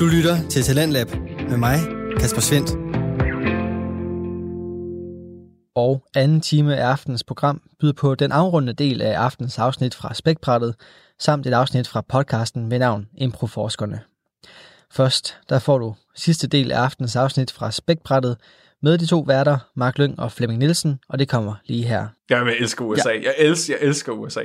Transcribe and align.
Du 0.00 0.06
lytter 0.06 0.48
til 0.48 0.62
Talentlab 0.62 1.06
med 1.48 1.56
mig, 1.56 1.78
Kasper 2.20 2.40
Svendt. 2.40 2.70
Og 5.74 6.04
anden 6.14 6.40
time 6.40 6.76
af 6.76 6.86
aftens 6.86 7.24
program 7.24 7.62
byder 7.80 7.92
på 7.92 8.14
den 8.14 8.32
afrundende 8.32 8.72
del 8.72 9.02
af 9.02 9.18
aftens 9.18 9.58
afsnit 9.58 9.94
fra 9.94 10.14
Spækbrættet, 10.14 10.74
samt 11.18 11.46
et 11.46 11.52
afsnit 11.52 11.88
fra 11.88 12.00
podcasten 12.08 12.68
med 12.68 12.78
navn 12.78 13.08
Improforskerne. 13.14 14.00
Først, 14.92 15.38
der 15.48 15.58
får 15.58 15.78
du 15.78 15.94
sidste 16.14 16.46
del 16.46 16.72
af 16.72 16.80
aftens 16.80 17.16
afsnit 17.16 17.52
fra 17.52 17.70
Spækbrættet 17.70 18.36
med 18.82 18.98
de 18.98 19.06
to 19.06 19.20
værter, 19.20 19.58
Mark 19.76 19.98
Lyng 19.98 20.20
og 20.20 20.32
Flemming 20.32 20.58
Nielsen, 20.58 20.98
og 21.08 21.18
det 21.18 21.28
kommer 21.28 21.54
lige 21.64 21.84
her. 21.84 22.08
Jamen, 22.30 22.48
jeg 22.48 22.56
elsker 22.56 22.84
USA. 22.84 23.10
Ja. 23.10 23.14
Jeg, 23.22 23.34
elsker, 23.38 23.74
jeg 23.80 23.88
elsker 23.88 24.12
USA. 24.12 24.42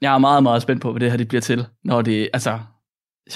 Jeg 0.00 0.14
er 0.14 0.18
meget, 0.18 0.42
meget 0.42 0.62
spændt 0.62 0.82
på, 0.82 0.90
hvad 0.92 1.00
det 1.00 1.10
her 1.10 1.16
det 1.18 1.28
bliver 1.28 1.42
til, 1.42 1.66
når 1.84 2.02
det, 2.02 2.28
altså, 2.32 2.58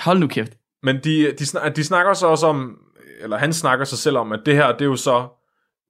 hold 0.00 0.18
nu 0.18 0.26
kæft. 0.26 0.61
Men 0.82 0.96
de, 1.04 1.32
de, 1.38 1.46
snak, 1.46 1.76
de 1.76 1.84
snakker 1.84 2.12
så 2.14 2.26
også 2.26 2.46
om, 2.46 2.78
eller 3.20 3.36
han 3.36 3.52
snakker 3.52 3.84
sig 3.84 3.98
selv 3.98 4.16
om, 4.16 4.32
at 4.32 4.40
det 4.46 4.54
her, 4.54 4.72
det 4.72 4.80
er 4.80 4.84
jo 4.84 4.96
så 4.96 5.28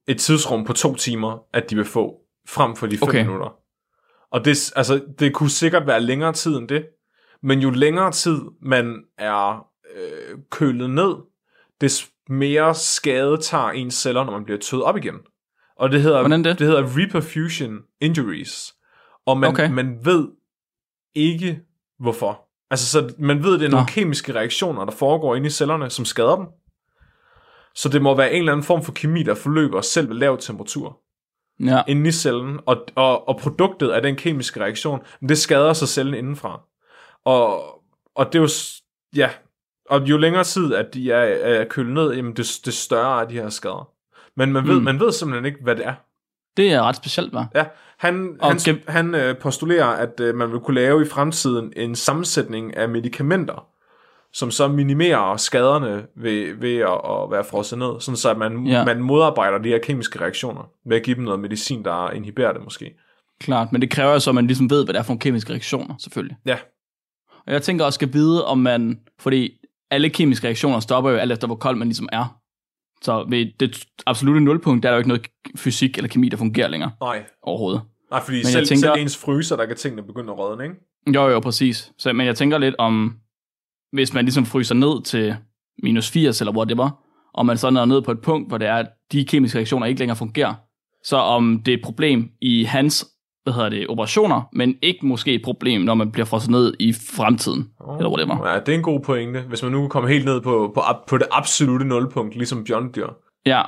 et 0.06 0.18
tidsrum 0.18 0.64
på 0.64 0.72
to 0.72 0.94
timer, 0.94 1.38
at 1.52 1.70
de 1.70 1.76
vil 1.76 1.84
få, 1.84 2.14
frem 2.48 2.76
for 2.76 2.86
de 2.86 2.98
fem 2.98 3.08
okay. 3.08 3.22
minutter. 3.24 3.54
Og 4.30 4.44
det, 4.44 4.72
altså, 4.76 5.04
det 5.18 5.34
kunne 5.34 5.50
sikkert 5.50 5.86
være 5.86 6.00
længere 6.00 6.32
tid 6.32 6.56
end 6.56 6.68
det, 6.68 6.86
men 7.42 7.60
jo 7.60 7.70
længere 7.70 8.10
tid 8.10 8.40
man 8.62 9.04
er 9.18 9.66
øh, 9.96 10.38
kølet 10.50 10.90
ned, 10.90 11.14
des 11.80 12.10
mere 12.28 12.74
skade 12.74 13.36
tager 13.36 13.70
ens 13.70 13.94
celler, 13.94 14.24
når 14.24 14.32
man 14.32 14.44
bliver 14.44 14.58
tøet 14.58 14.82
op 14.82 14.96
igen. 14.96 15.14
Og 15.76 15.90
det 15.92 16.02
hedder, 16.02 16.28
det? 16.28 16.44
det 16.44 16.66
hedder 16.66 16.82
reperfusion 16.84 17.78
injuries. 18.00 18.74
Og 19.26 19.38
man, 19.38 19.50
okay. 19.50 19.70
man 19.70 19.98
ved 20.04 20.28
ikke, 21.14 21.60
hvorfor. 21.98 22.41
Altså, 22.72 22.86
så 22.86 23.14
man 23.18 23.44
ved, 23.44 23.52
det 23.52 23.64
er 23.64 23.70
nogle 23.70 23.86
Nå. 23.86 23.88
kemiske 23.88 24.34
reaktioner, 24.34 24.84
der 24.84 24.92
foregår 24.92 25.34
inde 25.34 25.46
i 25.46 25.50
cellerne, 25.50 25.90
som 25.90 26.04
skader 26.04 26.36
dem. 26.36 26.46
Så 27.74 27.88
det 27.88 28.02
må 28.02 28.16
være 28.16 28.32
en 28.32 28.38
eller 28.38 28.52
anden 28.52 28.64
form 28.64 28.82
for 28.82 28.92
kemi, 28.92 29.22
der 29.22 29.34
forløber 29.34 29.80
selv 29.80 30.08
ved 30.08 30.16
lav 30.16 30.38
temperatur. 30.38 30.98
Ja. 31.60 31.82
Inde 31.88 32.08
i 32.08 32.12
cellen. 32.12 32.60
Og, 32.66 32.86
og, 32.94 33.28
og 33.28 33.36
produktet 33.40 33.90
af 33.90 34.02
den 34.02 34.16
kemiske 34.16 34.60
reaktion, 34.60 35.00
det 35.28 35.38
skader 35.38 35.72
sig 35.72 35.88
cellen 35.88 36.14
indenfra. 36.14 36.60
Og, 37.24 37.62
og 38.14 38.26
det 38.26 38.34
er 38.34 38.42
jo, 38.42 38.48
ja, 39.16 39.30
og 39.90 40.00
jo 40.00 40.16
længere 40.16 40.44
tid, 40.44 40.74
at 40.74 40.94
de 40.94 41.12
er, 41.12 41.22
er 41.60 41.64
kølet 41.64 41.94
ned, 41.94 42.12
jamen 42.12 42.36
det, 42.36 42.60
det 42.64 42.74
større 42.74 43.22
er 43.22 43.28
de 43.28 43.34
her 43.34 43.48
skader. 43.48 43.90
Men 44.36 44.52
man 44.52 44.66
ved, 44.66 44.78
mm. 44.78 44.84
man 44.84 45.00
ved 45.00 45.12
simpelthen 45.12 45.44
ikke, 45.46 45.62
hvad 45.62 45.76
det 45.76 45.86
er. 45.86 45.94
Det 46.56 46.72
er 46.72 46.82
ret 46.82 46.96
specielt, 46.96 47.34
hva'? 47.34 47.44
Ja, 47.54 47.64
han, 47.98 48.36
han, 48.42 48.58
han, 48.66 48.82
han 48.88 49.14
øh, 49.14 49.38
postulerer, 49.38 49.86
at 49.86 50.20
øh, 50.20 50.34
man 50.34 50.52
vil 50.52 50.60
kunne 50.60 50.74
lave 50.74 51.02
i 51.02 51.08
fremtiden 51.08 51.72
en 51.76 51.94
sammensætning 51.94 52.76
af 52.76 52.88
medicamenter, 52.88 53.66
som 54.32 54.50
så 54.50 54.68
minimerer 54.68 55.36
skaderne 55.36 56.06
ved, 56.16 56.54
ved 56.60 56.76
at, 56.76 56.88
at 56.88 57.30
være 57.30 57.44
frosset 57.44 57.78
ned, 57.78 58.00
sådan 58.00 58.16
så 58.16 58.30
at 58.30 58.38
man, 58.38 58.66
ja. 58.66 58.84
man 58.84 59.02
modarbejder 59.02 59.58
de 59.58 59.68
her 59.68 59.78
kemiske 59.78 60.20
reaktioner 60.20 60.70
ved 60.86 60.96
at 60.96 61.02
give 61.02 61.16
dem 61.16 61.24
noget 61.24 61.40
medicin, 61.40 61.84
der 61.84 62.10
inhiberer 62.10 62.52
det 62.52 62.64
måske. 62.64 62.94
Klart, 63.40 63.72
men 63.72 63.80
det 63.80 63.90
kræver 63.90 64.18
så, 64.18 64.30
at 64.30 64.34
man 64.34 64.46
ligesom 64.46 64.70
ved, 64.70 64.84
hvad 64.84 64.94
det 64.94 64.98
er 64.98 65.02
for 65.02 65.12
nogle 65.12 65.20
kemiske 65.20 65.50
reaktioner, 65.50 65.94
selvfølgelig. 65.98 66.36
Ja. 66.46 66.56
Og 67.46 67.52
jeg 67.52 67.62
tænker 67.62 67.84
også, 67.84 67.94
skal 67.94 68.12
vide, 68.12 68.44
om 68.46 68.58
man, 68.58 69.00
fordi 69.20 69.50
alle 69.90 70.10
kemiske 70.10 70.46
reaktioner 70.46 70.80
stopper 70.80 71.10
jo 71.10 71.16
alt 71.16 71.32
efter, 71.32 71.46
hvor 71.46 71.56
kold 71.56 71.76
man 71.76 71.88
ligesom 71.88 72.08
er. 72.12 72.41
Så 73.02 73.26
ved 73.28 73.46
det 73.60 73.84
absolutte 74.06 74.40
nulpunkt, 74.40 74.82
der 74.82 74.88
er 74.88 74.92
der 74.92 74.96
jo 74.96 75.00
ikke 75.00 75.08
noget 75.08 75.26
fysik 75.56 75.96
eller 75.96 76.08
kemi, 76.08 76.28
der 76.28 76.36
fungerer 76.36 76.68
længere. 76.68 76.90
Nej. 77.00 77.24
Overhovedet. 77.42 77.82
Nej, 78.10 78.20
fordi 78.24 78.36
men 78.36 78.44
selv, 78.44 78.66
tænker, 78.66 78.94
selv 78.94 79.02
ens 79.02 79.16
fryser, 79.16 79.56
der 79.56 79.66
kan 79.66 79.76
tingene 79.76 80.02
begynde 80.02 80.32
at 80.32 80.38
rådne, 80.38 80.64
ikke? 80.64 80.76
Jo, 81.14 81.28
jo, 81.28 81.40
præcis. 81.40 81.92
Så, 81.98 82.12
men 82.12 82.26
jeg 82.26 82.36
tænker 82.36 82.58
lidt 82.58 82.74
om, 82.78 83.16
hvis 83.92 84.14
man 84.14 84.24
ligesom 84.24 84.46
fryser 84.46 84.74
ned 84.74 85.02
til 85.02 85.36
minus 85.82 86.10
80 86.10 86.40
eller 86.40 86.52
hvor 86.52 86.64
det 86.64 86.76
var, 86.76 86.98
og 87.34 87.46
man 87.46 87.58
så 87.58 87.66
er 87.66 87.84
ned 87.84 88.02
på 88.02 88.12
et 88.12 88.20
punkt, 88.20 88.48
hvor 88.48 88.58
det 88.58 88.68
er, 88.68 88.74
at 88.74 88.88
de 89.12 89.24
kemiske 89.24 89.58
reaktioner 89.58 89.86
ikke 89.86 89.98
længere 89.98 90.16
fungerer, 90.16 90.54
så 91.04 91.16
om 91.16 91.62
det 91.62 91.74
er 91.74 91.76
et 91.76 91.84
problem 91.84 92.30
i 92.40 92.64
hans 92.64 93.06
hvad 93.44 93.54
hedder 93.54 93.68
det, 93.68 93.86
operationer, 93.88 94.42
men 94.52 94.74
ikke 94.82 95.06
måske 95.06 95.34
et 95.34 95.42
problem, 95.44 95.80
når 95.80 95.94
man 95.94 96.12
bliver 96.12 96.26
frosset 96.26 96.50
ned 96.50 96.74
i 96.80 96.92
fremtiden, 96.92 97.70
oh, 97.80 97.96
eller 97.96 98.10
whatever. 98.10 98.48
Ja, 98.48 98.60
det 98.60 98.68
er 98.68 98.76
en 98.76 98.82
god 98.82 99.00
pointe, 99.00 99.40
hvis 99.40 99.62
man 99.62 99.72
nu 99.72 99.80
kan 99.80 99.88
komme 99.88 100.08
helt 100.08 100.24
ned 100.24 100.40
på, 100.40 100.70
på, 100.74 100.82
på 101.08 101.18
det 101.18 101.26
absolute 101.30 101.84
nulpunkt, 101.84 102.34
ligesom 102.34 102.62
John 102.62 102.92
Dyr. 102.96 103.08
Ja, 103.46 103.62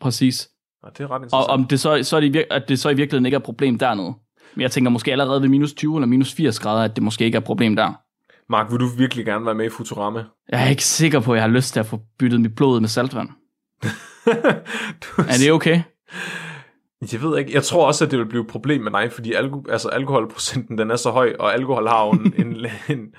præcis. 0.00 0.48
Ja, 0.84 0.88
det 0.90 1.00
er 1.00 1.10
ret 1.10 1.22
interessant. 1.22 1.32
Og 1.32 1.46
om 1.46 1.64
det 1.64 1.80
så, 1.80 2.02
så 2.02 2.16
er 2.16 2.20
det, 2.20 2.44
at 2.50 2.68
det 2.68 2.78
så 2.78 2.88
i 2.88 2.94
virkeligheden 2.94 3.26
ikke 3.26 3.34
er 3.34 3.40
et 3.40 3.44
problem 3.44 3.78
dernede. 3.78 4.14
Men 4.54 4.62
jeg 4.62 4.70
tænker 4.70 4.90
måske 4.90 5.12
allerede 5.12 5.42
ved 5.42 5.48
minus 5.48 5.72
20 5.72 5.96
eller 5.96 6.06
minus 6.06 6.34
80 6.34 6.60
grader, 6.60 6.84
at 6.84 6.96
det 6.96 7.02
måske 7.04 7.24
ikke 7.24 7.36
er 7.36 7.40
et 7.40 7.46
problem 7.46 7.76
der. 7.76 7.92
Mark, 8.48 8.70
vil 8.70 8.80
du 8.80 8.86
virkelig 8.98 9.24
gerne 9.24 9.46
være 9.46 9.54
med 9.54 9.66
i 9.66 9.68
Futurama? 9.68 10.24
Jeg 10.48 10.64
er 10.64 10.68
ikke 10.68 10.84
sikker 10.84 11.20
på, 11.20 11.32
at 11.32 11.36
jeg 11.36 11.42
har 11.42 11.50
lyst 11.50 11.72
til 11.72 11.80
at 11.80 11.86
få 11.86 12.00
byttet 12.18 12.40
mit 12.40 12.54
blod 12.54 12.80
med 12.80 12.88
saltvand. 12.88 13.28
du... 15.02 15.22
Er 15.32 15.38
det 15.44 15.52
okay? 15.52 15.80
Jeg 17.12 17.22
ved 17.22 17.38
ikke. 17.38 17.54
Jeg 17.54 17.62
tror 17.62 17.86
også, 17.86 18.04
at 18.04 18.10
det 18.10 18.18
vil 18.18 18.26
blive 18.26 18.42
et 18.42 18.48
problem 18.48 18.80
med 18.82 18.92
dig, 18.92 19.12
fordi 19.12 19.32
alko- 19.32 19.64
altså, 19.70 19.88
alkoholprocenten 19.88 20.78
den 20.78 20.90
er 20.90 20.96
så 20.96 21.10
høj, 21.10 21.34
og 21.38 21.54
alkohol 21.54 21.88
har 21.88 22.06
jo 22.06 22.10
en, 22.12 22.34
en, 22.38 22.66
en, 22.98 23.14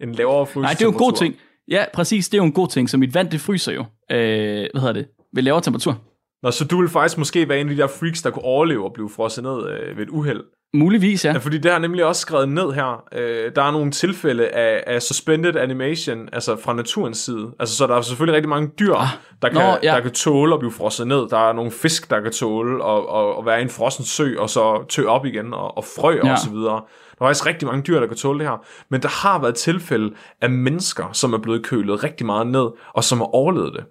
en 0.00 0.12
lavere 0.14 0.46
frys. 0.46 0.62
Nej, 0.62 0.70
det 0.72 0.80
er 0.80 0.84
jo 0.86 0.90
en 0.92 0.98
god 0.98 1.12
ting. 1.12 1.34
Ja, 1.68 1.84
præcis. 1.94 2.28
Det 2.28 2.38
er 2.38 2.42
jo 2.42 2.46
en 2.46 2.52
god 2.52 2.68
ting. 2.68 2.90
Så 2.90 2.96
mit 2.98 3.14
vand, 3.14 3.30
det 3.30 3.40
fryser 3.40 3.72
jo. 3.72 3.80
Øh, 4.10 4.68
hvad 4.72 4.80
hedder 4.80 4.92
det? 4.92 5.06
Ved 5.34 5.42
lavere 5.42 5.60
temperatur. 5.62 5.98
Nå, 6.42 6.50
så 6.50 6.64
du 6.64 6.80
vil 6.80 6.88
faktisk 6.88 7.18
måske 7.18 7.48
være 7.48 7.60
en 7.60 7.68
af 7.68 7.74
de 7.76 7.82
der 7.82 7.88
freaks, 7.88 8.22
der 8.22 8.30
kunne 8.30 8.44
overleve 8.44 8.84
og 8.84 8.92
blive 8.92 9.10
frosset 9.10 9.44
ned 9.44 9.70
øh, 9.70 9.96
ved 9.96 10.02
et 10.02 10.08
uheld. 10.10 10.40
Muligvis, 10.74 11.24
ja. 11.24 11.32
ja. 11.32 11.38
Fordi 11.38 11.58
det 11.58 11.70
har 11.70 11.78
nemlig 11.78 12.04
også 12.04 12.20
skrevet 12.20 12.48
ned 12.48 12.72
her. 12.72 13.04
Øh, 13.12 13.52
der 13.56 13.62
er 13.62 13.70
nogle 13.70 13.90
tilfælde 13.90 14.48
af, 14.48 14.84
af 14.86 15.02
suspended 15.02 15.56
animation, 15.56 16.28
altså 16.32 16.56
fra 16.56 16.72
naturens 16.72 17.18
side. 17.18 17.50
Altså, 17.60 17.76
så 17.76 17.86
der 17.86 17.96
er 17.96 18.00
selvfølgelig 18.00 18.36
rigtig 18.36 18.48
mange 18.48 18.70
dyr, 18.78 18.94
ah, 18.94 19.08
der, 19.42 19.48
kan, 19.48 19.60
nå, 19.60 19.78
ja. 19.82 19.94
der 19.94 20.00
kan 20.00 20.10
tåle 20.10 20.54
at 20.54 20.60
blive 20.60 20.72
frosset 20.72 21.06
ned. 21.06 21.28
Der 21.28 21.48
er 21.48 21.52
nogle 21.52 21.70
fisk, 21.70 22.10
der 22.10 22.20
kan 22.20 22.32
tåle 22.32 22.84
at, 22.84 22.98
at, 23.14 23.38
at 23.38 23.46
være 23.46 23.58
i 23.58 23.62
en 23.62 23.70
frossen 23.70 24.04
sø, 24.04 24.34
og 24.38 24.50
så 24.50 24.84
tø 24.88 25.04
op 25.06 25.26
igen, 25.26 25.54
og, 25.54 25.76
og 25.76 25.84
frø 25.84 26.20
ja. 26.24 26.32
og 26.32 26.38
så 26.38 26.50
videre. 26.50 26.82
Der 27.18 27.24
er 27.24 27.28
faktisk 27.28 27.46
rigtig 27.46 27.68
mange 27.68 27.82
dyr, 27.82 28.00
der 28.00 28.06
kan 28.06 28.16
tåle 28.16 28.38
det 28.38 28.48
her. 28.48 28.64
Men 28.90 29.02
der 29.02 29.08
har 29.08 29.40
været 29.40 29.54
tilfælde 29.54 30.14
af 30.42 30.50
mennesker, 30.50 31.12
som 31.12 31.32
er 31.32 31.38
blevet 31.38 31.66
kølet 31.66 32.04
rigtig 32.04 32.26
meget 32.26 32.46
ned, 32.46 32.68
og 32.94 33.04
som 33.04 33.18
har 33.18 33.34
overlevet 33.34 33.72
det. 33.76 33.84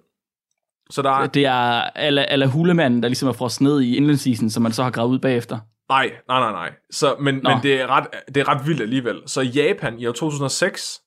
Så 0.90 1.02
der 1.02 1.10
er... 1.10 1.26
Det 1.26 1.46
er 1.46 1.82
alle, 1.82 2.30
alle 2.30 2.46
hulemanden, 2.46 3.02
der 3.02 3.08
ligesom 3.08 3.28
er 3.28 3.32
frosset 3.32 3.60
ned 3.60 3.80
i 3.80 3.96
indlandsisen, 3.96 4.50
som 4.50 4.62
man 4.62 4.72
så 4.72 4.82
har 4.82 4.90
gravet 4.90 5.10
ud 5.10 5.18
bagefter. 5.18 5.58
Nej, 5.88 6.12
nej, 6.28 6.40
nej, 6.40 6.52
nej. 6.52 6.72
Så, 6.90 7.16
men, 7.20 7.34
men 7.34 7.62
det, 7.62 7.80
er 7.80 7.86
ret, 7.86 8.06
det 8.34 8.36
er 8.36 8.48
ret 8.48 8.66
vildt 8.66 8.80
alligevel. 8.80 9.22
Så 9.26 9.40
i 9.40 9.46
Japan 9.46 9.98
i 9.98 10.06
år 10.06 10.12
2006, 10.12 11.00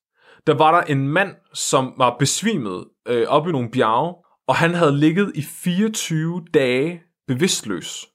der 0.48 0.54
var 0.54 0.72
der 0.72 0.82
en 0.82 1.08
mand, 1.08 1.36
som 1.54 1.94
var 1.98 2.16
besvimet 2.20 2.86
øh, 3.08 3.28
op 3.28 3.48
i 3.48 3.52
nogle 3.52 3.72
bjerge, 3.72 4.16
og 4.48 4.56
han 4.56 4.74
havde 4.74 4.98
ligget 4.98 5.32
i 5.36 5.42
24 5.42 6.46
dage 6.54 7.02
bevidstløs. 7.28 8.08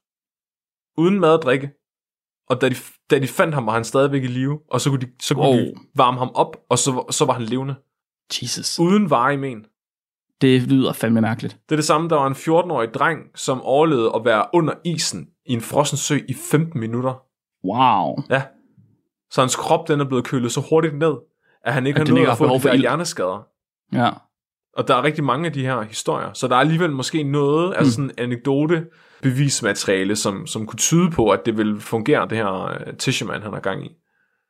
Uden 0.97 1.19
mad 1.19 1.33
og 1.33 1.41
drikke. 1.41 1.71
Og 2.49 2.61
da 2.61 2.69
de, 2.69 2.75
da 3.09 3.19
de 3.19 3.27
fandt 3.27 3.53
ham, 3.53 3.65
var 3.65 3.73
han 3.73 3.83
stadigvæk 3.83 4.23
i 4.23 4.27
live, 4.27 4.59
og 4.71 4.81
så 4.81 4.89
kunne 4.89 5.01
de, 5.01 5.11
så 5.19 5.35
kunne 5.35 5.45
wow. 5.45 5.55
de 5.55 5.73
varme 5.95 6.17
ham 6.17 6.31
op, 6.35 6.57
og 6.69 6.77
så, 6.77 7.05
så 7.11 7.25
var 7.25 7.33
han 7.33 7.43
levende. 7.43 7.75
Jesus. 8.41 8.79
Uden 8.79 9.09
varig 9.09 9.39
men. 9.39 9.65
Det 10.41 10.61
lyder 10.61 10.93
fandme 10.93 11.21
mærkeligt. 11.21 11.57
Det 11.69 11.75
er 11.75 11.75
det 11.75 11.85
samme, 11.85 12.09
der 12.09 12.15
var 12.15 12.27
en 12.27 12.33
14-årig 12.33 12.93
dreng, 12.93 13.19
som 13.35 13.61
overlevede 13.61 14.11
at 14.15 14.25
være 14.25 14.45
under 14.53 14.73
isen 14.85 15.27
i 15.45 15.53
en 15.53 15.61
frossen 15.61 15.97
sø 15.97 16.19
i 16.27 16.33
15 16.51 16.79
minutter. 16.79 17.21
Wow. 17.65 18.23
Ja. 18.29 18.41
Så 19.31 19.41
hans 19.41 19.55
krop 19.55 19.87
den 19.87 19.99
er 19.99 20.05
blevet 20.05 20.25
kølet 20.25 20.51
så 20.51 20.61
hurtigt 20.69 20.97
ned, 20.97 21.13
at 21.65 21.73
han 21.73 21.87
ikke 21.87 21.99
at 21.99 22.07
har 22.07 22.15
nået 22.15 22.27
at 22.27 22.37
få 22.37 22.57
de 22.57 22.63
der 22.63 22.75
hjerneskader. 22.75 23.47
Ja. 23.93 24.09
Og 24.77 24.87
der 24.87 24.95
er 24.95 25.03
rigtig 25.03 25.23
mange 25.23 25.45
af 25.45 25.53
de 25.53 25.61
her 25.61 25.81
historier. 25.81 26.33
Så 26.33 26.47
der 26.47 26.55
er 26.55 26.59
alligevel 26.59 26.91
måske 26.91 27.23
noget 27.23 27.73
af 27.73 27.83
mm. 27.83 27.89
sådan 27.89 28.11
anekdote 28.17 28.85
bevismateriale, 29.21 30.15
som, 30.15 30.47
som 30.47 30.65
kunne 30.65 30.77
tyde 30.77 31.11
på, 31.11 31.29
at 31.29 31.45
det 31.45 31.57
vil 31.57 31.79
fungere, 31.79 32.27
det 32.29 32.37
her 32.37 32.87
uh, 32.87 32.97
Tisherman, 32.97 33.41
han 33.41 33.53
har 33.53 33.59
gang 33.59 33.85
i. 33.85 33.89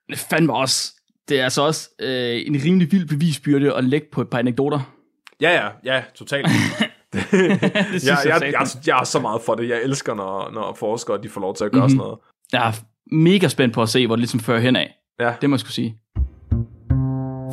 Det 0.09 0.19
fandme 0.19 0.53
også. 0.53 0.93
Det 1.29 1.39
er 1.39 1.43
altså 1.43 1.61
også 1.61 1.89
øh, 1.99 2.41
en 2.47 2.61
rimelig 2.65 2.91
vild 2.91 3.07
bevisbyrde 3.07 3.73
at 3.73 3.83
lægge 3.83 4.07
på 4.12 4.21
et 4.21 4.29
par 4.29 4.39
anekdoter. 4.39 4.96
Ja, 5.42 5.51
ja, 5.51 5.69
ja, 5.84 6.04
totalt. 6.16 6.48
det 7.13 7.22
synes 7.24 8.06
jeg, 8.06 8.18
jeg, 8.25 8.42
jeg, 8.42 8.54
jeg, 8.54 8.68
jeg 8.88 9.00
er 9.00 9.04
så 9.04 9.19
meget 9.19 9.42
for 9.42 9.56
det. 9.56 9.69
Jeg 9.69 9.84
elsker, 9.84 10.13
når, 10.13 10.51
når 10.51 10.74
forskere 10.74 11.22
de 11.24 11.30
får 11.30 11.42
lov 11.42 11.56
til 11.56 11.66
at 11.66 11.72
gøre 11.72 11.80
mm-hmm. 11.80 11.89
sådan 11.89 12.07
noget. 12.07 12.19
Jeg 12.54 12.68
er 12.68 12.74
mega 13.12 13.48
spændt 13.48 13.74
på 13.74 13.81
at 13.81 13.89
se, 13.89 14.07
hvor 14.07 14.16
det 14.16 14.19
ligesom 14.19 14.39
fører 14.39 14.60
hen 14.60 14.75
af. 14.75 14.95
Ja. 15.19 15.34
Det 15.42 15.50
må 15.50 15.56
jeg 15.56 15.60
skulle 15.60 15.74
sige. 15.74 16.00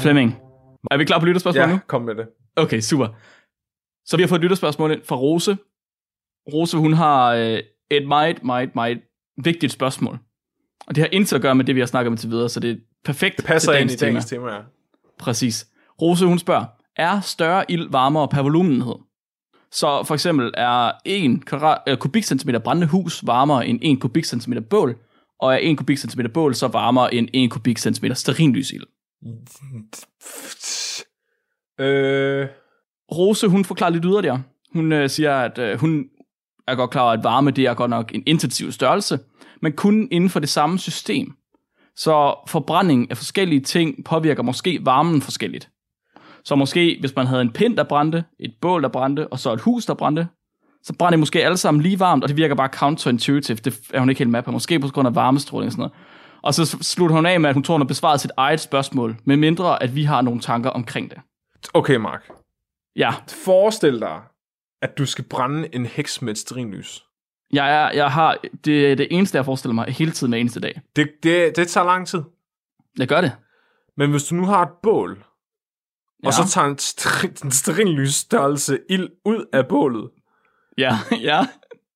Flemming, 0.01 0.37
er 0.91 0.97
vi 0.97 1.05
klar 1.05 1.19
på 1.19 1.27
lytterspørgsmål 1.27 1.69
ja, 1.69 1.73
nu? 1.73 1.81
kom 1.87 2.03
med 2.03 2.15
det. 2.15 2.27
Okay, 2.57 2.81
super. 2.81 3.09
Så 4.07 4.17
vi 4.17 4.23
har 4.23 4.29
fået 4.29 4.39
et 4.39 4.43
lytterspørgsmål 4.43 4.93
ind 4.93 5.03
fra 5.05 5.17
Rose. 5.17 5.57
Rose, 6.53 6.77
hun 6.77 6.93
har 6.93 7.35
øh, 7.35 7.59
et 7.91 8.09
meget, 8.09 8.45
meget, 8.45 8.75
meget 8.75 9.01
vigtigt 9.45 9.73
spørgsmål. 9.73 10.19
Og 10.87 10.95
det 10.95 11.03
har 11.03 11.09
intet 11.13 11.37
at 11.37 11.43
gøre 11.43 11.55
med 11.55 11.65
det, 11.65 11.75
vi 11.75 11.81
har 11.81 11.87
snakket 11.87 12.11
om 12.11 12.17
til 12.17 12.31
videre, 12.31 12.49
så 12.49 12.61
det 12.61 12.71
er 12.71 12.77
perfekt 13.05 13.37
Det 13.37 13.45
passer 13.45 13.73
ind 13.73 13.91
i 13.91 13.97
dagens 13.97 14.27
tema. 14.27 14.41
tema, 14.41 14.55
ja. 14.55 14.61
Præcis. 15.19 15.67
Rose, 16.03 16.27
hun 16.27 16.39
spørger, 16.39 16.65
er 16.97 17.21
større 17.21 17.71
ild 17.71 17.91
varmere 17.91 18.29
per 18.29 18.43
volumenhed. 18.43 18.95
Så 19.73 20.05
for 20.05 20.15
eksempel 20.15 20.55
er 20.57 20.93
1 21.05 21.99
kubikcentimeter 21.99 22.59
brændende 22.59 22.87
hus 22.87 23.27
varmere 23.27 23.67
end 23.67 23.79
1 23.83 24.01
kubikcentimeter 24.01 24.63
bål, 24.63 24.97
og 25.41 25.55
er 25.55 25.59
1 25.63 25.77
kubikcentimeter 25.77 26.31
bål 26.31 26.55
så 26.55 26.69
varmere 26.69 27.15
end 27.15 27.29
1 27.33 27.51
kubikcentimeter 27.51 28.15
sterinlysild. 28.15 28.85
Øh, 31.81 32.49
Rose, 33.13 33.49
hun 33.49 33.65
forklarer 33.65 33.91
lidt 33.91 34.05
yderligere. 34.05 34.43
Hun 34.73 34.93
øh, 34.93 35.11
siger, 35.11 35.37
at 35.37 35.59
øh, 35.59 35.81
hun 35.81 36.05
er 36.69 36.75
godt 36.75 36.91
klar 36.91 37.03
over, 37.03 37.13
at 37.13 37.25
varme 37.25 37.51
det 37.51 37.67
er 37.67 37.75
godt 37.75 37.91
nok 37.91 38.15
en 38.15 38.23
intensiv 38.27 38.73
størrelse, 38.73 39.19
men 39.63 39.73
kun 39.73 40.09
inden 40.11 40.31
for 40.31 40.41
det 40.41 40.49
samme 40.49 40.79
system. 40.79 41.33
Så 41.97 42.35
forbrænding 42.49 43.11
af 43.11 43.17
forskellige 43.17 43.61
ting 43.61 44.05
påvirker 44.05 44.43
måske 44.43 44.79
varmen 44.83 45.23
forskelligt. 45.23 45.71
Så 46.45 46.55
måske, 46.55 46.97
hvis 47.01 47.17
man 47.17 47.27
havde 47.27 47.43
en 47.43 47.53
pind, 47.53 47.77
der 47.77 47.85
brændte, 47.85 48.25
et 48.39 48.55
bål, 48.61 48.83
der 48.83 48.89
brændte, 48.89 49.29
og 49.29 49.39
så 49.39 49.53
et 49.53 49.61
hus, 49.61 49.87
der 49.87 49.95
brændte, 49.95 50.29
så 50.83 50.93
brænder 50.99 51.11
det 51.11 51.19
måske 51.19 51.45
alle 51.45 51.57
sammen 51.57 51.83
lige 51.83 52.01
varmt, 52.01 52.23
og 52.23 52.29
det 52.29 52.37
virker 52.37 52.55
bare 52.55 52.69
counterintuitive. 52.69 53.57
Det 53.57 53.81
er 53.95 54.01
hun 54.01 54.09
ikke 54.09 54.19
helt 54.19 54.31
med 54.31 54.43
på. 54.43 54.51
Måske 54.51 54.81
på 54.81 54.89
grund 54.89 55.09
af 55.09 55.15
varmestråling 55.15 55.67
og 55.67 55.73
sådan 55.73 55.81
noget. 55.81 55.93
Og 56.43 56.55
så 56.55 56.77
slutter 56.81 57.17
hun 57.17 57.27
af 57.27 57.41
med, 57.41 57.49
at 57.49 57.55
hun 57.55 57.63
tror, 57.63 57.75
hun 57.75 57.81
har 57.81 57.87
besvaret 57.87 58.21
sit 58.21 58.31
eget 58.37 58.61
spørgsmål, 58.61 59.17
med 59.25 59.37
mindre 59.37 59.83
at 59.83 59.95
vi 59.95 60.05
har 60.05 60.23
nogle 60.23 60.41
tanker 60.41 60.71
omkring 60.71 61.11
det. 61.11 61.19
okay, 61.75 61.97
Mark. 61.97 62.31
Ja, 62.97 63.15
Forestil 63.45 64.01
dig, 64.01 64.21
at 64.83 64.99
du 64.99 65.07
skal 65.07 65.25
brænde 65.25 65.69
en 65.73 65.87
heks 65.87 66.23
med 66.23 66.33
et 66.33 66.39
sterinlys. 66.39 67.05
jeg, 67.53 67.75
er, 67.75 67.91
jeg 67.95 68.11
har, 68.13 68.39
det 68.65 68.93
er 68.93 68.97
det 68.97 69.09
eneste, 69.11 69.37
jeg 69.37 69.45
forestiller 69.45 69.75
mig 69.75 69.87
hele 69.89 70.11
tiden 70.11 70.33
hver 70.33 70.41
eneste 70.41 70.61
dag. 70.61 70.81
Det, 70.97 71.11
det, 71.23 71.57
det 71.57 71.69
tager 71.69 71.85
lang 71.85 72.07
tid. 72.07 72.23
Jeg 72.99 73.09
gør 73.09 73.21
det. 73.21 73.33
Men 73.97 74.11
hvis 74.11 74.25
du 74.25 74.35
nu 74.35 74.47
har 74.47 74.63
et 74.63 74.73
bål, 74.83 75.25
Ja. 76.25 76.29
og 76.29 76.35
så 76.35 76.49
tager 76.49 76.67
en, 76.67 76.77
str- 76.81 77.45
en 77.45 77.51
sterinlys 77.53 78.15
størrelse 78.15 78.79
ild 78.91 79.09
ud 79.25 79.45
af 79.53 79.69
bålet, 79.69 80.11
Ja, 80.79 80.99
ja. 81.31 81.47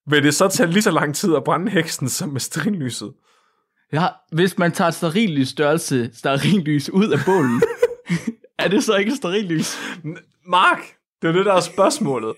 vil 0.06 0.22
det 0.22 0.34
så 0.34 0.48
tage 0.48 0.70
lige 0.70 0.82
så 0.82 0.90
lang 0.90 1.14
tid 1.14 1.34
at 1.36 1.44
brænde 1.44 1.70
heksen 1.70 2.08
som 2.08 2.28
med 2.28 2.40
sterinlyset? 2.40 3.12
ja. 3.92 4.06
Hvis 4.32 4.58
man 4.58 4.72
tager 4.72 4.90
sterillys 4.90 5.48
størrelse, 5.48 6.10
sterillys 6.14 6.90
ud 6.90 7.08
af 7.08 7.18
bålen, 7.26 7.62
er 8.58 8.68
det 8.68 8.84
så 8.84 8.96
ikke 8.96 9.16
sterillys? 9.16 9.76
Mark, 10.46 10.78
det 11.22 11.28
er 11.28 11.32
det, 11.32 11.46
der 11.46 11.52
er 11.54 11.60
spørgsmålet. 11.60 12.34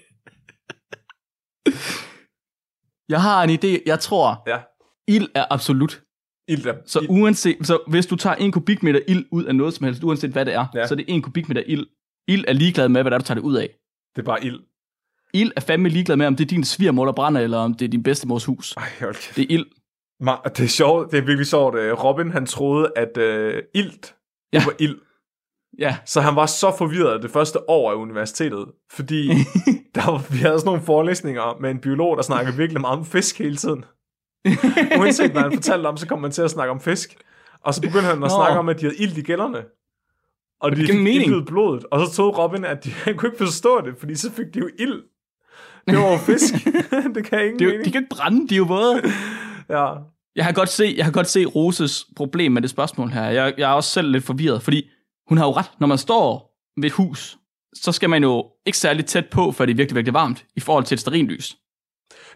Jeg 3.08 3.22
har 3.22 3.42
en 3.42 3.50
idé. 3.50 3.82
Jeg 3.86 4.00
tror, 4.00 4.42
Ja. 4.46 4.58
ild 5.08 5.28
er 5.34 5.44
absolut. 5.50 6.02
Ild 6.50 6.66
er, 6.66 6.74
Så 6.86 7.00
ild, 7.00 7.10
uanset, 7.10 7.56
så 7.66 7.78
hvis 7.88 8.06
du 8.06 8.16
tager 8.16 8.36
en 8.36 8.52
kubikmeter 8.52 9.00
ild 9.08 9.24
ud 9.30 9.44
af 9.44 9.54
noget 9.54 9.74
som 9.74 9.84
helst, 9.84 10.04
uanset 10.04 10.30
hvad 10.30 10.44
det 10.44 10.54
er, 10.54 10.66
Ja. 10.74 10.86
så 10.86 10.94
er 10.94 10.96
det 10.96 11.04
en 11.08 11.22
kubikmeter 11.22 11.62
ild. 11.66 11.86
Ild 12.28 12.44
er 12.48 12.52
ligeglad 12.52 12.88
med, 12.88 13.02
hvad 13.02 13.10
det 13.10 13.14
er, 13.14 13.18
du 13.18 13.24
tager 13.24 13.34
det 13.40 13.42
ud 13.46 13.54
af. 13.56 13.68
det 14.16 14.22
er 14.22 14.26
bare 14.26 14.44
ild. 14.44 14.60
Ild 15.34 15.52
er 15.56 15.60
fandme 15.60 15.88
ligeglad 15.88 16.16
med, 16.16 16.26
om 16.26 16.36
det 16.36 16.44
er 16.44 16.48
din 16.48 16.64
svigermor, 16.64 17.04
der 17.04 17.12
brænder, 17.12 17.40
eller 17.40 17.58
om 17.58 17.74
det 17.74 17.84
er 17.84 17.88
din 17.88 18.02
bedstemors 18.02 18.44
hus. 18.44 18.74
Ej, 18.76 18.82
kæft. 18.98 19.32
Det 19.36 19.42
er 19.42 19.46
ild. 19.50 19.66
Ma- 20.22 20.48
det 20.48 20.60
er 20.64 20.68
sjovt, 20.68 21.10
det 21.12 21.18
er 21.18 21.22
virkelig 21.24 21.46
sjovt. 21.46 21.74
Øh, 21.78 22.04
Robin, 22.04 22.30
han 22.30 22.46
troede, 22.46 22.92
at 22.96 23.16
øh, 23.16 23.62
ilt, 23.74 24.14
Ja. 24.52 24.58
det 24.58 24.66
var 24.66 24.74
ild. 24.78 24.98
Ja. 25.78 25.96
Så 26.06 26.20
han 26.20 26.36
var 26.36 26.46
så 26.46 26.74
forvirret 26.78 27.22
det 27.22 27.30
første 27.30 27.70
år 27.70 27.90
af 27.90 27.94
universitetet, 27.94 28.66
fordi 28.92 29.28
der 29.94 30.10
var, 30.10 30.26
vi 30.32 30.36
havde 30.38 30.58
sådan 30.58 30.66
nogle 30.66 30.82
forelæsninger 30.82 31.60
med 31.60 31.70
en 31.70 31.78
biolog, 31.78 32.16
der 32.16 32.22
snakkede 32.22 32.56
virkelig 32.56 32.80
meget 32.80 32.98
om 32.98 33.04
fisk 33.04 33.38
hele 33.38 33.56
tiden. 33.56 33.84
Uanset 35.00 35.30
hvad 35.30 35.42
han 35.42 35.52
fortalte 35.52 35.86
om, 35.86 35.96
så 35.96 36.06
kom 36.06 36.18
man 36.20 36.30
til 36.30 36.42
at 36.42 36.50
snakke 36.50 36.70
om 36.70 36.80
fisk. 36.80 37.14
Og 37.64 37.74
så 37.74 37.80
begyndte 37.80 38.00
han 38.06 38.12
at 38.12 38.18
Nå. 38.20 38.28
snakke 38.28 38.58
om, 38.58 38.68
at 38.68 38.80
de 38.80 38.84
havde 38.84 38.96
ild 38.96 39.16
i 39.18 39.22
gælderne. 39.22 39.58
Og 40.60 40.76
de 40.76 40.86
fik 40.86 40.94
mening. 41.00 41.46
blodet. 41.46 41.84
Og 41.90 42.06
så 42.06 42.12
troede 42.12 42.30
Robin, 42.32 42.64
at 42.64 42.84
de, 42.84 42.90
han 43.04 43.16
kunne 43.16 43.28
ikke 43.28 43.44
forstå 43.44 43.80
det, 43.80 43.94
fordi 43.98 44.14
så 44.14 44.32
fik 44.32 44.46
de 44.54 44.58
jo 44.58 44.68
ild. 44.78 45.02
Det 45.86 45.98
var 45.98 46.12
jo 46.12 46.18
fisk. 46.18 46.54
det 47.14 47.24
kan 47.24 47.40
ingen 47.44 47.58
Det 47.58 47.66
mening. 47.66 47.84
de 47.84 47.90
kan 47.90 48.02
ikke 48.02 48.14
brænde, 48.14 48.48
de 48.48 48.54
er 48.54 48.58
jo 48.58 48.64
våde. 48.64 49.02
Ja. 49.68 49.92
Jeg 50.36 50.44
har 50.44 50.52
godt 50.52 50.68
se, 50.68 50.94
jeg 50.96 51.04
har 51.04 51.12
godt 51.12 51.26
se 51.26 51.44
Roses 51.44 52.06
problem 52.16 52.52
med 52.52 52.62
det 52.62 52.70
spørgsmål 52.70 53.08
her. 53.10 53.24
Jeg, 53.24 53.54
jeg 53.58 53.70
er 53.70 53.74
også 53.74 53.90
selv 53.90 54.10
lidt 54.10 54.24
forvirret, 54.24 54.62
fordi 54.62 54.88
hun 55.28 55.38
har 55.38 55.46
jo 55.46 55.52
ret. 55.52 55.70
Når 55.80 55.86
man 55.86 55.98
står 55.98 56.56
ved 56.76 56.84
et 56.84 56.92
hus, 56.92 57.38
så 57.74 57.92
skal 57.92 58.10
man 58.10 58.22
jo 58.22 58.46
ikke 58.66 58.78
særlig 58.78 59.06
tæt 59.06 59.26
på, 59.30 59.52
for 59.52 59.66
det 59.66 59.72
er 59.72 59.76
virkelig, 59.76 59.96
virkelig 59.96 60.14
varmt, 60.14 60.44
i 60.56 60.60
forhold 60.60 60.84
til 60.84 60.94
et 60.94 61.00
sterinlys. 61.00 61.56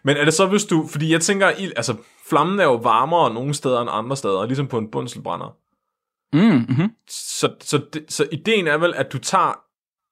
Men 0.05 0.17
er 0.17 0.25
det 0.25 0.35
så, 0.35 0.47
hvis 0.47 0.65
du... 0.65 0.87
Fordi 0.87 1.13
jeg 1.13 1.21
tænker, 1.21 1.51
ild, 1.51 1.73
altså, 1.77 1.97
flammen 2.29 2.61
er 2.61 2.65
jo 2.65 2.75
varmere 2.75 3.35
nogle 3.35 3.55
steder 3.55 3.81
end 3.81 3.91
andre 3.93 4.17
steder, 4.17 4.47
ligesom 4.47 4.67
på 4.67 4.79
en 4.79 4.91
bundselbrænder. 4.91 5.57
Mm, 6.33 6.41
mm-hmm. 6.41 6.91
Så, 7.09 7.55
så, 7.61 7.81
det, 7.93 8.05
så 8.09 8.27
ideen 8.33 8.67
er 8.67 8.79
vel, 8.79 8.95
at 8.95 9.13
du 9.13 9.19
tager 9.19 9.61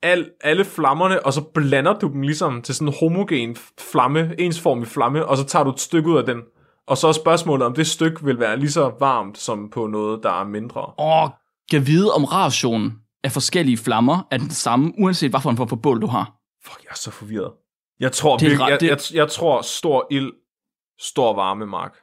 al, 0.02 0.30
alle 0.40 0.64
flammerne, 0.64 1.26
og 1.26 1.32
så 1.32 1.40
blander 1.54 1.98
du 1.98 2.08
dem 2.08 2.22
ligesom 2.22 2.62
til 2.62 2.74
sådan 2.74 2.88
en 2.88 2.94
homogen 3.00 3.56
flamme, 3.92 4.34
ensformig 4.40 4.88
flamme, 4.88 5.26
og 5.26 5.36
så 5.36 5.44
tager 5.44 5.64
du 5.64 5.70
et 5.70 5.80
stykke 5.80 6.10
ud 6.10 6.18
af 6.18 6.24
den. 6.24 6.42
Og 6.86 6.98
så 6.98 7.08
er 7.08 7.12
spørgsmålet, 7.12 7.66
om 7.66 7.74
det 7.74 7.86
stykke 7.86 8.24
vil 8.24 8.38
være 8.38 8.56
lige 8.56 8.70
så 8.70 8.92
varmt 9.00 9.38
som 9.38 9.70
på 9.70 9.86
noget, 9.86 10.22
der 10.22 10.40
er 10.40 10.44
mindre. 10.44 10.86
Og 10.86 11.30
kan 11.70 11.86
vide, 11.86 12.12
om 12.12 12.24
rationen 12.24 12.92
af 13.24 13.32
forskellige 13.32 13.76
flammer 13.76 14.26
er 14.30 14.38
den 14.38 14.50
samme, 14.50 14.92
uanset 14.98 15.30
hvad 15.30 15.40
for 15.40 15.50
en 15.50 15.56
form 15.56 15.68
for 15.68 15.76
bål 15.76 16.02
du 16.02 16.06
har. 16.06 16.32
Fuck, 16.64 16.82
jeg 16.82 16.90
er 16.90 16.94
så 16.94 17.10
forvirret. 17.10 17.52
Jeg 18.02 18.12
tror, 18.12 18.36
Det 18.36 18.48
virkelig, 18.50 18.68
jeg, 18.68 18.82
jeg, 18.82 18.98
jeg, 19.14 19.28
tror 19.30 19.62
stor 19.62 20.06
ild, 20.10 20.32
stor 21.00 21.34
varme, 21.34 21.66
Mark. 21.66 21.96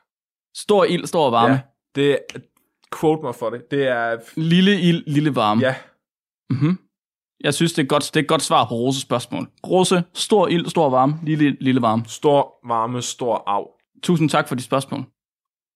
Stor 0.55 0.83
ild, 0.85 1.05
stor 1.05 1.29
varme. 1.29 1.53
Ja, 1.53 1.59
det 1.95 2.11
er, 2.11 2.39
quote 2.99 3.21
mig 3.23 3.35
for 3.35 3.49
det. 3.49 3.71
Det 3.71 3.87
er, 3.87 4.17
Lille 4.35 4.81
ild, 4.81 5.03
lille 5.07 5.35
varme. 5.35 5.61
ja, 5.61 5.75
Mm-hmm. 6.49 6.79
Jeg 7.43 7.53
synes, 7.53 7.73
det 7.73 7.83
er, 7.83 7.87
godt, 7.87 8.03
det 8.03 8.15
er 8.15 8.19
et 8.23 8.27
godt 8.27 8.41
svar 8.41 8.65
på 8.65 8.73
Roses 8.75 9.01
spørgsmål. 9.01 9.47
Rose, 9.67 10.03
stor 10.13 10.47
ild, 10.47 10.65
stor 10.65 10.89
varme, 10.89 11.19
lille, 11.23 11.57
lille 11.61 11.81
varme. 11.81 12.03
stor 12.07 12.67
varme, 12.67 13.01
stor 13.01 13.43
af. 13.47 13.65
Tusind 14.03 14.29
tak 14.29 14.47
for 14.47 14.55
de 14.55 14.63
spørgsmål. 14.63 15.03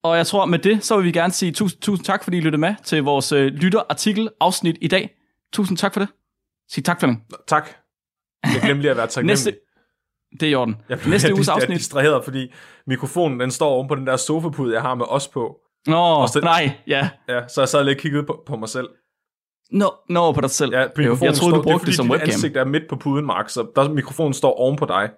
Og 0.04 0.18
jeg 0.18 0.28
tror, 0.28 0.46
med 0.46 0.60
det, 0.60 0.84
så 0.84 0.96
vil 0.98 1.06
vi 1.06 1.12
gerne 1.12 1.34
sige 1.34 1.52
tusind, 1.52 1.82
tusind 1.82 2.06
tak, 2.06 2.24
fordi 2.24 2.38
I 2.38 2.40
lyttede 2.40 2.60
med 2.60 2.76
til 2.84 3.04
vores 3.04 3.32
øh, 3.32 3.46
lytterartikel 3.46 4.30
afsnit 4.40 4.78
i 4.82 4.88
dag. 4.88 5.16
Tusind 5.54 5.78
tak 5.78 5.94
for 5.94 6.00
det. 6.00 6.10
Sig 6.72 6.86
tak, 6.86 7.00
Flemming. 7.00 7.24
Tak. 7.48 7.70
Jeg 8.44 8.62
glemte 8.64 8.82
lige 8.82 8.92
at 8.92 8.98
være 8.98 9.08
taknemmelig. 9.08 9.34
Næste, 9.34 9.56
det 10.40 10.44
er 10.44 10.52
i 10.52 10.56
orden. 10.56 10.76
Jeg, 10.90 11.00
Næste 11.08 11.28
jeg, 11.28 11.36
uges 11.36 11.48
jeg, 11.48 11.52
jeg 11.52 11.58
er 11.60 11.62
afsnit. 11.64 11.78
distraheret, 11.78 12.24
fordi 12.24 12.52
mikrofonen 12.88 13.40
den 13.40 13.52
står 13.52 13.70
oven 13.70 13.88
på 13.88 13.96
den 13.96 14.08
der 14.08 14.16
sofapude, 14.18 14.74
jeg 14.74 14.82
har 14.82 14.96
med 14.96 15.06
os 15.10 15.28
på. 15.28 15.56
Nå, 15.88 16.28
så- 16.28 16.40
nej, 16.44 16.72
ja. 16.88 17.10
Ja, 17.30 17.48
så 17.48 17.62
jeg 17.62 17.70
sad 17.70 17.84
lidt 17.84 17.98
og 17.98 18.02
kiggede 18.02 18.24
på, 18.24 18.44
på 18.46 18.56
mig 18.56 18.70
selv. 18.70 18.88
Nå, 19.72 19.94
nå 20.10 20.32
på 20.32 20.42
dig 20.42 20.50
selv. 20.50 20.74
Ja, 20.74 20.82
Jo, 20.82 20.88
jeg 20.98 21.18
troede, 21.18 21.36
står, 21.36 21.50
du 21.50 21.62
brugte 21.62 21.80
det, 21.80 21.88
det, 21.88 21.96
som 21.96 22.06
fordi 22.08 22.14
webcam. 22.20 22.28
ansigt 22.34 22.58
er 22.58 22.66
midt 22.66 22.84
på 22.90 22.96
puden, 22.96 23.26
Mark, 23.26 23.50
så 23.50 23.66
der, 23.76 23.90
mikrofonen 23.90 24.34
står 24.34 24.54
oven 24.60 24.76
på 24.78 24.86
dig. 24.86 25.10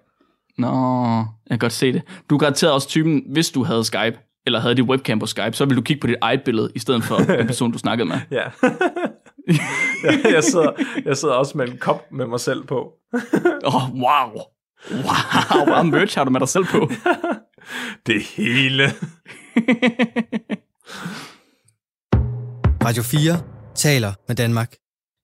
Nå, 0.58 0.68
jeg 1.16 1.50
kan 1.50 1.58
godt 1.58 1.72
se 1.72 1.92
det. 1.92 2.02
Du 2.30 2.34
er 2.34 2.38
garanteret 2.38 2.72
også 2.72 2.88
typen, 2.88 3.22
hvis 3.32 3.50
du 3.50 3.64
havde 3.64 3.84
Skype, 3.84 4.18
eller 4.46 4.60
havde 4.60 4.74
dit 4.74 4.84
webcam 4.84 5.18
på 5.18 5.26
Skype, 5.26 5.52
så 5.52 5.64
ville 5.64 5.76
du 5.76 5.82
kigge 5.82 6.00
på 6.00 6.06
dit 6.06 6.16
eget 6.20 6.42
billede, 6.44 6.72
i 6.74 6.78
stedet 6.78 7.04
for 7.04 7.16
den 7.16 7.46
person, 7.46 7.72
du 7.72 7.78
snakkede 7.78 8.08
med. 8.08 8.16
Ja. 8.38 8.42
ja 10.04 10.32
jeg, 10.34 10.44
sidder, 10.44 10.70
jeg 11.04 11.16
sidder 11.16 11.34
også 11.34 11.58
med 11.58 11.68
en 11.68 11.78
kop 11.78 12.02
med 12.12 12.26
mig 12.26 12.40
selv 12.40 12.64
på. 12.66 12.92
Åh, 13.64 13.74
oh, 13.74 13.90
wow. 13.94 14.42
Wow, 14.90 15.02
hvor 15.56 15.64
meget 15.64 15.86
merch 15.86 16.18
har 16.18 16.24
du 16.24 16.30
med 16.30 16.40
dig 16.40 16.48
selv 16.48 16.64
på? 16.64 16.90
Det 18.06 18.22
hele. 18.22 18.84
Radio 22.84 23.02
4 23.02 23.42
taler 23.74 24.12
med 24.28 24.36
Danmark. 24.36 24.74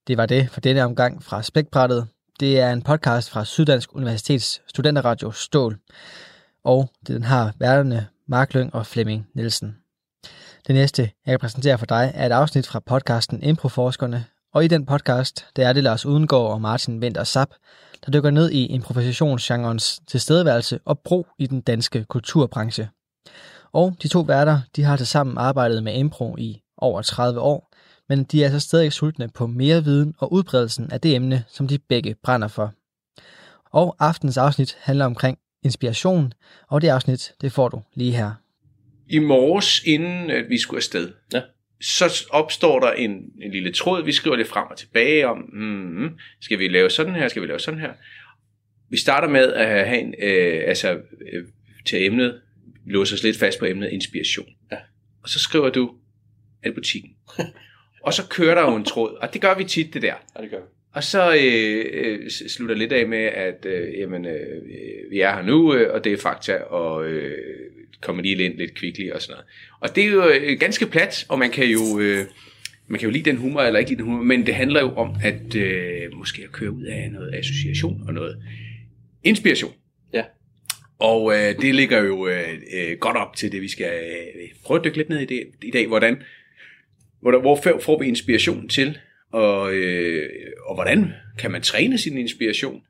Det 0.07 0.17
var 0.17 0.27
det 0.27 0.51
for 0.51 0.61
denne 0.61 0.85
omgang 0.85 1.25
fra 1.25 1.43
Spækbrættet. 1.43 2.09
Det 2.41 2.61
er 2.61 2.73
en 2.73 2.83
podcast 2.83 3.31
fra 3.31 3.45
Syddansk 3.45 3.95
Universitets 3.95 4.63
studenterradio 4.69 5.31
Stål. 5.31 5.79
Og 6.65 6.91
den 7.07 7.23
har 7.23 7.53
værterne 7.59 8.07
Mark 8.29 8.55
Lyng 8.55 8.75
og 8.75 8.87
Flemming 8.87 9.27
Nielsen. 9.35 9.77
Det 10.67 10.75
næste, 10.75 11.03
jeg 11.03 11.33
kan 11.33 11.39
præsentere 11.39 11.79
for 11.79 11.87
dig, 11.87 12.13
er 12.15 12.27
et 12.27 12.33
afsnit 12.33 12.67
fra 12.67 12.81
podcasten 12.81 13.43
Improforskerne. 13.43 14.25
Og 14.55 14.65
i 14.65 14.69
den 14.69 14.87
podcast, 14.87 15.47
der 15.57 15.69
er 15.69 15.73
det 15.73 15.83
Lars 15.83 16.07
Udengård 16.07 16.53
og 16.53 16.61
Martin 16.61 16.99
Winter 17.03 17.25
Sap, 17.25 17.49
der 18.07 18.13
dykker 18.13 18.31
ned 18.31 18.51
i 18.51 18.67
improvisationsgenrens 18.67 20.01
tilstedeværelse 20.07 20.81
og 20.85 20.99
brug 20.99 21.27
i 21.39 21.47
den 21.47 21.61
danske 21.61 22.05
kulturbranche. 22.05 22.89
Og 23.73 23.97
de 24.03 24.09
to 24.09 24.21
værter, 24.21 24.61
de 24.77 24.83
har 24.83 24.97
tilsammen 24.97 25.39
arbejdet 25.39 25.83
med 25.83 25.95
impro 25.95 26.37
i 26.39 26.63
over 26.77 27.03
30 27.03 27.41
år, 27.41 27.73
men 28.09 28.25
de 28.25 28.41
er 28.41 28.45
altså 28.45 28.61
stadig 28.61 28.93
sultne 28.93 29.29
på 29.29 29.47
mere 29.47 29.85
viden 29.85 30.15
og 30.19 30.33
udbredelsen 30.33 30.93
af 30.93 31.01
det 31.01 31.15
emne, 31.15 31.45
som 31.49 31.69
de 31.69 31.79
begge 31.79 32.15
brænder 32.23 32.49
for. 32.49 32.73
Og 33.73 33.97
aftens 33.99 34.37
afsnit 34.37 34.77
handler 34.81 35.05
omkring 35.05 35.39
inspiration, 35.63 36.33
og 36.69 36.83
det 36.83 36.89
afsnit, 36.89 37.33
det 37.41 37.53
får 37.53 37.69
du 37.69 37.83
lige 37.95 38.13
her. 38.13 38.33
i 39.09 39.19
morges, 39.19 39.83
inden 39.85 40.31
at 40.31 40.45
vi 40.49 40.59
skulle 40.59 40.79
afsted, 40.79 41.13
Ja. 41.33 41.43
Så 41.83 42.27
opstår 42.31 42.81
der 42.81 42.93
en, 42.93 43.11
en 43.43 43.51
lille 43.51 43.73
tråd, 43.73 44.05
vi 44.05 44.13
skriver 44.13 44.37
lidt 44.37 44.49
frem 44.49 44.67
og 44.71 44.77
tilbage 44.77 45.27
om, 45.27 45.39
mm, 45.53 46.11
skal 46.41 46.59
vi 46.59 46.69
lave 46.69 46.91
sådan 46.91 47.15
her, 47.15 47.29
skal 47.29 47.43
vi 47.43 47.47
lave 47.47 47.59
sådan 47.59 47.81
her. 47.81 47.93
Vi 48.91 48.97
starter 48.97 49.29
med 49.29 49.53
at 49.53 49.87
have 49.89 50.01
en, 50.01 50.15
øh, 50.23 50.63
altså 50.67 50.93
øh, 51.33 51.45
til 51.87 52.05
emnet, 52.05 52.41
låser 52.87 53.17
os 53.17 53.23
lidt 53.23 53.39
fast 53.39 53.59
på 53.59 53.65
emnet 53.65 53.89
inspiration. 53.93 54.47
Ja. 54.73 54.77
Og 55.23 55.29
så 55.29 55.39
skriver 55.39 55.71
du, 55.71 55.95
er 56.63 56.69
det 56.69 56.75
butikken? 56.75 57.11
og 58.07 58.15
så 58.15 58.29
kører 58.29 58.55
der 58.55 58.71
jo 58.71 58.77
en 58.77 58.85
tråd, 58.85 59.15
og 59.15 59.33
det 59.33 59.41
gør 59.41 59.55
vi 59.55 59.65
tit, 59.65 59.95
det 59.95 60.03
der. 60.03 60.15
Ja, 60.37 60.43
det 60.43 60.51
gør 60.51 60.59
vi. 60.59 60.67
Og 60.93 61.05
så 61.05 61.35
øh, 61.35 61.85
øh, 61.93 62.31
slutter 62.31 62.75
lidt 62.75 62.93
af 62.93 63.09
med, 63.09 63.25
at 63.25 63.67
øh, 63.67 63.99
jamen, 63.99 64.27
øh, 64.27 64.63
vi 65.11 65.21
er 65.21 65.35
her 65.35 65.43
nu, 65.43 65.75
øh, 65.75 65.95
og 65.95 66.05
det 66.05 66.13
er 66.13 66.17
fakta, 66.17 66.57
og 66.57 67.07
øh, 67.07 67.39
kommer 68.01 68.23
lige 68.23 68.45
ind 68.45 68.59
lidt 68.59 68.75
kvickly 68.75 69.11
og 69.11 69.23
sådan 69.23 69.33
noget. 69.33 69.47
Og 69.81 69.97
det 69.97 70.05
er 70.05 70.09
jo 70.09 70.29
øh, 70.29 70.59
ganske 70.59 70.87
plat, 70.87 71.27
og 71.29 71.39
man 71.39 71.51
kan 71.51 71.67
jo, 71.67 72.01
øh, 72.01 72.25
man 72.89 73.01
kan 73.01 73.09
jo 73.09 73.13
lide 73.13 73.31
den 73.31 73.37
humor 73.37 73.61
eller 73.61 73.81
ikke 73.81 73.91
lide 73.91 74.03
den 74.03 74.11
humor, 74.11 74.23
men 74.23 74.47
det 74.47 74.55
handler 74.55 74.81
jo 74.81 74.95
om 74.95 75.17
at 75.25 75.55
øh, 75.55 76.15
måske 76.15 76.43
at 76.45 76.53
køre 76.53 76.71
ud 76.71 76.83
af 76.85 77.11
noget 77.13 77.35
association 77.35 78.03
og 78.07 78.15
noget 78.15 78.43
inspiration. 79.25 79.73
Ja. 80.13 80.25
Og 80.99 81.33
øh, 81.35 81.63
det 81.63 81.75
ligger 81.75 82.03
jo 82.03 82.29
øh, 82.29 82.49
øh, 82.75 82.99
godt 82.99 83.17
op 83.17 83.37
til 83.37 83.53
det, 83.53 83.63
vi 83.63 83.69
skal 83.69 83.87
øh, 83.87 84.49
prøve 84.65 84.79
at 84.79 84.85
dykke 84.85 84.97
lidt 84.97 85.09
ned 85.09 85.21
i 85.21 85.25
det 85.25 85.43
i 85.63 85.71
dag. 85.71 85.87
Hvordan, 85.87 86.23
hvor, 87.21 87.41
hvor 87.41 87.81
får 87.81 87.99
vi 87.99 88.07
inspiration 88.07 88.69
til, 88.69 88.99
og, 89.33 89.75
øh, 89.75 90.29
og 90.67 90.75
hvordan 90.75 91.13
kan 91.39 91.51
man 91.51 91.63
træne 91.63 91.99
sin 91.99 92.19
inspiration? 92.19 92.83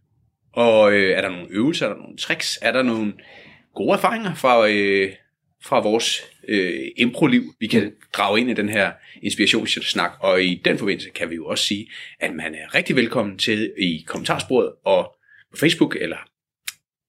Og 0.52 0.92
øh, 0.92 1.10
er 1.10 1.20
der 1.20 1.28
nogle 1.28 1.46
øvelser, 1.50 1.86
er 1.86 1.90
der 1.90 2.00
nogle 2.00 2.16
tricks, 2.16 2.58
er 2.62 2.72
der 2.72 2.82
nogle 2.82 3.12
gode 3.74 3.92
erfaringer 3.92 4.34
fra, 4.34 4.68
øh, 4.68 5.12
fra 5.64 5.80
vores 5.80 6.22
øh, 6.48 6.88
impro-liv, 6.96 7.54
vi 7.60 7.66
kan 7.66 7.92
drage 8.12 8.40
ind 8.40 8.50
i 8.50 8.54
den 8.54 8.68
her 8.68 8.92
inspirationssnak, 9.22 10.12
og 10.20 10.42
i 10.44 10.62
den 10.64 10.78
forbindelse 10.78 11.10
kan 11.10 11.30
vi 11.30 11.34
jo 11.34 11.46
også 11.46 11.64
sige, 11.64 11.90
at 12.20 12.34
man 12.34 12.54
er 12.54 12.74
rigtig 12.74 12.96
velkommen 12.96 13.38
til 13.38 13.72
i 13.78 14.04
kommentarsporet 14.06 14.72
og 14.84 15.16
på 15.50 15.56
Facebook, 15.56 15.96
eller 16.00 16.16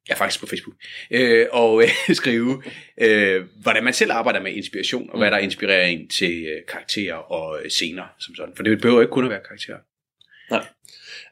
ja, 0.10 0.14
faktisk 0.14 0.40
på 0.40 0.48
Facebook, 0.48 0.76
øh, 1.12 1.48
og 1.52 1.84
øh, 1.84 1.90
skrive, 2.16 2.64
øh, 3.02 3.46
hvordan 3.62 3.84
man 3.84 3.94
selv 3.94 4.12
arbejder 4.12 4.42
med 4.42 4.54
inspiration, 4.54 5.10
og 5.10 5.18
hvad 5.18 5.32
der 5.32 5.38
inspirerer 5.38 5.86
en 5.86 6.08
til 6.08 6.46
øh, 6.46 6.62
karakterer 6.68 7.16
og 7.16 7.60
øh, 7.64 7.70
scener, 7.70 8.04
som 8.20 8.36
sådan. 8.36 8.56
For 8.56 8.64
det 8.64 8.82
behøver 8.82 9.02
ikke 9.02 9.12
kun 9.12 9.24
at 9.24 9.30
være 9.30 9.42
karakterer. 9.48 9.78
Nej. 10.50 10.66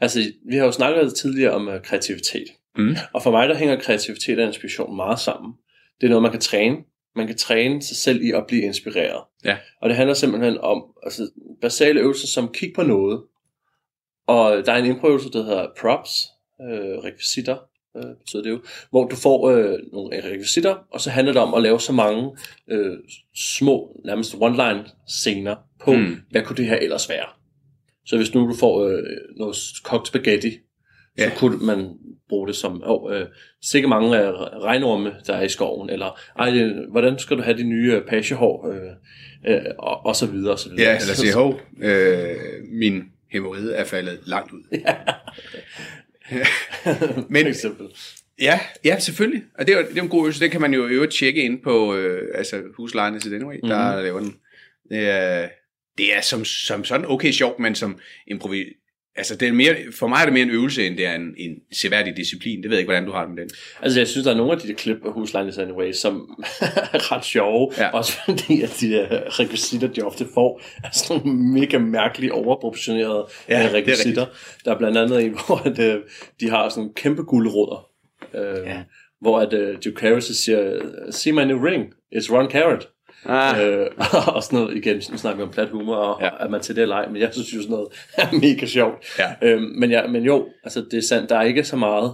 Altså, 0.02 0.32
vi 0.50 0.56
har 0.56 0.66
jo 0.66 0.72
snakket 0.72 1.16
tidligere 1.16 1.52
om 1.52 1.68
uh, 1.68 1.82
kreativitet. 1.84 2.48
Mm. 2.78 2.96
Og 3.14 3.24
for 3.24 3.32
mig, 3.32 3.50
der 3.50 3.56
hænger 3.56 3.80
kreativitet 3.80 4.40
og 4.40 4.48
inspiration 4.48 4.96
meget 4.96 5.20
sammen. 5.20 5.54
Det 6.02 6.08
er 6.08 6.10
noget, 6.10 6.24
man 6.24 6.32
kan 6.32 6.42
træne. 6.42 6.78
Man 7.16 7.28
kan 7.28 7.38
træne 7.38 7.82
sig 7.82 7.98
selv 7.98 8.22
i 8.22 8.32
at 8.32 8.44
blive 8.48 8.62
inspireret. 8.62 9.24
Ja. 9.46 9.58
Og 9.82 9.90
det 9.90 9.98
handler 9.98 10.14
simpelthen 10.14 10.58
om 10.58 10.84
altså, 11.04 11.30
basale 11.62 12.00
øvelser 12.00 12.28
som 12.28 12.52
kig 12.54 12.72
på 12.76 12.84
noget. 12.84 13.22
Og 14.28 14.66
der 14.66 14.72
er 14.72 14.78
en 14.78 14.86
improøvelse, 14.86 15.32
der 15.32 15.44
hedder 15.44 15.68
props, 15.82 16.12
øh, 16.62 16.98
rekvisitter, 17.04 17.58
øh, 17.98 18.04
betyder 18.20 18.44
det 18.44 18.50
jo, 18.50 18.62
hvor 18.90 19.08
du 19.08 19.16
får 19.16 19.50
øh, 19.50 19.80
nogle 19.94 20.24
rekvisitter, 20.34 20.76
og 20.92 21.02
så 21.02 21.10
handler 21.10 21.34
det 21.34 21.42
om 21.42 21.54
at 21.54 21.62
lave 21.62 21.80
så 21.80 21.94
mange 21.94 22.32
øh, 22.72 22.98
små, 23.36 24.02
nærmest 24.06 24.34
one-line 24.34 25.06
scener 25.08 25.56
på, 25.84 25.94
Mm. 25.94 26.00
mm. 26.00 26.18
hvad 26.32 26.42
kunne 26.42 26.58
det 26.58 26.66
her 26.66 26.76
ellers 26.76 27.10
være. 27.10 27.26
Så 28.06 28.18
hvis 28.18 28.34
nu 28.34 28.48
du 28.48 28.56
får 28.56 28.86
øh, 28.86 29.04
noget 29.38 29.56
kogt 29.84 30.08
spaghetti, 30.08 30.58
så 31.18 31.24
Ja. 31.24 31.32
kunne 31.38 31.58
man 31.66 31.90
bruge 32.30 32.48
det 32.48 32.56
som, 32.56 32.84
åh, 32.86 33.16
øh, 33.16 33.26
sikke 33.62 33.88
mange 33.88 34.20
øh, 34.20 34.34
regnorme, 34.64 35.14
der 35.28 35.34
er 35.34 35.44
i 35.44 35.50
skoven, 35.50 35.90
eller 35.90 36.20
ej, 36.40 36.50
det, 36.50 36.86
hvordan 36.92 37.20
skal 37.20 37.38
du 37.38 37.42
have 37.42 37.58
de 37.58 37.64
nye 37.64 37.94
øh, 37.94 38.02
pagehår, 38.08 38.68
øh, 38.68 39.56
øh, 39.56 39.62
og, 39.80 40.06
og 40.06 40.16
så 40.16 40.26
videre, 40.26 40.54
og 40.54 40.60
så 40.60 40.70
videre. 40.70 40.90
Ja, 40.92 40.98
eller 41.02 41.14
sige, 41.14 41.34
hov, 41.34 41.62
øh, 41.82 42.36
min 42.72 43.04
hemorrhide 43.32 43.76
er 43.76 43.84
faldet 43.86 44.20
langt 44.26 44.52
ud. 44.52 44.64
Men 47.30 47.44
For 47.44 47.50
eksempel. 47.50 47.88
ja, 48.42 48.60
ja, 48.86 49.00
selvfølgelig. 49.00 49.44
Og 49.60 49.68
det 49.68 49.76
er, 49.76 49.82
det 49.88 49.98
er 49.98 50.02
en 50.02 50.10
god 50.10 50.22
øvelse. 50.22 50.40
Den 50.40 50.52
kan 50.52 50.62
man 50.62 50.74
jo 50.74 50.88
øvrigt 50.88 51.14
tjekke 51.14 51.44
ind 51.44 51.62
på 51.64 51.96
øh, 51.96 52.28
altså 52.36 52.62
huslejen 52.78 53.20
til 53.20 53.34
Anyway, 53.36 53.56
mm-hmm. 53.56 53.70
der 53.70 54.02
laver 54.02 54.20
den. 54.20 54.36
Det 54.90 55.10
er, 55.10 55.50
det 55.98 56.16
er 56.18 56.22
som, 56.22 56.46
som 56.46 56.84
sådan 56.84 57.06
okay 57.10 57.32
sjovt, 57.32 57.60
men 57.60 57.76
som 57.76 58.00
improvis... 58.28 58.68
Altså, 59.16 59.36
det 59.36 59.48
er 59.48 59.52
mere, 59.52 59.76
for 60.00 60.08
mig 60.08 60.22
er 60.22 60.26
det 60.26 60.34
mere 60.34 60.44
en 60.44 60.50
øvelse, 60.50 60.88
end 60.88 60.98
det 60.98 61.06
er 61.06 61.16
en, 61.16 61.34
en 61.38 61.56
seværdig 61.74 62.18
disciplin. 62.18 62.62
Det 62.62 62.70
ved 62.70 62.78
jeg 62.78 62.80
ikke, 62.80 62.88
hvordan 62.88 63.06
du 63.06 63.12
har 63.12 63.26
det 63.26 63.36
med 63.36 63.44
den. 63.44 63.52
Altså, 63.82 64.00
jeg 64.00 64.08
synes, 64.08 64.26
der 64.26 64.32
er 64.32 64.38
nogle 64.38 64.52
af 64.52 64.60
de 64.60 64.68
der 64.68 64.74
klip 64.74 64.98
af 65.06 65.12
Husleines 65.12 65.58
Anyway, 65.58 65.92
som 65.92 66.44
er 66.94 67.12
ret 67.12 67.26
sjove. 67.26 67.72
Ja. 67.78 67.90
Også 67.90 68.14
fordi, 68.26 68.62
at 68.62 68.78
de 68.80 68.92
der 68.92 69.40
rekvisitter, 69.40 69.88
de 69.88 70.02
ofte 70.02 70.28
får, 70.34 70.62
er 70.84 70.90
sådan 70.92 71.22
nogle 71.26 71.44
mega 71.44 71.78
mærkelige, 71.78 72.34
overproportionerede 72.34 73.28
Ja, 73.50 73.64
er 73.64 73.74
rekvisitter. 73.74 74.26
Der 74.66 74.74
er 74.74 74.78
blandt 74.78 74.98
andet 74.98 75.26
en, 75.26 75.32
hvor 75.46 75.58
at, 75.66 75.80
øh, 75.80 76.02
de 76.40 76.50
har 76.50 76.70
sådan 76.70 76.94
kæmpe 76.96 77.24
guldrødder. 77.24 77.88
Øh, 78.34 78.68
ja. 78.68 78.84
Hvor 79.22 79.40
at 79.40 79.54
øh, 79.54 79.78
Duke 79.86 80.02
Harris 80.02 80.24
siger, 80.24 80.80
see 81.10 81.34
my 81.34 81.42
new 81.42 81.66
ring, 81.66 81.86
it's 82.16 82.34
Ron 82.34 82.52
Carrot. 82.52 82.88
Ah. 83.26 83.68
Øh, 83.68 83.88
og 84.36 84.44
sådan 84.44 84.60
noget, 84.60 84.78
igen, 84.78 85.02
nu 85.12 85.18
snakker 85.18 85.38
vi 85.38 85.44
om 85.44 85.52
plat 85.52 85.70
humor, 85.70 85.96
og 85.96 86.22
Ja. 86.22 86.44
at 86.46 86.52
man 86.52 86.62
til 86.62 86.76
det 86.76 86.88
leg, 86.88 87.06
men 87.12 87.22
jeg 87.22 87.30
synes 87.34 87.54
jo 87.54 87.62
sådan 87.62 87.72
noget 87.72 87.88
er 88.18 88.28
mega 88.48 88.66
sjovt. 88.66 89.06
Ja. 89.20 89.34
Øhm, 89.42 89.64
men, 89.64 89.92
ja, 89.92 90.08
men 90.08 90.24
jo, 90.24 90.48
altså 90.64 90.86
det 90.92 90.98
er 90.98 91.02
sandt, 91.02 91.30
der 91.30 91.36
er 91.38 91.42
ikke 91.44 91.64
så 91.64 91.76
meget, 91.76 92.14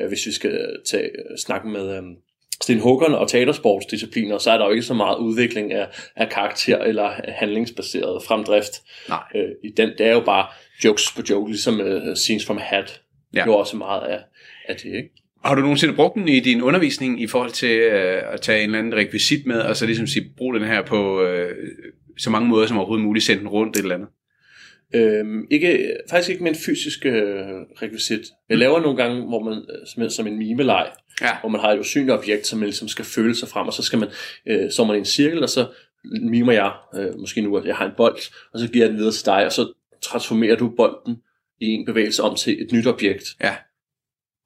øh, 0.00 0.08
hvis 0.08 0.26
vi 0.26 0.32
skal 0.32 0.76
tage, 0.90 1.04
øh, 1.04 1.38
snakke 1.38 1.68
med 1.68 1.96
øh, 1.96 2.02
Sten 2.62 2.80
Huggeren 2.80 3.14
og 3.14 3.28
teatersportsdiscipliner, 3.28 4.38
så 4.38 4.50
er 4.50 4.58
der 4.58 4.64
jo 4.64 4.70
ikke 4.70 4.82
så 4.82 4.94
meget 4.94 5.16
udvikling 5.18 5.72
af, 5.72 5.88
af 6.16 6.28
karakter 6.28 6.78
eller 6.78 7.10
handlingsbaseret 7.28 8.22
fremdrift. 8.24 8.72
Nej. 9.08 9.22
Øh, 9.34 9.48
i 9.64 9.68
den, 9.76 9.88
det 9.98 10.06
er 10.06 10.12
jo 10.12 10.20
bare 10.20 10.46
jokes 10.84 11.12
på 11.16 11.22
joke, 11.30 11.50
ligesom 11.50 11.80
uh, 11.80 12.14
Scenes 12.14 12.46
from 12.46 12.58
Hat. 12.58 13.00
Ja. 13.34 13.44
Jo 13.46 13.54
også 13.54 13.76
meget 13.76 14.00
af, 14.08 14.20
af 14.68 14.76
det, 14.76 14.84
ikke? 14.84 15.10
Har 15.44 15.54
du 15.54 15.60
nogensinde 15.60 15.94
brugt 15.94 16.14
den 16.14 16.28
i 16.28 16.40
din 16.40 16.62
undervisning 16.62 17.22
i 17.22 17.26
forhold 17.26 17.50
til 17.50 17.78
øh, 17.78 18.22
at 18.32 18.40
tage 18.40 18.58
en 18.58 18.64
eller 18.64 18.78
anden 18.78 18.94
rekvisit 18.94 19.46
med, 19.46 19.60
og 19.60 19.76
så 19.76 19.86
ligesom 19.86 20.06
sige, 20.06 20.30
brug 20.36 20.54
den 20.54 20.64
her 20.64 20.82
på 20.82 21.22
øh, 21.22 21.50
så 22.18 22.30
mange 22.30 22.48
måder 22.48 22.66
som 22.66 22.76
overhovedet 22.78 23.04
muligt, 23.04 23.24
sende 23.24 23.40
den 23.40 23.48
rundt 23.48 23.76
et 23.76 23.82
eller 23.82 23.94
andet? 23.94 24.08
Øhm, 24.94 25.46
ikke, 25.50 25.96
faktisk 26.10 26.30
ikke 26.30 26.42
med 26.42 26.50
en 26.50 26.58
fysisk 26.66 27.06
øh, 27.06 27.12
rekvisit. 27.82 28.20
Jeg 28.48 28.58
laver 28.58 28.80
nogle 28.80 28.96
gange, 28.96 29.22
hvor 29.22 29.42
man 29.42 29.52
øh, 29.52 29.86
som, 29.86 30.10
som 30.10 30.26
en 30.26 30.38
mimeleg, 30.38 30.86
Ja. 31.22 31.40
hvor 31.40 31.48
man 31.48 31.60
har 31.60 31.72
et 31.72 31.78
usynligt 31.78 32.12
objekt, 32.18 32.46
som 32.46 32.58
man 32.58 32.66
ligesom 32.66 32.88
skal 32.88 33.04
føle 33.04 33.34
sig 33.34 33.48
frem, 33.48 33.66
og 33.66 33.72
så 33.72 33.82
skal 33.82 33.98
man, 33.98 34.08
øh, 34.48 34.70
så 34.70 34.84
man 34.84 34.96
i 34.96 34.98
en 34.98 35.04
cirkel, 35.04 35.42
og 35.42 35.48
så 35.48 35.66
mimer 36.22 36.52
jeg, 36.52 36.72
øh, 36.96 37.18
måske 37.18 37.40
nu, 37.40 37.56
at 37.56 37.64
jeg 37.64 37.76
har 37.76 37.86
en 37.86 37.92
bold, 37.96 38.18
og 38.52 38.60
så 38.60 38.68
giver 38.68 38.84
jeg 38.84 38.90
den 38.90 38.98
videre 38.98 39.12
til 39.12 39.26
dig, 39.26 39.46
og 39.46 39.52
så 39.52 39.72
transformerer 40.02 40.56
du 40.56 40.72
bolden 40.76 41.16
i 41.60 41.66
en 41.66 41.86
bevægelse 41.86 42.22
om 42.22 42.36
til 42.36 42.62
et 42.62 42.72
nyt 42.72 42.86
objekt. 42.86 43.24
Ja. 43.42 43.54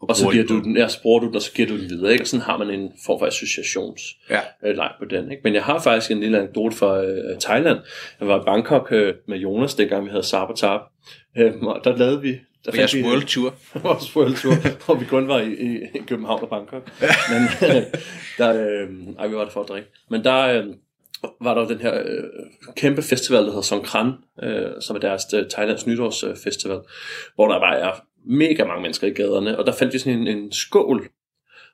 Og 0.00 0.16
så 0.16 0.30
giver 0.30 0.44
du 0.46 0.60
den, 0.62 0.76
ja, 0.76 0.88
så 0.88 1.02
bruger 1.02 1.20
du 1.20 1.26
den, 1.26 1.36
og 1.36 1.42
så 1.42 1.52
giver 1.52 1.68
du 1.68 1.78
den 1.80 1.90
videre, 1.90 2.12
ikke? 2.12 2.22
Og 2.22 2.26
sådan 2.26 2.44
har 2.44 2.56
man 2.58 2.70
en 2.70 2.92
form 3.06 3.18
for 3.18 3.26
associations 3.26 4.02
Ja. 4.30 4.40
øh, 4.64 4.76
leg 4.76 4.90
på 4.98 5.04
den. 5.04 5.30
Ikke? 5.30 5.40
Men 5.44 5.54
jeg 5.54 5.62
har 5.62 5.80
faktisk 5.80 6.10
en 6.10 6.20
lille 6.20 6.38
anekdote 6.38 6.76
fra 6.76 7.04
øh, 7.04 7.38
Thailand. 7.40 7.78
Jeg 8.20 8.28
var 8.28 8.40
i 8.40 8.42
Bangkok 8.44 8.88
øh, 8.92 9.14
med 9.28 9.38
Jonas, 9.38 9.74
dengang 9.74 10.04
vi 10.04 10.10
havde 10.10 10.22
Sabotab. 10.22 10.80
Øh, 11.38 11.52
og 11.62 11.80
der 11.84 11.96
lavede 11.96 12.20
vi... 12.22 12.36
Der 12.64 12.70
På 12.70 12.76
jeres 12.76 12.96
world 12.96 13.26
tour. 13.26 13.54
vores 13.88 14.16
world 14.16 14.36
tour, 14.36 14.54
hvor 14.86 14.94
vi 14.94 15.04
kun 15.04 15.28
var 15.28 15.40
i, 15.40 15.52
i, 15.52 15.76
i 15.94 15.98
København 16.06 16.42
og 16.42 16.48
Bangkok. 16.48 16.90
Men 17.30 17.70
øh, 17.70 17.82
der, 18.38 18.50
øh, 18.50 18.88
ej, 19.18 19.26
vi 19.26 19.34
var 19.34 19.44
der 19.44 19.50
for 19.50 19.62
at 19.62 19.68
drikke. 19.68 19.88
Men 20.10 20.24
der 20.24 20.46
øh, 20.46 20.64
var 21.40 21.54
der 21.54 21.66
den 21.66 21.78
her 21.78 21.94
øh, 21.94 22.22
kæmpe 22.76 23.02
festival, 23.02 23.40
der 23.40 23.46
hedder 23.46 23.60
Songkran, 23.62 24.12
øh, 24.42 24.70
som 24.80 24.96
er 24.96 25.00
deres 25.00 25.22
øh, 25.34 25.44
Thailands 25.50 25.86
nytårsfestival, 25.86 26.76
øh, 26.76 26.82
hvor 27.34 27.48
der 27.48 27.58
bare 27.60 27.78
er 27.78 27.92
mega 28.26 28.64
mange 28.64 28.82
mennesker 28.82 29.06
i 29.06 29.10
gaderne, 29.10 29.58
og 29.58 29.66
der 29.66 29.72
fandt 29.72 29.92
vi 29.94 29.98
sådan 29.98 30.18
en, 30.18 30.26
en 30.28 30.52
skål, 30.52 31.08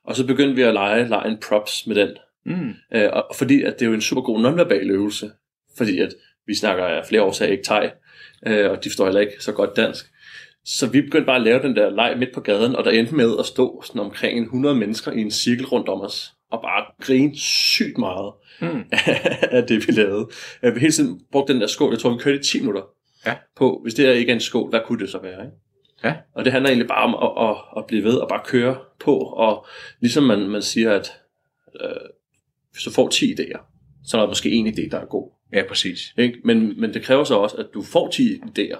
og 0.05 0.15
så 0.15 0.27
begyndte 0.27 0.55
vi 0.55 0.61
at 0.61 0.73
lege, 0.73 1.07
lege 1.07 1.31
en 1.31 1.37
props 1.47 1.87
med 1.87 1.95
den. 1.95 2.09
Mm. 2.45 2.73
Øh, 2.93 3.09
og 3.13 3.35
fordi 3.35 3.61
at 3.63 3.73
det 3.79 3.85
er 3.85 3.89
jo 3.89 3.93
en 3.95 4.01
super 4.01 4.21
god 4.21 4.41
nonverbal 4.41 4.91
øvelse, 4.91 5.31
fordi 5.77 5.99
at 5.99 6.09
vi 6.47 6.55
snakker 6.55 6.85
af 6.85 7.05
flere 7.05 7.21
årsager 7.23 7.51
ikke 7.51 7.63
thai, 7.63 7.89
øh, 8.47 8.71
og 8.71 8.83
de 8.83 8.89
forstår 8.89 9.05
heller 9.05 9.21
ikke 9.21 9.33
så 9.43 9.51
godt 9.51 9.75
dansk. 9.75 10.05
Så 10.65 10.87
vi 10.87 11.01
begyndte 11.01 11.25
bare 11.25 11.35
at 11.35 11.41
lave 11.41 11.61
den 11.61 11.75
der 11.75 11.89
leg 11.89 12.15
midt 12.17 12.33
på 12.33 12.41
gaden, 12.41 12.75
og 12.75 12.83
der 12.85 12.91
endte 12.91 13.15
med 13.15 13.35
at 13.39 13.45
stå 13.45 13.83
sådan 13.85 14.01
omkring 14.01 14.37
en 14.37 14.43
100 14.43 14.75
mennesker 14.75 15.11
i 15.11 15.21
en 15.21 15.31
cirkel 15.31 15.65
rundt 15.65 15.89
om 15.89 16.01
os, 16.01 16.31
og 16.51 16.61
bare 16.61 16.85
grine 17.01 17.37
sygt 17.37 17.97
meget 17.97 18.33
Mm. 18.61 18.83
af 19.57 19.63
det, 19.67 19.87
vi 19.87 19.91
lavede. 19.93 20.27
Øh, 20.63 20.75
Vi 20.75 20.79
hele 20.79 20.91
tiden 20.93 21.21
brugte 21.31 21.53
den 21.53 21.61
der 21.61 21.67
skål, 21.67 21.91
jeg 21.93 21.99
tror, 21.99 22.09
vi 22.09 22.17
kørte 22.17 22.39
i 22.39 22.43
10 22.43 22.59
minutter 22.59 22.81
Ja. 23.25 23.35
på, 23.55 23.79
hvis 23.83 23.93
det 23.93 24.05
her 24.05 24.11
ikke 24.13 24.29
er 24.29 24.33
en 24.35 24.41
skål, 24.41 24.69
hvad 24.69 24.79
kunne 24.85 24.99
det 24.99 25.09
så 25.09 25.21
være? 25.21 25.45
Ikke? 25.45 25.55
Ja. 26.03 26.13
Og 26.35 26.45
det 26.45 26.51
handler 26.53 26.69
egentlig 26.69 26.87
bare 26.87 27.03
om 27.03 27.15
at, 27.15 27.49
at, 27.49 27.57
at 27.77 27.85
blive 27.87 28.03
ved 28.03 28.15
og 28.15 28.29
bare 28.29 28.41
køre 28.45 28.77
på, 28.99 29.17
og 29.17 29.65
ligesom 29.99 30.23
man, 30.23 30.39
man 30.49 30.61
siger, 30.61 30.91
at 30.91 31.11
øh, 31.81 31.89
hvis 32.71 32.83
du 32.83 32.91
får 32.91 33.07
10 33.07 33.33
idéer, 33.33 33.59
så 34.05 34.17
er 34.17 34.21
der 34.21 34.27
måske 34.27 34.49
en 34.51 34.67
idé, 34.67 34.89
der 34.89 34.99
er 34.99 35.05
god. 35.05 35.31
Ja, 35.53 35.63
præcis. 35.67 36.13
Ikke? 36.17 36.37
Men, 36.43 36.81
men 36.81 36.93
det 36.93 37.03
kræver 37.03 37.23
så 37.23 37.35
også, 37.35 37.55
at 37.57 37.65
du 37.73 37.81
får 37.83 38.09
10 38.09 38.35
idéer, 38.35 38.47
Det 38.57 38.67
er 38.67 38.77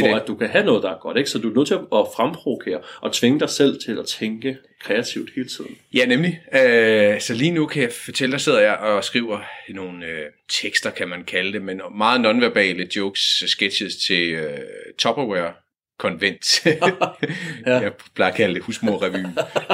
for 0.00 0.06
det. 0.06 0.20
at 0.20 0.28
du 0.28 0.34
kan 0.34 0.48
have 0.48 0.64
noget, 0.64 0.82
der 0.82 0.90
er 0.90 0.98
godt. 1.00 1.16
Ikke? 1.16 1.30
Så 1.30 1.38
du 1.38 1.50
er 1.50 1.54
nødt 1.54 1.68
til 1.68 1.74
at 1.74 2.06
fremprovokere 2.16 2.80
og 3.00 3.12
tvinge 3.12 3.40
dig 3.40 3.50
selv 3.50 3.80
til 3.86 3.98
at 3.98 4.06
tænke 4.06 4.56
kreativt 4.80 5.30
hele 5.34 5.48
tiden. 5.48 5.76
Ja, 5.94 6.06
nemlig. 6.06 6.40
Øh, 6.54 7.20
så 7.20 7.34
lige 7.34 7.50
nu 7.50 7.66
kan 7.66 7.82
jeg 7.82 7.92
fortælle, 7.92 8.32
der 8.32 8.38
sidder 8.38 8.60
jeg 8.60 8.76
og 8.76 9.04
skriver 9.04 9.40
nogle 9.68 10.06
øh, 10.06 10.24
tekster, 10.48 10.90
kan 10.90 11.08
man 11.08 11.24
kalde 11.24 11.52
det, 11.52 11.62
men 11.62 11.80
meget 11.96 12.20
nonverbale 12.20 12.88
jokes, 12.96 13.44
sketches 13.46 13.96
til 13.96 14.28
øh, 14.32 14.58
Tupperware 14.98 15.52
konvent. 15.98 16.66
ja. 17.66 17.72
Jeg 17.72 17.92
plejer 18.14 18.30
at 18.32 18.36
kalde 18.36 18.54
det 18.54 18.62
husmorrevy. 18.62 19.26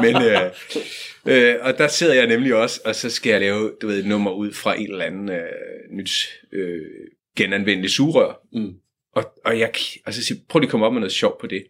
Men, 0.03 0.17
øh, 0.23 0.51
øh, 1.27 1.57
og 1.61 1.79
der 1.79 1.89
sidder 1.89 2.15
jeg 2.15 2.27
nemlig 2.27 2.55
også, 2.55 2.81
og 2.85 2.95
så 2.95 3.11
skal 3.11 3.31
jeg 3.31 3.41
lave 3.41 3.73
du 3.83 3.87
ved, 3.87 3.99
et 3.99 4.07
nummer 4.07 4.31
ud 4.31 4.53
fra 4.53 4.79
en 4.81 4.91
eller 4.91 5.05
anden 5.05 5.29
øh, 5.29 5.43
nyt 5.91 6.11
øh, 6.53 6.83
genanvendelig 7.37 7.91
sugerør. 7.91 8.41
Mm. 8.53 8.75
Og, 9.15 9.35
og, 9.45 9.59
jeg, 9.59 9.71
og 10.07 10.15
så 10.15 10.25
siger, 10.25 10.39
prøv 10.49 10.59
lige 10.61 10.69
at 10.69 10.71
komme 10.71 10.87
op 10.87 10.93
med 10.93 11.01
noget 11.01 11.13
sjovt 11.13 11.41
på 11.41 11.47
det. 11.47 11.65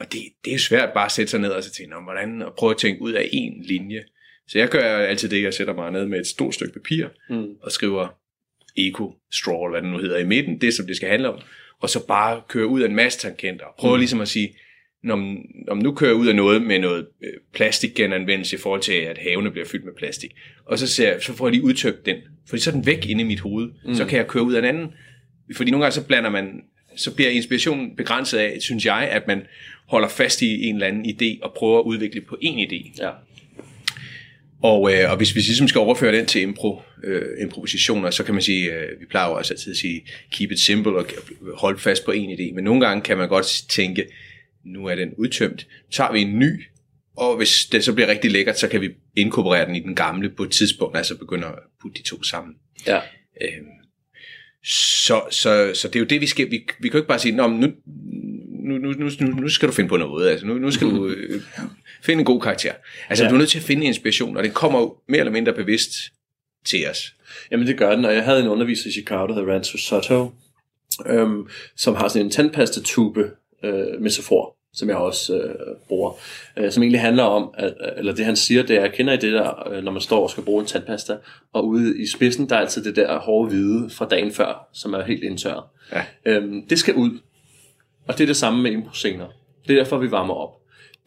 Og 0.00 0.12
det, 0.12 0.20
det 0.44 0.50
er 0.50 0.54
jo 0.54 0.60
svært 0.60 0.92
bare 0.94 1.04
at 1.04 1.12
sætte 1.12 1.30
sig 1.30 1.40
ned 1.40 1.50
og 1.50 1.62
så 1.62 1.72
tænke, 1.72 1.90
"Nå, 1.90 2.00
hvordan, 2.00 2.42
og 2.42 2.54
prøve 2.58 2.70
at 2.70 2.76
tænke 2.78 3.02
ud 3.02 3.12
af 3.12 3.28
en 3.32 3.62
linje. 3.62 4.04
Så 4.48 4.58
jeg 4.58 4.68
gør 4.68 4.98
altid 4.98 5.28
det, 5.28 5.42
jeg 5.42 5.54
sætter 5.54 5.74
mig 5.74 5.90
ned 5.90 6.06
med 6.06 6.20
et 6.20 6.26
stort 6.26 6.54
stykke 6.54 6.72
papir 6.72 7.06
Mm. 7.30 7.46
og 7.62 7.72
skriver 7.72 8.08
eco 8.76 9.14
straw, 9.32 9.64
eller 9.64 9.70
hvad 9.70 9.82
det 9.82 9.90
nu 9.90 9.98
hedder, 9.98 10.18
i 10.18 10.24
midten, 10.24 10.60
det 10.60 10.74
som 10.74 10.86
det 10.86 10.96
skal 10.96 11.08
handle 11.08 11.28
om, 11.28 11.40
og 11.82 11.90
så 11.90 12.06
bare 12.06 12.42
køre 12.48 12.66
ud 12.66 12.80
af 12.80 12.88
en 12.88 12.94
masse 12.94 13.18
tangenter. 13.18 13.64
Prøv 13.78 13.94
mm. 13.94 13.98
ligesom 13.98 14.20
at 14.20 14.28
sige, 14.28 14.54
når 15.04 15.16
når 15.66 15.74
nu 15.74 15.94
kører 15.94 16.12
ud 16.12 16.26
af 16.26 16.36
noget 16.36 16.62
med 16.62 16.78
noget 16.78 17.06
øh, 17.24 17.32
plastikgenanvendelse 17.54 18.56
i 18.56 18.58
forhold 18.58 18.80
til, 18.80 18.92
at 18.92 19.18
havene 19.18 19.50
bliver 19.50 19.66
fyldt 19.66 19.84
med 19.84 19.92
plastik, 19.98 20.30
og 20.66 20.78
så, 20.78 20.86
ser, 20.86 21.20
så 21.20 21.32
får 21.32 21.46
jeg 21.46 21.52
lige 21.52 21.64
udtømt 21.64 22.06
den, 22.06 22.16
fordi 22.48 22.62
så 22.62 22.70
er 22.70 22.74
den 22.74 22.86
væk 22.86 23.06
inde 23.06 23.20
i 23.20 23.26
mit 23.26 23.40
hoved, 23.40 23.70
mm. 23.86 23.94
så 23.94 24.04
kan 24.04 24.18
jeg 24.18 24.26
køre 24.26 24.42
ud 24.42 24.54
af 24.54 24.58
en 24.58 24.64
anden. 24.64 24.88
Fordi 25.56 25.70
nogle 25.70 25.84
gange 25.84 25.94
så 25.94 26.06
blander 26.06 26.30
man, 26.30 26.60
så 26.96 27.14
bliver 27.14 27.30
inspirationen 27.30 27.96
begrænset 27.96 28.38
af, 28.38 28.56
synes 28.60 28.86
jeg, 28.86 29.08
at 29.10 29.26
man 29.26 29.42
holder 29.88 30.08
fast 30.08 30.42
i 30.42 30.66
en 30.66 30.74
eller 30.74 30.86
anden 30.86 31.06
idé 31.06 31.38
og 31.42 31.52
prøver 31.56 31.78
at 31.78 31.84
udvikle 31.84 32.20
på 32.20 32.36
en 32.40 32.58
idé. 32.58 33.02
Ja. 33.02 33.10
Og, 34.62 34.92
øh, 34.92 35.10
og 35.10 35.16
hvis 35.16 35.34
vi 35.34 35.40
ligesom 35.40 35.68
skal 35.68 35.78
overføre 35.78 36.16
den 36.16 36.26
til 36.26 36.42
impro, 36.42 36.82
øh, 37.04 37.22
improvisationer, 37.40 38.10
så 38.10 38.24
kan 38.24 38.34
man 38.34 38.42
sige, 38.42 38.72
øh, 38.72 39.00
vi 39.00 39.06
plejer 39.10 39.28
jo 39.28 39.34
også 39.34 39.54
altid 39.54 39.70
at 39.72 39.76
sige, 39.76 40.06
keep 40.30 40.50
it 40.52 40.60
simple 40.60 40.96
og 40.96 41.06
holde 41.56 41.78
fast 41.78 42.04
på 42.04 42.10
en 42.10 42.30
idé. 42.30 42.54
Men 42.54 42.64
nogle 42.64 42.86
gange 42.86 43.02
kan 43.02 43.18
man 43.18 43.28
godt 43.28 43.64
tænke, 43.68 44.06
nu 44.64 44.86
er 44.86 44.94
den 44.94 45.14
udtømt, 45.18 45.66
tager 45.90 46.12
vi 46.12 46.20
en 46.20 46.38
ny, 46.38 46.62
og 47.16 47.36
hvis 47.36 47.66
det 47.72 47.84
så 47.84 47.92
bliver 47.92 48.08
rigtig 48.08 48.30
lækkert, 48.30 48.58
så 48.58 48.68
kan 48.68 48.80
vi 48.80 48.90
inkorporere 49.16 49.66
den 49.66 49.76
i 49.76 49.80
den 49.80 49.94
gamle 49.94 50.30
på 50.30 50.42
et 50.42 50.50
tidspunkt, 50.50 50.96
altså 50.96 51.18
begynde 51.18 51.46
at 51.46 51.54
putte 51.82 52.02
de 52.02 52.08
to 52.08 52.22
sammen. 52.22 52.54
Ja. 52.86 52.96
Øhm, 53.42 53.66
så, 54.64 55.22
så, 55.30 55.72
så 55.74 55.88
det 55.88 55.96
er 55.96 56.00
jo 56.00 56.06
det, 56.06 56.20
vi 56.20 56.26
skal, 56.26 56.50
vi, 56.50 56.66
vi 56.80 56.88
kan 56.88 56.92
jo 56.92 56.98
ikke 56.98 57.08
bare 57.08 57.18
sige, 57.18 57.36
Nå, 57.36 57.48
nu, 57.48 57.66
nu, 58.62 58.78
nu, 58.78 58.92
nu, 59.20 59.26
nu 59.26 59.48
skal 59.48 59.68
du 59.68 59.72
finde 59.72 59.88
på 59.88 59.96
noget, 59.96 60.28
altså 60.28 60.46
nu, 60.46 60.54
nu 60.54 60.70
skal 60.70 60.86
du 60.86 61.06
øh, 61.08 61.42
finde 62.02 62.20
en 62.20 62.24
god 62.24 62.40
karakter. 62.40 62.72
Altså 63.08 63.24
ja. 63.24 63.30
du 63.30 63.34
er 63.34 63.38
nødt 63.38 63.50
til 63.50 63.58
at 63.58 63.64
finde 63.64 63.86
inspiration, 63.86 64.36
og 64.36 64.44
det 64.44 64.54
kommer 64.54 64.80
jo 64.80 64.96
mere 65.08 65.18
eller 65.18 65.32
mindre 65.32 65.52
bevidst 65.52 65.92
til 66.64 66.88
os. 66.90 67.14
Jamen 67.50 67.66
det 67.66 67.78
gør 67.78 67.96
den, 67.96 68.04
og 68.04 68.14
jeg 68.14 68.24
havde 68.24 68.40
en 68.40 68.48
underviser 68.48 68.88
i 68.88 68.92
Chicago, 68.92 69.26
der 69.26 69.34
hedder 69.34 69.52
Rancho 69.52 69.78
Soto, 69.78 70.32
øhm, 71.06 71.48
som 71.76 71.94
har 71.94 72.08
sådan 72.08 72.26
en 72.26 72.30
tandpastatube 72.30 73.30
øh, 73.64 74.00
metafor, 74.00 74.56
som 74.74 74.88
jeg 74.88 74.96
også 74.96 75.36
øh, 75.38 75.76
bruger, 75.88 76.12
øh, 76.56 76.72
som 76.72 76.82
egentlig 76.82 77.00
handler 77.00 77.22
om, 77.22 77.54
at, 77.54 77.74
eller 77.96 78.14
det 78.14 78.24
han 78.24 78.36
siger, 78.36 78.62
det 78.62 78.76
er, 78.76 78.88
kender 78.88 79.12
I 79.12 79.16
det 79.16 79.32
der, 79.32 79.68
øh, 79.72 79.84
når 79.84 79.92
man 79.92 80.00
står 80.00 80.22
og 80.22 80.30
skal 80.30 80.42
bruge 80.42 80.60
en 80.60 80.66
tandpasta, 80.66 81.16
og 81.52 81.66
ude 81.66 82.02
i 82.02 82.06
spidsen, 82.06 82.48
der 82.48 82.56
er 82.56 82.60
altid 82.60 82.84
det 82.84 82.96
der 82.96 83.18
hårde 83.18 83.48
hvide 83.48 83.90
fra 83.90 84.06
dagen 84.06 84.32
før, 84.32 84.68
som 84.72 84.94
er 84.94 85.02
helt 85.02 85.24
indtørret. 85.24 85.64
Ja. 85.92 86.02
Øhm, 86.24 86.66
det 86.66 86.78
skal 86.78 86.94
ud, 86.94 87.18
og 88.08 88.18
det 88.18 88.20
er 88.20 88.26
det 88.26 88.36
samme 88.36 88.62
med 88.62 88.70
improscener. 88.70 89.26
Det 89.68 89.74
er 89.74 89.82
derfor, 89.82 89.98
vi 89.98 90.10
varmer 90.10 90.34
op. 90.34 90.50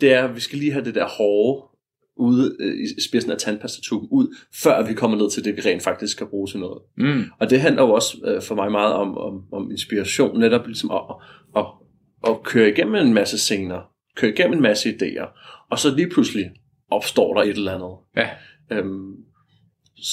Det 0.02 0.14
er, 0.14 0.24
at 0.24 0.36
vi 0.36 0.40
skal 0.40 0.60
lige 0.60 0.72
have 0.72 0.86
det 0.86 0.96
der 0.96 1.08
hårde 1.08 1.76
ude 2.18 2.56
øh, 2.60 2.74
i 2.74 3.02
spidsen 3.10 3.32
af 3.32 3.38
tandpastatuben 3.38 4.10
ud, 4.12 4.36
før 4.64 4.88
vi 4.88 4.94
kommer 4.94 5.18
ned 5.18 5.32
til 5.32 5.46
det, 5.46 5.58
vi 5.58 5.62
rent 5.62 5.84
faktisk 5.84 6.12
skal 6.12 6.28
bruge 6.28 6.48
til 6.48 6.60
noget. 6.60 6.82
Mm. 6.98 7.24
Og 7.40 7.50
det 7.50 7.62
handler 7.62 7.84
jo 7.84 7.92
også 7.92 8.18
øh, 8.26 8.42
for 8.42 8.56
mig 8.56 8.72
meget 8.72 8.94
om, 8.94 9.18
om, 9.18 9.44
om 9.52 9.72
inspiration, 9.72 10.40
netop 10.40 10.68
ligesom 10.68 10.92
at, 10.92 11.02
at, 11.56 11.66
at, 12.26 12.32
at 12.32 12.44
køre 12.44 12.70
igennem 12.70 12.96
en 12.96 13.14
masse 13.14 13.38
scener, 13.38 13.82
køre 14.16 14.32
igennem 14.32 14.54
en 14.54 14.62
masse 14.62 14.90
idéer, 14.90 15.28
og 15.72 15.80
så 15.80 15.96
lige 15.96 16.10
pludselig 16.10 16.52
opstår 16.92 17.34
der 17.34 17.42
et 17.42 17.50
eller 17.50 17.74
andet. 17.74 17.96
Ja. 18.18 18.30
Øhm, 18.72 19.16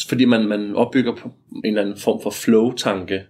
fordi 0.08 0.24
man, 0.24 0.48
man 0.48 0.74
opbygger 0.74 1.16
på 1.16 1.28
en 1.52 1.60
eller 1.64 1.82
anden 1.82 1.96
form 1.96 2.22
for 2.22 2.30
flow-tanke, 2.30 3.22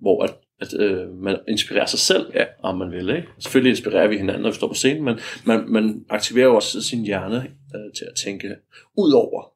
hvor 0.00 0.22
at, 0.22 0.34
at 0.60 0.80
øh, 0.80 1.08
man 1.22 1.38
inspirerer 1.48 1.86
sig 1.86 1.98
selv, 1.98 2.26
Ja. 2.34 2.44
om 2.62 2.78
man 2.78 2.90
vil. 2.90 3.08
Ikke? 3.08 3.28
Selvfølgelig 3.38 3.70
inspirerer 3.70 4.08
vi 4.08 4.16
hinanden, 4.16 4.42
når 4.42 4.50
vi 4.50 4.54
står 4.56 4.68
på 4.68 4.74
scenen, 4.74 5.04
men 5.04 5.18
man, 5.44 5.64
man 5.68 6.04
aktiverer 6.10 6.46
jo 6.46 6.54
også 6.54 6.82
sin 6.82 7.04
hjerne 7.04 7.36
øh, 7.74 7.92
til 7.96 8.04
at 8.04 8.12
tænke 8.24 8.54
ud 8.96 9.12
over, 9.12 9.52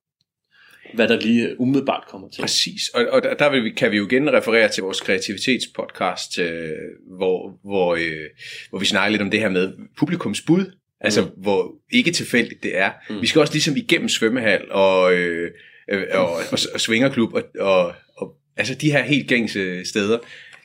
hvad 0.94 1.08
der 1.08 1.20
lige 1.20 1.61
umiddelbart 1.61 2.04
kommer 2.08 2.28
til. 2.28 2.40
Præcis, 2.40 2.88
og, 2.88 3.06
og 3.11 3.23
der, 3.23 3.34
der 3.34 3.50
vil 3.50 3.64
vi, 3.64 3.70
kan 3.70 3.90
vi 3.90 3.96
jo 3.96 4.06
igen 4.06 4.32
referere 4.32 4.68
til 4.68 4.82
vores 4.82 5.00
kreativitetspodcast, 5.00 6.38
øh, 6.38 6.70
hvor, 7.16 7.58
hvor, 7.64 7.94
øh, 7.94 8.28
hvor 8.70 8.78
vi 8.78 8.84
snakker 8.87 9.11
lidt 9.11 9.23
om 9.23 9.30
det 9.30 9.40
her 9.40 9.49
med 9.49 9.73
publikums 9.99 10.42
bud, 10.42 10.64
altså 11.00 11.20
Mm. 11.23 11.28
hvor 11.42 11.73
ikke 11.92 12.11
tilfældigt 12.11 12.62
det 12.62 12.79
er. 12.79 12.90
Mm. 13.11 13.20
Vi 13.20 13.26
skal 13.26 13.40
også 13.40 13.52
ligesom 13.55 13.76
igennem 13.76 14.09
svømmehal 14.09 14.70
og, 14.70 15.14
øh, 15.14 15.50
øh, 15.90 16.02
og, 16.12 16.33
og, 16.33 16.59
og 16.74 16.81
svingerklub 16.81 17.35
og, 17.35 17.42
og, 17.61 17.92
og 18.16 18.37
altså 18.57 18.74
de 18.74 18.92
her 18.92 19.02
helt 19.02 19.29
gængse 19.29 19.85
steder, 19.85 20.18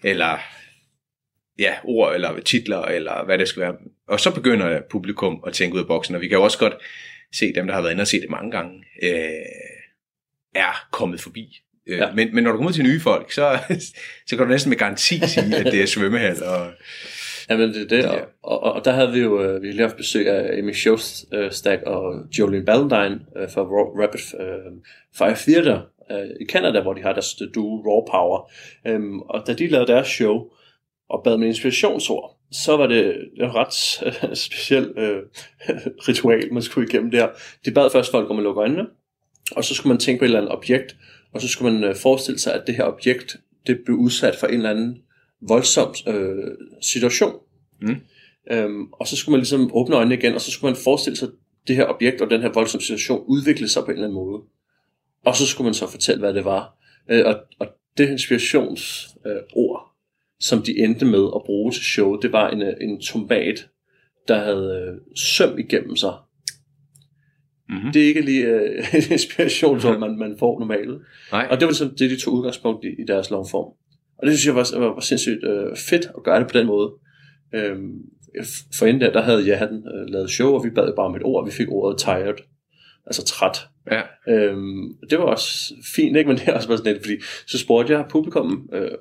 eller 0.04 0.38
ja, 1.60 1.74
ord 1.84 2.16
eller 2.16 2.40
titler, 2.40 2.82
eller 2.82 3.26
hvad 3.26 3.38
det 3.38 3.48
skal 3.48 3.62
være. 3.62 3.76
Og 4.08 4.20
så 4.20 4.34
begynder 4.36 4.82
publikum 4.90 5.44
at 5.48 5.54
tænke 5.54 5.76
ud 5.76 5.82
af 5.82 5.88
boksen, 5.88 6.16
og 6.16 6.22
vi 6.22 6.28
kan 6.28 6.38
jo 6.38 6.44
også 6.44 6.60
godt 6.60 6.74
se 7.34 7.54
dem, 7.54 7.68
der 7.68 7.74
har 7.74 7.82
været 7.82 7.92
inde 7.92 8.02
og 8.02 8.08
se 8.08 8.22
det 8.22 8.30
mange 8.30 8.52
gange, 8.52 8.84
øh, 9.04 9.30
er 10.56 10.88
kommet 10.92 11.22
forbi. 11.22 11.62
Øh, 11.88 11.98
Ja. 11.98 12.12
men, 12.12 12.36
men 12.36 12.44
når 12.44 12.52
du 12.52 12.58
kommer 12.58 12.72
til 12.72 12.84
nye 12.84 13.00
folk, 13.00 13.32
så, 13.32 13.58
så 14.28 14.38
kan 14.38 14.38
du 14.38 14.46
næsten 14.46 14.70
med 14.70 14.78
garanti 14.78 15.20
sige, 15.28 15.56
at 15.58 15.66
det 15.66 15.82
er 15.82 15.86
svømmehal. 15.86 16.44
Og, 16.44 16.72
Jamen 17.50 17.70
det 17.74 17.82
er 17.82 17.88
det, 17.88 18.04
Ja. 18.04 18.20
og, 18.44 18.64
og, 18.64 18.74
og 18.74 18.86
der 18.86 18.92
havde 18.92 19.12
vi 19.12 19.20
jo 19.20 19.44
øh, 19.44 19.62
vi 19.62 19.68
har 19.68 19.74
lige 19.74 19.82
haft 19.88 19.98
besøg 19.98 20.28
af 20.28 20.58
Amy 20.58 20.74
Showstack 20.74 21.82
og 21.84 22.14
Jolene 22.40 22.66
Ballantyne 22.66 23.20
øh, 23.38 23.50
fra 23.52 23.62
Rapid 23.62 24.40
øh, 24.42 24.72
Fire 25.18 25.36
Theater 25.36 25.82
øh, 26.12 26.30
i 26.42 26.46
Canada, 26.46 26.82
hvor 26.82 26.94
de 26.94 27.02
har 27.02 27.14
deres 27.14 27.42
duo 27.56 27.78
Raw 27.78 28.06
Power. 28.12 28.52
Øhm, 28.88 29.20
og 29.20 29.44
da 29.48 29.54
de 29.54 29.68
lavede 29.68 29.92
deres 29.92 30.08
show 30.08 30.44
og 31.10 31.24
bad 31.24 31.38
med 31.38 31.48
inspirationsord, 31.48 32.38
så 32.52 32.78
var 32.78 32.88
det 32.88 33.06
et 33.38 33.56
ret 33.56 34.04
øh, 34.06 34.36
specielt 34.46 34.98
øh, 34.98 35.22
ritual, 36.08 36.54
man 36.54 36.62
skulle 36.62 36.88
igennem 36.88 37.12
der. 37.12 37.28
De 37.66 37.72
bad 37.72 37.90
først 37.90 38.12
folk 38.12 38.30
om 38.30 38.38
at 38.38 38.44
lukke 38.44 38.62
øjnene, 38.62 38.86
og 39.52 39.64
så 39.64 39.76
skulle 39.76 39.94
man 39.94 40.00
tænke 40.00 40.20
på 40.20 40.26
et 40.26 40.28
eller 40.28 40.40
andet 40.40 40.56
objekt, 40.56 40.96
og 41.34 41.42
så 41.42 41.48
skulle 41.48 41.74
man 41.74 41.84
øh, 41.84 41.96
forestille 41.96 42.40
sig, 42.40 42.54
at 42.54 42.64
det 42.68 42.76
her 42.76 42.84
objekt, 42.84 43.38
det 43.68 43.80
blev 43.86 43.98
udsat 43.98 44.36
for 44.36 44.48
en 44.48 44.54
eller 44.54 44.70
anden 44.70 44.98
voldsom 45.42 45.94
øh, 46.08 46.52
situation. 46.82 47.34
Mm. 47.82 47.96
Øhm, 48.52 48.88
og 48.92 49.08
så 49.08 49.16
skulle 49.16 49.34
man 49.34 49.40
ligesom 49.40 49.70
åbne 49.74 49.96
øjnene 49.96 50.16
igen, 50.16 50.34
og 50.34 50.42
så 50.42 50.52
skulle 50.52 50.72
man 50.72 50.82
forestille 50.84 51.18
sig, 51.18 51.30
det 51.68 51.76
her 51.76 51.86
objekt 51.86 52.22
og 52.22 52.30
den 52.30 52.42
her 52.42 52.50
voldsomme 52.50 52.84
situation 52.84 53.24
udvikle 53.28 53.68
sig 53.68 53.84
på 53.84 53.92
en 53.92 53.98
eller 53.98 54.08
anden 54.08 54.16
måde. 54.16 54.42
Og 55.26 55.36
så 55.36 55.46
skulle 55.46 55.66
man 55.66 55.74
så 55.74 55.88
fortælle, 55.88 56.20
hvad 56.20 56.34
det 56.34 56.46
var. 56.46 56.78
Øh, 57.10 57.26
og, 57.26 57.36
og 57.60 57.68
det 57.98 58.10
inspirationsord, 58.10 59.16
øh, 59.26 59.96
som 60.40 60.62
de 60.62 60.80
endte 60.80 61.06
med 61.06 61.28
at 61.36 61.42
bruge 61.46 61.72
til 61.72 61.84
showet, 61.84 62.22
det 62.22 62.32
var 62.32 62.50
en, 62.50 62.62
øh, 62.62 62.74
en 62.82 63.02
tomat, 63.02 63.70
der 64.28 64.44
havde 64.44 64.88
øh, 64.88 65.02
søm 65.16 65.60
igennem 65.60 65.96
sig. 65.96 66.14
mm-hmm. 67.70 67.92
Det 67.92 68.04
er 68.04 68.08
ikke 68.08 68.22
lige 68.22 68.46
øh, 68.46 68.94
et 68.98 69.12
inspirationsord, 69.12 70.00
man, 70.00 70.18
man 70.18 70.36
får 70.40 70.60
normalt. 70.60 71.02
Nej, 71.32 71.48
Og 71.52 71.60
det 71.60 71.66
var 71.66 71.72
ligesom 71.72 71.96
det, 72.00 72.10
de 72.10 72.20
tog 72.20 72.34
udgangspunkt 72.34 72.86
i, 72.86 73.02
i 73.02 73.06
deres 73.08 73.30
lovform. 73.30 73.74
Og 74.18 74.28
det 74.28 74.38
synes 74.38 74.46
jeg 74.46 74.56
var, 74.56 74.80
var, 74.80 74.94
var 74.94 75.00
sindssygt 75.00 75.44
øh, 75.44 75.78
fedt 75.78 76.06
at 76.18 76.24
gøre 76.24 76.40
det 76.40 76.48
på 76.48 76.58
den 76.58 76.68
måde. 76.68 76.92
Øhm, 77.54 78.02
for 78.78 78.86
inden 78.86 79.02
der, 79.02 79.12
der 79.12 79.22
havde 79.22 79.48
jeg 79.48 79.58
havde 79.58 79.84
øh, 79.96 80.14
lavet 80.14 80.30
show, 80.30 80.54
og 80.54 80.64
vi 80.64 80.70
bad 80.70 80.96
bare 80.96 81.06
om 81.06 81.16
et 81.16 81.24
ord, 81.24 81.46
vi 81.46 81.52
fik 81.52 81.68
ordet 81.70 82.00
tired, 82.00 82.36
altså 83.10 83.26
træt. 83.26 83.68
ja. 83.92 84.02
Øhm, 84.28 84.98
det 85.10 85.20
var 85.20 85.26
også 85.26 85.74
fint, 85.96 86.18
ikke? 86.18 86.28
men 86.28 86.38
det 86.38 86.48
er 86.48 86.54
også 86.54 86.68
bare 86.68 86.78
sådan 86.78 86.94
lidt, 86.94 87.04
fordi 87.04 87.18
så 87.48 87.58
spurgte 87.58 87.94
jeg 87.94 88.06
publikum, 88.10 88.70
øh, 88.74 88.92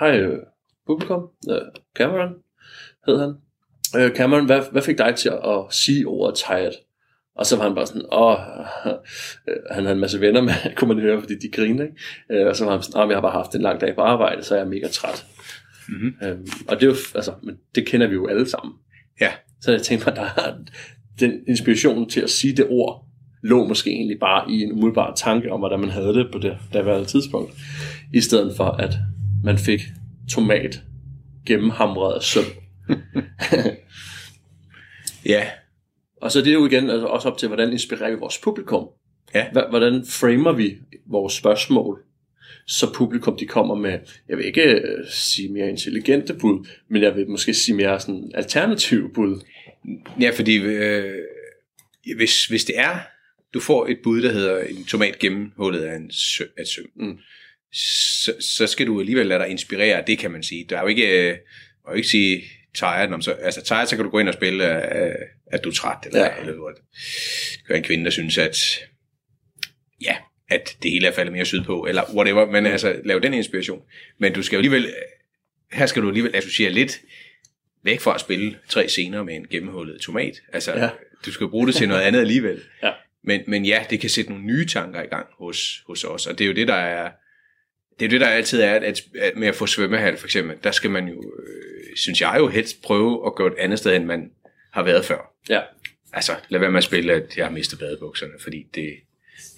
hej 0.00 0.20
øh, 0.20 0.38
publikum, 0.86 1.22
øh, 1.50 1.62
Cameron 1.96 2.34
hed 3.06 3.18
han. 3.18 3.34
Øh, 3.96 4.16
Cameron, 4.16 4.46
hvad, 4.46 4.62
hvad 4.72 4.82
fik 4.82 4.98
dig 4.98 5.14
til 5.14 5.28
at, 5.28 5.38
at 5.48 5.64
sige 5.70 6.06
ordet 6.06 6.34
tired? 6.34 6.72
Og 7.36 7.46
så 7.46 7.56
var 7.56 7.64
han 7.64 7.74
bare 7.74 7.86
sådan, 7.86 8.06
åh, 8.12 8.38
øh, 9.48 9.56
han 9.70 9.84
havde 9.84 9.94
en 9.94 10.00
masse 10.00 10.20
venner 10.20 10.40
med, 10.40 10.52
kunne 10.76 10.94
man 10.94 11.02
høre, 11.02 11.20
fordi 11.20 11.34
de 11.38 11.50
grinede, 11.50 11.84
ikke? 11.84 12.42
Øh, 12.42 12.46
og 12.46 12.56
så 12.56 12.64
var 12.64 12.72
han 12.72 12.82
sådan, 12.82 13.08
jeg 13.08 13.16
har 13.16 13.22
bare 13.22 13.32
haft 13.32 13.54
en 13.54 13.62
lang 13.62 13.80
dag 13.80 13.94
på 13.94 14.00
arbejde, 14.00 14.42
så 14.42 14.54
jeg 14.54 14.64
er 14.64 14.68
mega 14.68 14.88
træt. 14.88 15.26
Mm-hmm. 15.88 16.28
Øhm, 16.28 16.46
og 16.68 16.76
det 16.76 16.82
er 16.82 16.86
jo, 16.86 16.96
altså, 17.14 17.32
men 17.42 17.56
det 17.74 17.86
kender 17.86 18.06
vi 18.06 18.14
jo 18.14 18.26
alle 18.26 18.48
sammen. 18.48 18.74
Ja. 19.20 19.32
Så 19.60 19.70
jeg 19.72 19.82
tænkte 19.82 20.06
mig, 20.06 20.16
der 20.16 20.22
er 20.22 20.54
den 21.20 21.32
inspiration 21.48 22.08
til 22.08 22.20
at 22.20 22.30
sige 22.30 22.56
det 22.56 22.66
ord, 22.68 23.06
lå 23.42 23.66
måske 23.66 23.90
egentlig 23.90 24.18
bare 24.18 24.50
i 24.50 24.62
en 24.62 24.72
umiddelbar 24.72 25.14
tanke 25.14 25.52
om, 25.52 25.60
hvordan 25.60 25.80
man 25.80 25.90
havde 25.90 26.14
det 26.14 26.28
på 26.32 26.38
det 26.38 26.58
daværende 26.72 27.08
tidspunkt, 27.08 27.54
i 28.14 28.20
stedet 28.20 28.56
for 28.56 28.64
at 28.64 28.94
man 29.44 29.58
fik 29.58 29.80
tomat 30.30 30.82
gennemhamret 31.46 32.14
af 32.14 32.22
søm. 32.22 32.44
ja, 35.34 35.46
Og 36.16 36.32
så 36.32 36.38
er 36.38 36.42
det 36.42 36.54
jo 36.54 36.66
igen 36.66 36.90
altså 36.90 37.06
også 37.06 37.28
op 37.28 37.38
til, 37.38 37.48
hvordan 37.48 37.72
inspirerer 37.72 38.10
vi 38.10 38.16
vores 38.16 38.38
publikum. 38.38 38.88
Ja. 39.34 39.46
Hvordan 39.70 40.04
framer 40.04 40.52
vi 40.52 40.76
vores 41.06 41.32
spørgsmål, 41.32 42.02
så 42.66 42.92
publikum 42.94 43.36
de 43.36 43.46
kommer 43.46 43.74
med, 43.74 43.98
jeg 44.28 44.36
vil 44.36 44.46
ikke 44.46 44.62
øh, 44.62 45.06
sige 45.08 45.52
mere 45.52 45.68
intelligente 45.68 46.34
bud, 46.34 46.66
men 46.88 47.02
jeg 47.02 47.16
vil 47.16 47.28
måske 47.28 47.54
sige 47.54 47.76
mere 47.76 48.00
sådan 48.00 48.30
alternative 48.34 49.10
bud. 49.14 49.40
Ja, 50.20 50.30
fordi 50.30 50.56
øh, 50.56 51.14
hvis, 52.16 52.46
hvis 52.46 52.64
det 52.64 52.78
er, 52.78 52.98
du 53.54 53.60
får 53.60 53.86
et 53.86 53.98
bud, 54.02 54.22
der 54.22 54.32
hedder 54.32 54.60
en 54.64 54.84
tomat 54.84 55.18
gennemhullet 55.18 55.82
af, 55.82 55.96
en 55.96 56.10
sø, 56.12 56.44
af 56.58 56.66
søm, 56.66 56.84
Mm. 56.96 57.18
så, 57.72 58.32
så 58.40 58.66
skal 58.66 58.86
du 58.86 59.00
alligevel 59.00 59.26
lade 59.26 59.40
dig 59.40 59.48
inspirere 59.48 60.04
det, 60.06 60.18
kan 60.18 60.30
man 60.30 60.42
sige. 60.42 60.66
Der 60.68 60.76
er 60.76 60.80
jo 60.82 60.86
ikke, 60.86 61.28
øh, 61.30 61.36
må 61.86 61.90
jo 61.92 61.96
ikke 61.96 62.08
sige 62.08 62.42
tired, 62.74 63.08
man 63.08 63.22
så, 63.22 63.32
altså 63.32 63.62
tired, 63.62 63.86
så 63.86 63.96
kan 63.96 64.04
du 64.04 64.10
gå 64.10 64.18
ind 64.18 64.28
og 64.28 64.34
spille, 64.34 64.94
øh, 64.96 65.14
at 65.52 65.64
du 65.64 65.68
er 65.68 65.72
træt, 65.74 65.98
eller, 66.06 66.20
Ja. 66.20 66.40
eller 66.40 66.52
er- 66.52 66.74
du 67.68 67.72
er 67.72 67.76
en 67.76 67.82
kvinde, 67.82 68.04
der 68.04 68.10
synes, 68.10 68.38
at 68.38 68.58
ja, 70.02 70.16
at 70.50 70.76
det 70.82 70.90
hele 70.90 71.06
er 71.06 71.12
faldet 71.12 71.32
mere 71.32 71.44
sydpå, 71.44 71.86
eller 71.86 72.14
whatever, 72.14 72.46
men 72.50 72.66
altså, 72.66 73.00
lave 73.04 73.20
den 73.20 73.34
inspiration. 73.34 73.82
Men 74.18 74.32
du 74.32 74.42
skal 74.42 74.56
jo 74.56 74.58
alligevel, 74.58 74.94
her 75.72 75.86
skal 75.86 76.02
du 76.02 76.08
alligevel 76.08 76.36
associere 76.36 76.70
lidt 76.70 77.00
væk 77.84 78.00
fra 78.00 78.14
at 78.14 78.20
spille 78.20 78.58
tre 78.68 78.88
scener 78.88 79.22
med 79.22 79.34
en 79.36 79.46
gennemhullet 79.50 80.00
tomat. 80.00 80.42
Altså, 80.52 80.72
ja. 80.72 80.90
du 81.26 81.32
skal 81.32 81.48
bruge 81.48 81.66
det 81.66 81.74
til 81.74 81.88
noget 81.88 82.02
andet 82.02 82.20
alligevel. 82.20 82.62
Ja. 82.82 82.90
Men, 83.24 83.40
men 83.46 83.64
ja, 83.64 83.84
det 83.90 84.00
kan 84.00 84.10
sætte 84.10 84.30
nogle 84.30 84.46
nye 84.46 84.66
tanker 84.66 85.02
i 85.02 85.06
gang 85.06 85.26
hos, 85.38 85.82
hos 85.86 86.04
os, 86.04 86.26
og 86.26 86.38
det 86.38 86.44
er 86.44 86.48
jo 86.48 86.54
det, 86.54 86.68
der 86.68 86.74
er, 86.74 87.10
det 87.98 88.04
er 88.04 88.08
det, 88.08 88.20
der 88.20 88.26
altid 88.26 88.60
er, 88.60 88.74
at, 88.74 89.02
at 89.18 89.36
med 89.36 89.48
at 89.48 89.54
få 89.54 89.66
svømmehal 89.66 90.16
for 90.16 90.26
eksempel, 90.26 90.56
der 90.64 90.70
skal 90.70 90.90
man 90.90 91.08
jo, 91.08 91.32
øh, 91.46 91.96
synes 91.96 92.20
jeg 92.20 92.34
jo 92.38 92.48
helst 92.48 92.82
prøve 92.82 93.26
at 93.26 93.34
gå 93.34 93.46
et 93.46 93.54
andet 93.58 93.78
sted, 93.78 93.96
end 93.96 94.04
man 94.04 94.30
har 94.72 94.82
været 94.82 95.04
før. 95.04 95.34
Ja. 95.48 95.60
Altså, 96.12 96.32
lad 96.48 96.60
være 96.60 96.70
med 96.70 96.78
at 96.78 96.84
spille, 96.84 97.12
at 97.12 97.36
jeg 97.36 97.46
har 97.46 97.52
mistet 97.52 97.78
badebukserne, 97.78 98.32
fordi 98.42 98.66
det, 98.74 98.90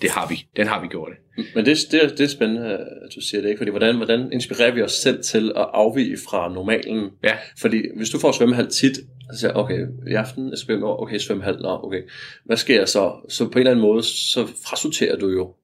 det 0.03 0.11
har 0.11 0.29
vi. 0.29 0.47
Den 0.57 0.67
har 0.67 0.83
vi 0.83 0.89
gjort 0.89 1.13
det. 1.13 1.47
Men 1.55 1.67
det, 1.67 1.79
det, 1.91 2.19
det 2.19 2.21
er 2.21 2.29
spændende, 2.29 2.73
at 2.77 3.15
du 3.15 3.21
siger 3.21 3.41
det, 3.41 3.49
ikke? 3.49 3.59
Fordi 3.59 3.71
hvordan, 3.71 3.97
hvordan 3.97 4.33
inspirerer 4.33 4.71
vi 4.71 4.83
os 4.83 4.93
selv 4.93 5.23
til 5.23 5.53
at 5.57 5.69
afvige 5.73 6.19
fra 6.29 6.53
normalen? 6.53 7.11
Ja. 7.25 7.37
Fordi 7.61 7.83
hvis 7.97 8.11
du 8.11 8.19
får 8.19 8.33
svømmehal 8.33 8.69
tit, 8.69 8.99
så 9.33 9.39
siger 9.41 9.51
jeg, 9.51 9.57
okay, 9.57 9.87
i 10.11 10.15
aften 10.15 10.53
er 10.53 10.57
svømme, 10.57 11.01
okay, 11.01 11.19
svømmehal, 11.19 11.57
nå, 11.57 11.81
okay. 11.83 12.03
Hvad 12.45 12.57
sker 12.57 12.85
så? 12.85 13.13
Så 13.29 13.45
på 13.45 13.53
en 13.53 13.59
eller 13.59 13.71
anden 13.71 13.83
måde, 13.83 14.03
så 14.03 14.47
frasorterer 14.67 15.17
du 15.17 15.29
jo 15.29 15.55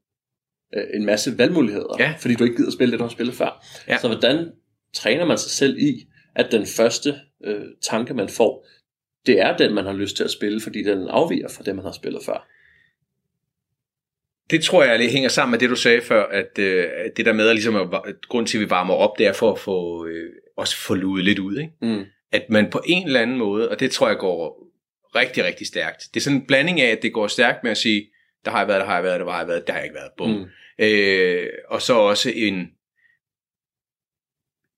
øh, 0.74 0.84
en 0.94 1.04
masse 1.06 1.38
valgmuligheder, 1.38 1.96
Ja. 1.98 2.14
fordi 2.18 2.34
du 2.34 2.44
ikke 2.44 2.56
gider 2.56 2.70
spille 2.70 2.92
det, 2.92 2.98
du 2.98 3.04
har 3.04 3.10
spillet 3.10 3.34
før. 3.34 3.64
Ja. 3.88 3.98
Så 3.98 4.08
hvordan 4.08 4.52
træner 4.94 5.24
man 5.24 5.38
sig 5.38 5.50
selv 5.50 5.78
i, 5.78 6.06
at 6.34 6.52
den 6.52 6.66
første 6.66 7.14
øh, 7.44 7.64
tanke, 7.82 8.14
man 8.14 8.28
får, 8.28 8.66
det 9.26 9.40
er 9.40 9.56
den, 9.56 9.74
man 9.74 9.84
har 9.84 9.92
lyst 9.92 10.16
til 10.16 10.24
at 10.24 10.30
spille, 10.30 10.60
fordi 10.60 10.82
den 10.82 11.08
afviger 11.08 11.48
fra 11.48 11.64
det, 11.64 11.76
man 11.76 11.84
har 11.84 11.92
spillet 11.92 12.22
før. 12.24 12.48
Det 14.50 14.62
tror 14.62 14.84
jeg 14.84 14.98
det 14.98 15.10
hænger 15.10 15.28
sammen 15.28 15.50
med 15.50 15.58
det, 15.58 15.70
du 15.70 15.76
sagde 15.76 16.00
før, 16.00 16.24
at, 16.26 16.58
øh, 16.58 16.84
det 17.16 17.26
der 17.26 17.32
med, 17.32 17.48
at, 17.48 17.54
ligesom 17.54 17.76
at 17.76 17.88
grund 18.28 18.46
til, 18.46 18.58
at 18.58 18.64
vi 18.64 18.70
varmer 18.70 18.94
op, 18.94 19.18
det 19.18 19.26
er 19.26 19.32
for 19.32 19.52
at 19.52 19.58
få, 19.58 20.06
øh, 20.06 20.30
også 20.56 20.76
få 20.76 20.94
luet 20.94 21.24
lidt 21.24 21.38
ud. 21.38 21.56
Ikke? 21.58 21.72
Mm. 21.82 22.04
At 22.32 22.50
man 22.50 22.70
på 22.70 22.82
en 22.86 23.06
eller 23.06 23.20
anden 23.20 23.38
måde, 23.38 23.68
og 23.68 23.80
det 23.80 23.90
tror 23.90 24.08
jeg 24.08 24.18
går 24.18 24.68
rigtig, 25.14 25.44
rigtig 25.44 25.66
stærkt. 25.66 26.08
Det 26.14 26.20
er 26.20 26.24
sådan 26.24 26.38
en 26.38 26.46
blanding 26.46 26.80
af, 26.80 26.90
at 26.90 27.02
det 27.02 27.12
går 27.12 27.26
stærkt 27.26 27.62
med 27.62 27.70
at 27.70 27.76
sige, 27.76 28.08
der 28.44 28.50
har 28.50 28.58
jeg 28.58 28.68
været, 28.68 28.80
der 28.80 28.86
har 28.86 28.94
jeg 28.94 29.04
været, 29.04 29.20
der 29.20 29.30
har 29.30 29.38
jeg 29.38 29.48
været, 29.48 29.66
der 29.66 29.72
har 29.72 29.80
jeg 29.80 29.86
ikke 29.86 29.94
været. 29.94 30.10
Bum. 30.16 30.30
Mm. 30.30 30.46
Øh, 30.78 31.48
og 31.68 31.82
så 31.82 31.94
også 31.94 32.32
en, 32.34 32.70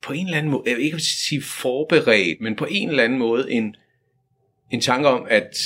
på 0.03 0.13
en 0.13 0.27
eller 0.27 0.39
anden 0.39 0.53
måde, 0.53 0.63
jeg 0.67 0.77
vil 0.77 0.85
ikke 0.85 0.99
sige 1.01 1.43
forberedt, 1.43 2.41
men 2.41 2.57
på 2.57 2.67
en 2.71 2.89
eller 2.89 3.05
anden 3.05 3.19
måde 3.19 3.53
en, 3.53 3.77
en 4.71 4.81
tanke 4.81 5.09
om, 5.09 5.27
at 5.31 5.57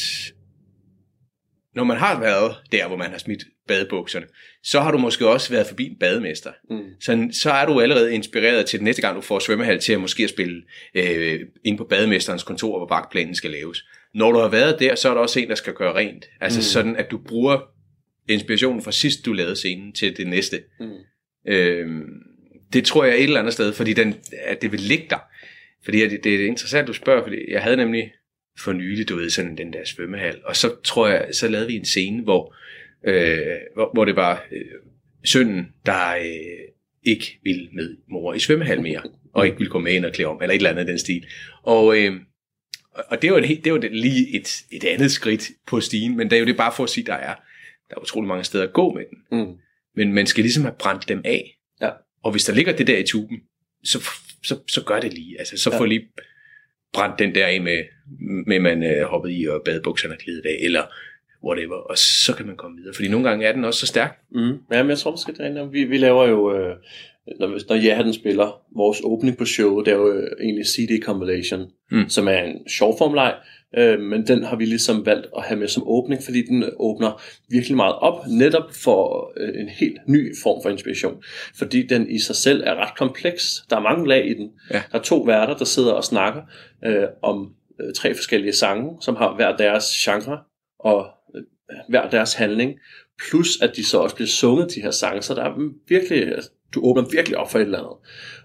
når 1.75 1.85
man 1.85 1.97
har 1.97 2.20
været 2.20 2.57
der, 2.73 2.88
hvor 2.88 2.97
man 2.97 3.11
har 3.11 3.18
smidt 3.18 3.44
badebukserne, 3.68 4.27
så 4.62 4.81
har 4.81 4.90
du 4.92 4.98
måske 4.98 5.29
også 5.29 5.50
været 5.53 5.66
forbi 5.66 5.85
en 5.85 5.96
bademester. 6.00 6.53
Mm. 6.70 6.81
Så, 7.00 7.29
så 7.42 7.50
er 7.50 7.66
du 7.66 7.81
allerede 7.81 8.14
inspireret 8.14 8.66
til 8.66 8.79
den 8.79 8.85
næste 8.85 9.03
gang, 9.03 9.16
du 9.16 9.20
får 9.20 9.38
svømmehal 9.38 9.79
til 9.81 9.92
at 9.92 10.00
måske 10.00 10.24
at 10.24 10.31
spille 10.31 10.62
øh, 10.94 11.40
ind 11.64 11.79
på 11.79 11.85
bademesterens 11.85 12.42
kontor, 12.42 12.79
hvor 12.79 12.88
vagtplanen 12.88 13.35
skal 13.35 13.50
laves. 13.50 13.85
Når 14.14 14.33
du 14.33 14.38
har 14.38 14.48
været 14.48 14.81
der, 14.81 14.94
så 14.94 15.11
er 15.11 15.14
der 15.14 15.20
også 15.20 15.40
en, 15.40 15.48
der 15.48 15.55
skal 15.55 15.72
gøre 15.72 15.94
rent. 15.94 16.24
Altså 16.40 16.59
Mm. 16.59 16.62
sådan, 16.62 16.96
at 16.96 17.11
du 17.11 17.18
bruger 17.18 17.61
inspirationen 18.29 18.83
fra 18.83 18.92
sidst, 18.92 19.27
du 19.27 19.33
lavede 19.33 19.57
scenen, 19.57 19.92
til 19.92 20.16
det 20.16 20.27
næste. 20.27 20.62
Mm. 20.81 20.90
Øhm, 21.53 22.03
det 22.72 22.85
tror 22.85 23.05
jeg 23.05 23.14
et 23.16 23.22
eller 23.22 23.40
andet 23.40 23.53
sted, 23.53 23.72
fordi 23.72 23.92
den, 23.92 24.14
at 24.44 24.62
det 24.62 24.72
vil 24.72 24.81
ligge 24.81 25.07
der. 25.11 25.18
Fordi 25.85 26.03
at 26.03 26.11
det, 26.11 26.24
det 26.24 26.35
er 26.35 26.46
interessant, 26.46 26.88
du 26.88 26.92
spørger, 26.92 27.22
fordi 27.22 27.37
jeg 27.50 27.62
havde 27.62 27.77
nemlig 27.77 28.12
for 28.59 28.72
nylig, 28.72 29.09
du 29.09 29.16
ved, 29.16 29.31
sådan 29.31 29.57
den 29.59 29.72
der 29.72 29.85
svømmehal, 29.85 30.40
og 30.44 30.57
så 30.57 30.74
tror 30.85 31.09
jeg, 31.09 31.29
så 31.33 31.48
lavede 31.48 31.66
vi 31.66 31.74
en 31.77 31.85
scene, 31.85 32.22
hvor, 32.22 32.55
øh, 33.06 33.56
hvor, 33.74 33.90
hvor 33.94 34.04
det 34.04 34.16
var 34.16 34.46
øh, 34.52 34.64
sønnen, 35.24 35.66
der 35.86 36.16
øh, 36.16 36.68
ikke 37.02 37.40
ville 37.42 37.68
med 37.72 37.96
mor 38.10 38.34
i 38.34 38.38
svømmehal 38.38 38.80
mere, 38.82 39.02
og 39.34 39.46
ikke 39.46 39.58
ville 39.58 39.70
gå 39.70 39.78
med 39.78 39.92
ind 39.92 40.04
og 40.04 40.12
klæde 40.12 40.28
om, 40.28 40.42
eller 40.42 40.54
et 40.54 40.56
eller 40.58 40.70
andet 40.70 40.80
af 40.80 40.86
den 40.86 40.98
stil. 40.98 41.26
Og, 41.62 41.98
øh, 42.00 42.12
og- 42.92 43.04
og 43.08 43.22
det 43.22 43.32
var, 43.32 43.38
et, 43.38 43.46
helt- 43.48 43.64
det 43.64 43.72
var 43.72 43.78
det 43.78 43.92
lige 43.96 44.36
et, 44.36 44.62
et 44.72 44.84
andet 44.84 45.10
skridt 45.10 45.50
på 45.66 45.80
stigen, 45.80 46.16
men 46.16 46.30
det 46.30 46.36
er 46.36 46.40
jo 46.40 46.46
det 46.46 46.56
bare 46.56 46.72
for 46.76 46.84
at 46.84 46.90
sige, 46.90 47.06
der 47.06 47.14
er, 47.14 47.34
der 47.90 47.96
er 47.96 48.00
utrolig 48.00 48.28
mange 48.28 48.44
steder 48.44 48.64
at 48.64 48.72
gå 48.72 48.92
med 48.94 49.04
den. 49.10 49.38
Mm. 49.46 49.54
Men 49.96 50.12
man 50.12 50.26
skal 50.26 50.42
ligesom 50.44 50.62
have 50.64 50.74
brændt 50.78 51.08
dem 51.08 51.22
af. 51.24 51.56
Ja. 51.80 51.90
Og 52.24 52.30
hvis 52.30 52.44
der 52.44 52.54
ligger 52.54 52.76
det 52.76 52.86
der 52.86 52.98
i 52.98 53.06
tuben, 53.06 53.40
så, 53.84 53.98
så, 54.42 54.58
så 54.68 54.84
gør 54.84 55.00
det 55.00 55.12
lige. 55.14 55.38
Altså, 55.38 55.56
så 55.58 55.70
Ja. 55.70 55.76
ja. 55.76 55.80
få 55.80 55.84
lige 55.84 56.08
brændt 56.92 57.18
den 57.18 57.34
der 57.34 57.46
af 57.46 57.60
med, 57.60 57.84
med 58.46 58.60
man 58.60 58.82
øh, 58.82 59.02
hoppet 59.02 59.30
i 59.40 59.44
og 59.48 59.62
badebukserne 59.64 60.14
er 60.14 60.18
glidet 60.18 60.46
af, 60.46 60.56
eller 60.60 60.82
whatever, 61.46 61.74
og 61.74 61.98
så 61.98 62.35
kan 62.37 62.46
man 62.46 62.57
komme 62.57 62.76
videre. 62.76 62.94
Fordi 62.94 63.09
nogle 63.09 63.28
gange 63.28 63.46
er 63.46 63.52
den 63.52 63.64
også 63.64 63.80
så 63.80 63.87
stærk. 63.87 64.18
Mm. 64.33 64.59
Ja, 64.72 64.83
men 64.83 64.90
jeg 64.90 64.98
tror 64.98 65.11
måske, 65.11 65.33
det 65.33 65.46
er 65.46 65.64
vi, 65.64 65.85
vi 65.85 65.98
laver 65.98 66.28
jo, 66.28 66.54
øh, 66.57 66.76
når, 67.40 67.48
når 67.68 67.76
ja, 67.76 68.02
den 68.04 68.12
spiller, 68.12 68.61
vores 68.76 69.00
åbning 69.04 69.38
på 69.38 69.44
showet, 69.44 69.87
det 69.87 69.92
er 69.92 69.96
jo 69.96 70.12
øh, 70.12 70.30
egentlig 70.40 70.66
CD 70.66 71.02
Compilation, 71.02 71.70
Mm. 71.90 72.09
som 72.09 72.28
er 72.28 72.38
en 72.38 72.68
sjov 72.68 72.98
formleg, 72.98 73.35
øh, 73.78 74.00
men 74.00 74.26
den 74.26 74.44
har 74.44 74.57
vi 74.57 74.64
ligesom 74.64 75.07
valgt 75.07 75.26
at 75.37 75.42
have 75.42 75.59
med 75.61 75.68
som 75.68 75.83
åbning, 75.87 76.22
fordi 76.24 76.42
den 76.42 76.64
åbner 76.76 77.22
virkelig 77.48 77.76
meget 77.76 77.94
op, 77.94 78.26
netop 78.28 78.72
for 78.85 79.33
øh, 79.37 79.61
en 79.61 79.68
helt 79.68 79.98
ny 80.09 80.35
form 80.42 80.62
for 80.62 80.70
inspiration. 80.70 81.22
Fordi 81.59 81.87
den 81.87 82.11
i 82.11 82.18
sig 82.18 82.37
selv 82.37 82.62
er 82.66 82.74
ret 82.74 82.96
kompleks. 82.98 83.64
Der 83.70 83.76
er 83.76 83.80
mange 83.80 84.09
lag 84.09 84.30
i 84.30 84.35
den. 84.35 84.50
Ja. 84.70 84.83
Der 84.92 84.98
er 84.98 85.02
to 85.02 85.20
værter, 85.20 85.57
der 85.57 85.64
sidder 85.64 85.92
og 85.92 86.04
snakker 86.04 86.42
øh, 86.85 87.04
om 87.22 87.54
øh, 87.80 87.94
tre 87.94 88.14
forskellige 88.14 88.52
sange, 88.52 88.96
som 89.00 89.16
har 89.16 89.35
hver 89.35 89.57
deres 89.57 89.85
genre 90.04 90.38
og 90.78 91.07
hver 91.88 92.11
deres 92.11 92.35
handling. 92.35 92.74
Plus 93.29 93.61
at 93.62 93.77
de 93.77 93.85
så 93.85 93.98
også 93.98 94.14
bliver 94.14 94.29
sunget, 94.29 94.74
de 94.74 94.83
her 94.83 94.90
sange. 94.90 95.22
Så 95.22 95.35
der 95.35 95.42
er 95.42 95.70
virkelig, 95.88 96.35
altså, 96.35 96.50
du 96.74 96.81
åbner 96.85 97.09
virkelig 97.11 97.38
op 97.38 97.50
for 97.50 97.59
et 97.59 97.64
eller 97.64 97.79
andet. 97.79 97.92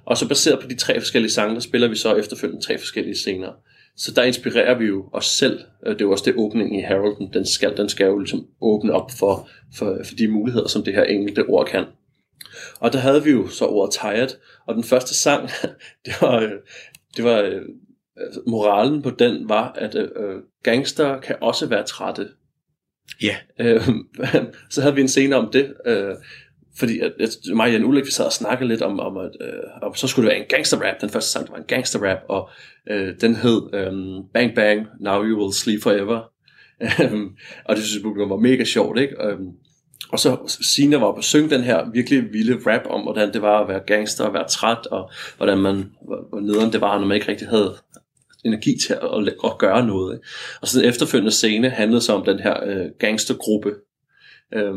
Og 0.06 0.18
så 0.18 0.28
baseret 0.28 0.60
på 0.60 0.68
de 0.68 0.76
tre 0.76 1.00
forskellige 1.00 1.32
sange, 1.32 1.56
der 1.56 1.62
spiller 1.62 1.88
vi 1.88 1.96
så 1.96 2.16
efterfølgende 2.16 2.66
tre 2.66 2.78
forskellige 2.78 3.16
scener. 3.16 3.52
Så 3.98 4.12
der 4.12 4.24
inspirerer 4.24 4.78
vi 4.78 4.86
jo 4.86 5.10
os 5.14 5.26
selv. 5.26 5.60
Øh, 5.86 5.94
det 5.94 6.02
er 6.02 6.06
jo 6.06 6.12
også 6.12 6.24
det 6.26 6.36
åbning 6.38 6.80
i 6.80 6.82
Harolden. 6.82 7.34
Den 7.34 7.46
skal, 7.46 7.78
den 7.78 7.90
skal 7.90 8.06
jo 8.06 8.20
ligesom 8.20 8.48
åbne 8.62 8.94
op 8.94 9.12
for, 9.12 9.50
for, 9.76 9.98
for 10.06 10.16
de 10.16 10.28
muligheder, 10.28 10.68
som 10.68 10.84
det 10.84 10.94
her 10.94 11.04
enkelte 11.04 11.46
ord 11.46 11.68
kan. 11.68 11.86
Og 12.80 12.94
der 12.94 13.00
havde 13.00 13.24
vi 13.24 13.32
jo 13.32 13.48
så 13.48 13.66
ordet 13.66 13.94
tired, 13.94 14.30
og 14.68 14.76
den 14.76 14.84
første 14.84 15.16
sang, 15.16 15.50
det 16.06 16.14
var, 16.22 16.40
øh, 16.40 16.52
det 17.18 17.24
var 17.24 17.40
øh, 17.40 17.62
moralen 18.48 19.02
på 19.02 19.10
den 19.10 19.50
var, 19.50 19.72
at 19.76 19.96
øh, 19.96 20.42
gangster 20.64 21.20
kan 21.20 21.36
også 21.42 21.66
være 21.66 21.84
trætte. 21.84 22.28
Ja. 23.22 23.36
Øh, 23.60 23.82
så 24.72 24.82
havde 24.82 24.96
vi 24.96 25.02
en 25.02 25.08
scene 25.08 25.36
om 25.36 25.50
det, 25.54 25.74
øh, 25.86 26.16
fordi 26.80 27.00
at, 27.00 27.12
at 27.20 27.30
mig 27.54 27.66
og 27.66 27.72
Jan 27.72 27.86
Ulrik, 27.86 28.06
vi 28.06 28.12
sad 28.12 28.26
og 28.26 28.34
snakkede 28.34 28.68
lidt 28.68 28.82
om, 28.82 29.00
om 29.00 29.18
at 29.18 29.32
øh, 29.42 29.64
om, 29.82 29.96
så 29.96 30.08
skulle 30.08 30.30
det 30.30 30.34
være 30.34 30.42
en 30.42 30.50
gangster-rap. 30.50 31.02
Den 31.02 31.10
første 31.10 31.32
sang, 31.32 31.46
det 31.46 31.52
var 31.52 31.58
en 31.58 31.64
gangster-rap, 31.68 32.18
og 32.30 32.50
øh, 32.90 33.14
den 33.22 33.36
hed 33.36 33.62
øh, 33.74 34.24
Bang 34.34 34.56
Bang, 34.56 34.88
Now 35.00 35.24
You 35.24 35.42
Will 35.42 35.54
Sleep 35.54 35.82
Forever. 35.82 36.32
Øhm, 37.04 37.30
og 37.66 37.76
det 37.76 37.84
synes 37.84 38.04
jeg 38.04 38.30
var 38.30 38.36
mega 38.36 38.64
sjovt, 38.64 39.00
ikke? 39.00 39.24
Øh, 39.24 39.38
og 40.12 40.20
så 40.20 40.38
Sina 40.62 40.98
var 40.98 41.12
på 41.12 41.18
at 41.18 41.24
synge 41.24 41.50
den 41.50 41.62
her 41.62 41.92
virkelig 41.94 42.34
vilde 42.34 42.72
rap 42.72 42.82
om, 42.90 43.02
hvordan 43.02 43.34
det 43.34 43.42
var 43.42 43.62
at 43.62 43.68
være 43.68 43.80
gangster 43.80 44.26
og 44.26 44.34
være 44.34 44.48
træt, 44.48 44.88
og 44.92 45.12
hvordan 45.38 45.58
man, 45.58 45.92
hvor 46.02 46.40
nederen 46.40 46.72
det 46.72 46.82
var, 46.82 47.00
når 47.00 47.08
man 47.08 47.16
ikke 47.16 47.28
rigtig 47.28 47.48
havde 47.48 47.76
energi 48.46 48.78
til 48.88 48.94
at, 48.94 49.28
at, 49.28 49.34
at 49.44 49.58
gøre 49.58 49.88
noget. 49.88 50.16
Ikke? 50.16 50.28
Og 50.62 50.68
så 50.68 50.80
den 50.80 50.90
efterfølgende 50.90 51.32
scene 51.32 51.70
handlede 51.70 52.02
så 52.02 52.14
om 52.14 52.26
den 52.26 52.40
her 52.40 52.64
øh, 52.66 52.86
gangstergruppe, 53.00 53.74
øh, 54.54 54.74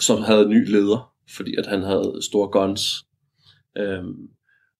som 0.00 0.22
havde 0.22 0.42
en 0.42 0.50
ny 0.50 0.70
leder, 0.70 1.12
fordi 1.36 1.54
at 1.58 1.66
han 1.66 1.82
havde 1.82 2.18
store 2.20 2.48
guns. 2.48 2.82
Øh, 3.78 4.04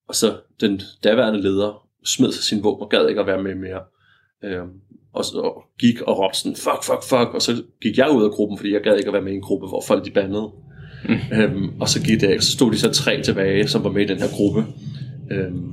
og 0.09 0.15
så 0.15 0.37
den 0.61 0.81
daværende 1.05 1.41
leder 1.41 1.89
smed 2.05 2.33
sig 2.33 2.45
sin 2.45 2.65
våben 2.65 2.83
og 2.83 2.91
gad 2.91 3.09
ikke 3.09 3.21
at 3.21 3.27
være 3.27 3.43
med 3.43 3.55
mere. 3.55 3.81
Øh, 4.45 4.65
og, 5.15 5.25
så, 5.25 5.63
gik 5.79 6.01
og 6.01 6.19
råbte 6.19 6.39
sådan, 6.39 6.57
fuck, 6.57 6.85
fuck, 6.85 7.03
fuck, 7.03 7.35
og 7.35 7.43
så 7.43 7.63
gik 7.83 7.99
jeg 7.99 8.11
ud 8.11 8.25
af 8.25 8.31
gruppen, 8.31 8.59
fordi 8.59 8.73
jeg 8.73 8.81
gad 8.81 8.97
ikke 8.97 9.09
at 9.09 9.13
være 9.13 9.23
med 9.23 9.33
i 9.33 9.35
en 9.35 9.43
gruppe, 9.43 9.69
hvor 9.69 9.85
folk 9.87 10.05
de 10.05 10.11
bandede. 10.11 10.51
Mm. 11.09 11.39
Øhm, 11.39 11.81
og 11.81 11.89
så 11.89 12.03
gik 12.03 12.21
det, 12.21 12.45
så 12.45 12.53
stod 12.53 12.73
de 12.73 12.79
så 12.79 12.93
tre 12.93 13.23
tilbage, 13.23 13.69
som 13.69 13.85
var 13.85 13.91
med 13.91 14.03
i 14.03 14.07
den 14.07 14.19
her 14.19 14.29
gruppe, 14.37 14.65
øhm, 15.31 15.72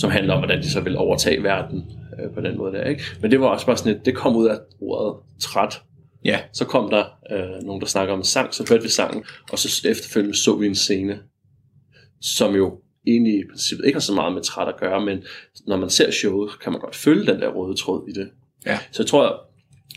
som 0.00 0.10
handler 0.10 0.34
om, 0.34 0.40
hvordan 0.40 0.62
de 0.62 0.70
så 0.70 0.80
ville 0.80 0.98
overtage 0.98 1.42
verden 1.42 1.84
øh, 2.20 2.34
på 2.34 2.40
den 2.40 2.58
måde 2.58 2.72
der, 2.72 2.84
ikke? 2.84 3.02
Men 3.22 3.30
det 3.30 3.40
var 3.40 3.46
også 3.46 3.66
bare 3.66 3.76
sådan 3.76 3.92
et, 3.92 4.06
det 4.06 4.14
kom 4.16 4.36
ud 4.36 4.48
af 4.48 4.56
ordet 4.80 5.16
træt. 5.40 5.82
Ja. 6.24 6.40
Så 6.52 6.64
kom 6.64 6.90
der 6.90 7.04
øh, 7.32 7.66
nogen, 7.66 7.80
der 7.80 7.86
snakker 7.86 8.14
om 8.14 8.20
en 8.20 8.24
sang, 8.24 8.54
så 8.54 8.66
hørte 8.68 8.82
vi 8.82 8.88
sangen, 8.88 9.24
og 9.52 9.58
så 9.58 9.88
efterfølgende 9.88 10.36
så 10.36 10.56
vi 10.56 10.66
en 10.66 10.74
scene, 10.74 11.18
som 12.20 12.54
jo 12.54 12.80
egentlig 13.06 13.34
i 13.34 13.44
princippet 13.50 13.86
ikke 13.86 13.96
har 13.96 14.00
så 14.00 14.14
meget 14.14 14.34
med 14.34 14.42
træt 14.42 14.68
at 14.68 14.76
gøre, 14.80 15.04
men 15.04 15.24
når 15.66 15.76
man 15.76 15.90
ser 15.90 16.10
showet, 16.10 16.50
kan 16.60 16.72
man 16.72 16.80
godt 16.80 16.96
følge 16.96 17.32
den 17.32 17.40
der 17.40 17.48
røde 17.48 17.76
tråd 17.76 18.08
i 18.08 18.12
det. 18.12 18.28
Ja. 18.66 18.78
Så 18.92 19.02
jeg 19.02 19.06
tror, 19.06 19.45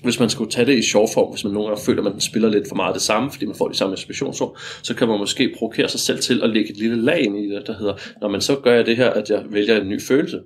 hvis 0.03 0.19
man 0.19 0.29
skulle 0.29 0.51
tage 0.51 0.65
det 0.65 0.77
i 0.77 0.81
sjov 0.81 1.09
form, 1.13 1.31
hvis 1.31 1.43
man 1.43 1.53
nogle 1.53 1.69
gange 1.69 1.83
føler, 1.83 2.03
at 2.05 2.11
man 2.11 2.21
spiller 2.21 2.49
lidt 2.49 2.67
for 2.67 2.75
meget 2.75 2.93
det 2.93 3.01
samme, 3.01 3.31
fordi 3.31 3.45
man 3.45 3.55
får 3.55 3.67
de 3.67 3.77
samme 3.77 3.93
inspirationsord, 3.93 4.59
så 4.83 4.95
kan 4.95 5.07
man 5.07 5.19
måske 5.19 5.55
provokere 5.57 5.89
sig 5.89 5.99
selv 5.99 6.19
til 6.19 6.43
at 6.43 6.49
lægge 6.49 6.71
et 6.71 6.77
lille 6.77 7.01
lag 7.01 7.19
ind 7.21 7.37
i 7.37 7.49
det, 7.49 7.67
der 7.67 7.77
hedder, 7.77 7.95
når 8.21 8.29
man 8.29 8.41
så 8.41 8.55
gør 8.55 8.73
jeg 8.73 8.85
det 8.85 8.97
her, 8.97 9.09
at 9.09 9.29
jeg 9.29 9.45
vælger 9.49 9.81
en 9.81 9.89
ny 9.89 10.01
følelse. 10.01 10.41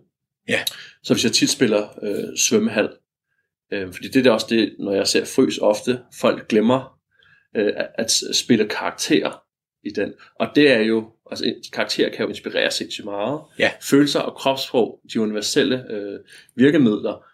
Ja. 0.50 0.60
Så 1.04 1.14
hvis 1.14 1.24
jeg 1.24 1.32
tit 1.32 1.50
spiller 1.50 1.88
øh, 2.04 2.38
svømmehal, 2.38 2.90
øh, 3.74 3.94
fordi 3.94 4.08
det 4.08 4.28
er 4.28 4.32
også 4.32 4.48
det, 4.50 4.76
når 4.80 4.94
jeg 4.94 5.08
ser 5.08 5.26
frys 5.26 5.58
ofte, 5.58 6.00
folk 6.20 6.48
glemmer 6.48 7.00
øh, 7.56 7.74
at, 7.98 8.12
spille 8.32 8.68
karakter 8.68 9.42
i 9.84 9.90
den. 9.90 10.14
Og 10.40 10.48
det 10.56 10.72
er 10.72 10.80
jo, 10.80 11.12
altså 11.32 11.46
en 11.46 11.54
karakter 11.74 12.10
kan 12.10 12.24
jo 12.24 12.30
inspirere 12.30 12.72
sindssygt 12.72 13.06
meget. 13.06 13.40
Ja. 13.60 13.72
Følelser 13.82 14.20
og 14.20 14.36
kropssprog, 14.36 15.00
de 15.14 15.22
universelle 15.22 15.92
øh, 15.92 16.20
virkemidler, 16.56 17.26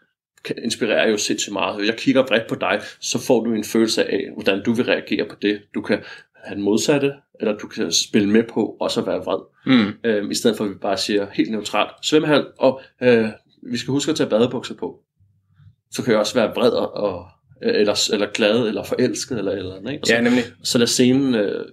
inspirerer 0.64 1.10
jo 1.10 1.18
sindssygt 1.18 1.54
meget. 1.54 1.78
Hvis 1.78 1.88
jeg 1.90 1.98
kigger 1.98 2.26
bredt 2.28 2.48
på 2.50 2.56
dig, 2.56 2.82
så 3.02 3.20
får 3.28 3.44
du 3.44 3.54
en 3.54 3.64
følelse 3.64 4.06
af, 4.12 4.28
hvordan 4.34 4.64
du 4.64 4.74
vil 4.74 4.86
reagere 4.86 5.26
på 5.30 5.36
det. 5.42 5.62
Du 5.76 5.82
kan 5.82 6.00
have 6.44 6.56
den 6.56 6.64
modsatte, 6.64 7.14
eller 7.40 7.58
du 7.58 7.68
kan 7.68 7.92
spille 7.92 8.30
med 8.30 8.44
på 8.54 8.78
også 8.80 9.02
at 9.02 9.08
være 9.08 9.18
vred. 9.18 9.40
Mm. 9.66 9.94
Øh, 10.04 10.32
I 10.32 10.36
stedet 10.36 10.58
for 10.58 10.64
at 10.64 10.70
vi 10.70 10.76
bare 10.76 10.98
siger 10.98 11.28
helt 11.34 11.52
neutralt, 11.52 11.92
svømmehal, 12.04 12.46
og 12.60 12.82
øh, 13.04 13.26
vi 13.72 13.78
skal 13.78 13.92
huske 13.92 14.10
at 14.10 14.16
tage 14.16 14.30
badebukser 14.30 14.76
på. 14.76 15.00
Så 15.92 16.04
kan 16.04 16.12
jeg 16.12 16.20
også 16.20 16.34
være 16.36 16.50
vred 16.56 16.70
og, 16.70 16.94
og 16.94 17.26
eller, 17.62 18.10
eller 18.14 18.28
glad, 18.34 18.68
eller 18.68 18.84
forelsket, 18.84 19.38
eller 19.38 19.52
eller 19.52 19.76
andet. 19.76 19.92
Ikke? 19.92 20.04
Og 20.04 20.08
så, 20.08 20.14
Ja, 20.14 20.22
nemlig. 20.22 20.44
så 20.64 20.78
lad 20.78 20.88
scenen 20.88 21.36
øh, 21.36 21.66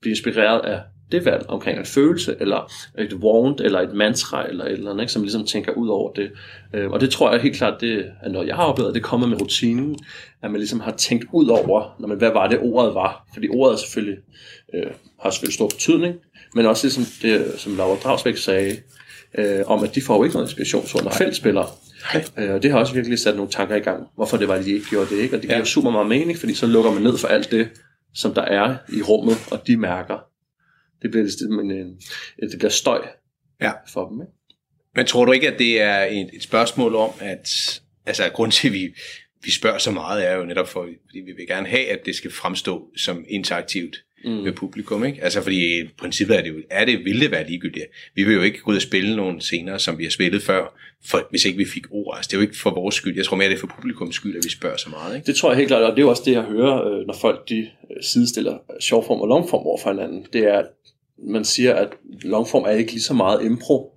blive 0.00 0.10
inspireret 0.12 0.60
af 0.60 0.80
det 1.12 1.24
valg 1.24 1.44
omkring 1.48 1.78
en 1.78 1.84
følelse, 1.84 2.36
eller 2.40 2.72
et 2.98 3.12
want, 3.14 3.60
eller 3.60 3.80
et 3.80 3.94
mantra, 3.94 4.48
eller 4.48 4.64
et 4.64 4.72
eller 4.72 4.90
andet, 4.90 5.02
ikke? 5.02 5.12
som 5.12 5.22
ligesom 5.22 5.44
tænker 5.46 5.72
ud 5.72 5.88
over 5.88 6.12
det. 6.12 6.30
Øh, 6.74 6.90
og 6.90 7.00
det 7.00 7.10
tror 7.10 7.32
jeg 7.32 7.40
helt 7.40 7.56
klart, 7.56 7.80
det 7.80 8.06
er 8.22 8.28
noget, 8.28 8.48
jeg 8.48 8.56
har 8.56 8.64
oplevet, 8.64 8.94
det 8.94 9.02
kommer 9.02 9.26
med 9.26 9.40
rutinen, 9.40 9.96
at 10.42 10.50
man 10.50 10.60
ligesom 10.60 10.80
har 10.80 10.92
tænkt 10.92 11.24
ud 11.32 11.46
over, 11.48 11.96
når 11.98 12.08
man, 12.08 12.18
hvad 12.18 12.30
var 12.32 12.48
det 12.48 12.58
ordet 12.62 12.94
var. 12.94 13.26
Fordi 13.34 13.48
ordet 13.48 13.78
selvfølgelig, 13.78 14.18
øh, 14.74 14.86
har 15.22 15.30
selvfølgelig 15.30 15.54
stor 15.54 15.68
betydning, 15.68 16.14
men 16.54 16.66
også 16.66 16.86
ligesom 16.86 17.04
det, 17.22 17.60
som 17.60 17.76
Laura 17.76 17.96
Dragsbæk 18.04 18.36
sagde, 18.36 18.76
øh, 19.38 19.60
om 19.66 19.82
at 19.84 19.94
de 19.94 20.02
får 20.02 20.16
jo 20.16 20.24
ikke 20.24 20.36
noget 20.36 20.48
inspiration, 20.58 21.12
felt 21.12 21.36
spiller. 21.36 21.64
Øh, 22.38 22.54
og 22.54 22.62
det 22.62 22.70
har 22.70 22.78
også 22.78 22.94
virkelig 22.94 23.18
sat 23.18 23.36
nogle 23.36 23.50
tanker 23.50 23.76
i 23.76 23.80
gang, 23.80 24.06
hvorfor 24.16 24.36
det 24.36 24.48
var, 24.48 24.56
de 24.58 24.70
ikke 24.72 24.86
gjorde 24.90 25.06
det. 25.16 25.22
Ikke? 25.22 25.36
Og 25.36 25.42
det 25.42 25.48
giver 25.50 25.58
Ja. 25.58 25.64
super 25.64 25.90
meget 25.90 26.06
mening, 26.08 26.38
fordi 26.38 26.54
så 26.54 26.66
lukker 26.66 26.90
man 26.92 27.02
ned 27.02 27.18
for 27.18 27.28
alt 27.28 27.50
det, 27.50 27.68
som 28.14 28.34
der 28.34 28.42
er 28.42 28.74
i 28.92 29.02
rummet, 29.02 29.36
og 29.50 29.66
de 29.66 29.76
mærker. 29.76 30.18
Det 31.04 31.10
bliver, 31.10 31.24
det, 31.24 31.76
en, 31.78 31.98
det 32.50 32.58
bliver 32.58 32.70
støj 32.70 33.06
Ja. 33.60 33.72
for 33.88 34.08
dem. 34.08 34.20
Ikke? 34.20 34.32
Men 34.96 35.06
tror 35.06 35.24
du 35.24 35.32
ikke, 35.32 35.48
at 35.48 35.58
det 35.58 35.80
er 35.80 36.04
et, 36.04 36.30
et 36.32 36.42
spørgsmål 36.42 36.94
om, 36.94 37.10
at 37.20 37.80
altså 38.06 38.28
grund 38.34 38.52
til, 38.52 38.68
at 38.68 38.74
vi, 38.74 38.94
vi 39.44 39.50
spørger 39.50 39.78
så 39.78 39.90
meget, 39.90 40.28
er 40.28 40.36
jo 40.36 40.44
netop 40.44 40.68
for, 40.68 40.80
fordi 41.06 41.18
vi 41.20 41.32
vil 41.32 41.46
gerne 41.46 41.68
have, 41.68 41.86
at 41.86 41.98
det 42.06 42.14
skal 42.14 42.32
fremstå 42.32 42.88
som 42.96 43.24
interaktivt 43.28 43.96
mm. 44.24 44.30
med 44.30 44.52
publikum, 44.52 45.04
ikke? 45.04 45.24
Altså 45.24 45.42
fordi 45.42 45.80
i 45.80 45.84
princippet 45.98 46.36
er 46.38 46.42
det 46.42 46.48
jo, 46.48 46.54
er 46.70 46.84
det, 46.84 47.04
vil 47.04 47.20
det 47.20 47.30
være 47.30 47.46
ligegyldigt. 47.46 47.84
Vi 48.14 48.24
vil 48.24 48.34
jo 48.34 48.42
ikke 48.42 48.58
gå 48.58 48.70
ud 48.70 48.76
og 48.76 48.82
spille 48.82 49.16
nogle 49.16 49.40
scener, 49.40 49.78
som 49.78 49.98
vi 49.98 50.04
har 50.04 50.10
spillet 50.10 50.42
før, 50.42 50.78
for, 51.04 51.26
hvis 51.30 51.44
ikke 51.44 51.58
vi 51.58 51.64
fik 51.64 51.84
ord. 51.90 52.16
Altså 52.16 52.28
det 52.28 52.36
er 52.36 52.38
jo 52.38 52.42
ikke 52.42 52.58
for 52.58 52.70
vores 52.74 52.94
skyld. 52.94 53.16
Jeg 53.16 53.24
tror 53.24 53.36
mere, 53.36 53.48
det 53.48 53.54
er 53.54 53.60
for 53.60 53.72
publikums 53.76 54.14
skyld, 54.16 54.36
at 54.36 54.44
vi 54.44 54.50
spørger 54.50 54.76
så 54.76 54.90
meget, 54.90 55.16
ikke? 55.16 55.26
Det 55.26 55.36
tror 55.36 55.50
jeg 55.50 55.56
helt 55.56 55.68
klart, 55.68 55.82
og 55.82 55.90
det 55.92 55.98
er 55.98 56.02
jo 56.02 56.10
også 56.10 56.22
det, 56.26 56.32
jeg 56.32 56.42
hører, 56.42 56.88
øh, 56.88 57.06
når 57.06 57.14
folk 57.20 57.48
de 57.48 57.58
øh, 57.58 58.02
sidestiller 58.02 58.58
shortform 58.80 59.20
og 59.20 59.28
longform 59.28 59.66
over 59.66 59.78
for 59.82 59.90
hinanden. 59.90 60.26
Det 60.32 60.42
er, 60.42 60.62
man 61.18 61.44
siger, 61.44 61.74
at 61.74 61.88
longform 62.22 62.62
er 62.62 62.70
ikke 62.70 62.92
lige 62.92 63.02
så 63.02 63.14
meget 63.14 63.44
impro, 63.44 63.92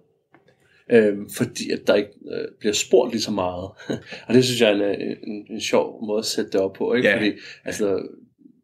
øh, 0.91 1.17
fordi 1.37 1.71
at 1.71 1.79
der 1.87 1.95
ikke 1.95 2.11
øh, 2.31 2.47
bliver 2.59 2.73
spurgt 2.73 3.11
lige 3.11 3.21
så 3.21 3.31
meget. 3.31 3.69
og 4.27 4.33
det 4.33 4.45
synes 4.45 4.61
jeg 4.61 4.71
er 4.71 4.91
en, 4.93 5.17
en, 5.23 5.45
en 5.49 5.61
sjov 5.61 6.05
måde 6.07 6.19
at 6.19 6.25
sætte 6.25 6.51
det 6.51 6.61
op 6.61 6.73
på. 6.73 6.93
Ikke? 6.93 7.09
Ja. 7.09 7.15
Fordi 7.15 7.31
altså, 7.65 8.07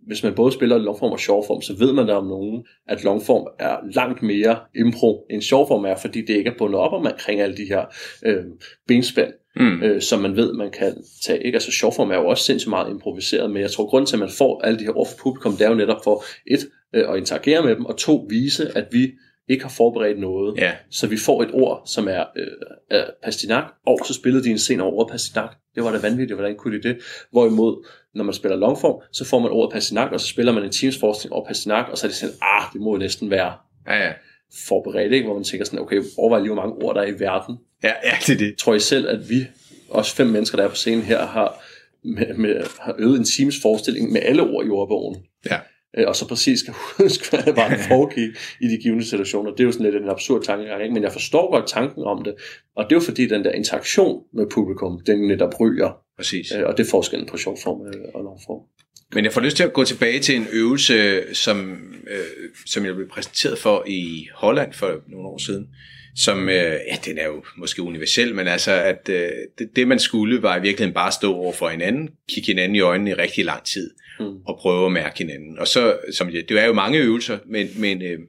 hvis 0.07 0.23
man 0.23 0.35
både 0.35 0.51
spiller 0.51 0.77
longform 0.77 1.11
og 1.11 1.19
shortform, 1.19 1.61
så 1.61 1.77
ved 1.77 1.93
man 1.93 2.07
der 2.07 2.13
om 2.13 2.27
nogen, 2.27 2.65
at 2.87 3.03
longform 3.03 3.47
er 3.59 3.77
langt 3.93 4.21
mere 4.21 4.59
impro, 4.75 5.25
end 5.29 5.41
shortform 5.41 5.85
er, 5.85 5.95
fordi 5.95 6.21
det 6.21 6.33
ikke 6.33 6.49
er 6.49 6.57
bundet 6.57 6.79
op 6.79 6.93
omkring 6.93 7.41
alle 7.41 7.57
de 7.57 7.65
her 7.65 7.85
øh, 8.25 8.45
benspænd, 8.87 9.33
Mm. 9.55 9.83
øh, 9.83 10.01
som 10.01 10.19
man 10.19 10.35
ved, 10.35 10.53
man 10.53 10.71
kan 10.71 11.03
tage. 11.25 11.43
Ikke? 11.43 11.55
Altså 11.55 11.71
shortform 11.71 12.11
er 12.11 12.15
jo 12.15 12.27
også 12.27 12.43
sindssygt 12.43 12.69
meget 12.69 12.89
improviseret, 12.89 13.51
men 13.51 13.61
jeg 13.61 13.71
tror, 13.71 13.89
grunden 13.89 14.05
til, 14.07 14.15
at 14.15 14.19
man 14.19 14.29
får 14.29 14.61
alle 14.61 14.79
de 14.79 14.83
her 14.83 14.97
ord 14.97 15.07
fra 15.07 15.15
publikum, 15.23 15.51
det 15.51 15.61
er 15.65 15.69
jo 15.69 15.75
netop 15.75 16.03
for 16.03 16.23
et, 16.47 16.69
øh, 16.95 17.09
at 17.09 17.17
interagere 17.17 17.63
med 17.63 17.75
dem, 17.75 17.85
og 17.85 17.97
to, 17.97 18.25
vise, 18.29 18.77
at 18.77 18.87
vi 18.91 19.11
ikke 19.49 19.63
har 19.63 19.69
forberedt 19.69 20.19
noget. 20.19 20.57
Ja, 20.57 20.71
Så 20.89 21.07
vi 21.07 21.17
får 21.17 21.43
et 21.43 21.49
ord, 21.53 21.81
som 21.85 22.07
er 22.07 22.23
øh, 22.91 22.99
Pastinak, 23.23 23.63
og 23.87 23.99
så 24.05 24.13
spillede 24.13 24.43
de 24.43 24.49
en 24.49 24.57
scene 24.59 24.83
over 24.83 25.07
Pastinak. 25.07 25.55
Det 25.75 25.83
var 25.83 25.91
da 25.91 25.97
vanvittigt, 25.97 26.37
hvordan 26.37 26.55
kunne 26.55 26.77
de 26.77 26.83
det? 26.89 26.97
Hvorimod, 27.31 27.87
når 28.15 28.23
man 28.23 28.33
spiller 28.33 28.57
longform, 28.57 29.01
så 29.11 29.25
får 29.25 29.39
man 29.39 29.51
ordet 29.51 29.73
Pastinak, 29.73 30.11
og 30.11 30.19
så 30.19 30.27
spiller 30.27 30.51
man 30.53 30.63
en 30.63 30.71
teams 30.71 30.97
forskning 30.97 31.33
over 31.33 31.47
Pastinak, 31.47 31.85
og 31.91 31.97
så 31.97 32.07
er 32.07 32.09
det 32.09 32.15
sådan, 32.17 32.35
ah, 32.41 32.63
det 32.73 32.81
må 32.81 32.91
jo 32.91 32.97
næsten 32.97 33.29
være 33.29 33.53
ja, 33.87 33.95
ja. 34.05 34.11
Forberedt, 34.67 35.13
ikke? 35.13 35.25
hvor 35.25 35.35
man 35.35 35.43
tænker 35.43 35.65
sådan, 35.65 35.79
okay, 35.79 36.03
overvej 36.17 36.39
lige, 36.39 36.53
hvor 36.53 36.61
mange 36.61 36.83
ord 36.83 36.95
der 36.95 37.01
er 37.01 37.07
i 37.07 37.19
verden. 37.19 37.57
Ja, 37.83 37.91
ja, 38.03 38.17
det 38.27 38.33
er 38.33 38.37
det. 38.37 38.57
Tror 38.57 38.73
I 38.73 38.79
selv, 38.79 39.09
at 39.09 39.29
vi, 39.29 39.47
også 39.89 40.15
fem 40.15 40.27
mennesker, 40.27 40.57
der 40.57 40.63
er 40.63 40.69
på 40.69 40.75
scenen 40.75 41.01
her, 41.01 41.25
har, 41.25 41.63
med, 42.03 42.33
med, 42.33 42.55
har 42.79 42.95
øvet 42.99 43.19
en 43.19 43.25
teams 43.25 43.61
forestilling 43.61 44.11
med 44.11 44.21
alle 44.23 44.41
ord 44.41 44.65
i 44.65 44.69
ordbogen? 44.69 45.23
Ja. 45.45 45.59
Øh, 45.97 46.07
og 46.07 46.15
så 46.15 46.27
præcis 46.27 46.59
skal 46.59 46.73
huske, 47.01 47.29
hvad 47.29 47.43
der 47.43 47.53
var 47.53 47.69
der 47.69 47.77
foregik 47.77 48.29
i 48.61 48.67
de 48.67 48.77
givende 48.77 49.05
situationer. 49.05 49.51
Det 49.51 49.59
er 49.59 49.63
jo 49.63 49.71
sådan 49.71 49.91
lidt 49.91 50.03
en 50.03 50.09
absurd 50.09 50.43
tankegang, 50.43 50.81
ikke? 50.83 50.93
men 50.93 51.03
jeg 51.03 51.11
forstår 51.11 51.51
godt 51.51 51.67
tanken 51.67 52.03
om 52.03 52.23
det. 52.23 52.33
Og 52.75 52.83
det 52.83 52.91
er 52.91 52.95
jo 52.95 53.05
fordi, 53.05 53.27
den 53.27 53.43
der 53.43 53.51
interaktion 53.51 54.23
med 54.33 54.45
publikum, 54.51 54.99
den 55.05 55.27
netop 55.27 55.59
ryger. 55.59 55.97
Præcis. 56.17 56.51
Øh, 56.57 56.63
og 56.65 56.77
det 56.77 56.85
er 56.85 56.89
forskellen 56.89 57.27
på 57.27 57.37
sjovform 57.37 57.87
øh, 57.87 58.01
og 58.13 58.23
longform. 58.23 58.61
Men 59.15 59.25
jeg 59.25 59.33
får 59.33 59.41
lyst 59.41 59.57
til 59.57 59.63
at 59.63 59.73
gå 59.73 59.83
tilbage 59.83 60.19
til 60.19 60.35
en 60.35 60.47
øvelse, 60.51 61.23
som, 61.33 61.71
øh, 62.07 62.49
som 62.65 62.85
jeg 62.85 62.95
blev 62.95 63.09
præsenteret 63.09 63.57
for 63.57 63.83
i 63.87 64.27
Holland 64.35 64.73
for 64.73 65.01
nogle 65.07 65.27
år 65.27 65.37
siden. 65.37 65.67
Som, 66.15 66.49
øh, 66.49 66.55
ja, 66.55 66.97
den 67.05 67.17
er 67.17 67.25
jo 67.25 67.43
måske 67.57 67.81
universel, 67.81 68.35
men 68.35 68.47
altså, 68.47 68.71
at 68.71 69.09
øh, 69.09 69.29
det, 69.59 69.69
det 69.75 69.87
man 69.87 69.99
skulle, 69.99 70.41
var 70.41 70.57
i 70.57 70.61
virkeligheden 70.61 70.93
bare 70.93 71.07
at 71.07 71.13
stå 71.13 71.33
over 71.33 71.53
for 71.53 71.69
hinanden, 71.69 72.09
kigge 72.29 72.47
hinanden 72.47 72.75
i 72.75 72.79
øjnene 72.79 73.09
i 73.09 73.13
rigtig 73.13 73.45
lang 73.45 73.63
tid, 73.63 73.91
Mm. 74.19 74.37
og 74.45 74.57
prøve 74.59 74.85
at 74.85 74.91
mærke 74.91 75.17
hinanden. 75.17 75.59
Og 75.59 75.67
så, 75.67 75.97
som 76.11 76.31
det, 76.31 76.49
det 76.49 76.59
er 76.59 76.65
jo 76.65 76.73
mange 76.73 76.99
øvelser, 76.99 77.37
men, 77.45 77.69
men, 77.77 78.01
øh, 78.01 78.19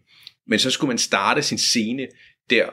men 0.47 0.59
så 0.59 0.71
skulle 0.71 0.89
man 0.89 0.99
starte 0.99 1.43
sin 1.43 1.59
scene 1.59 2.07
der, 2.51 2.67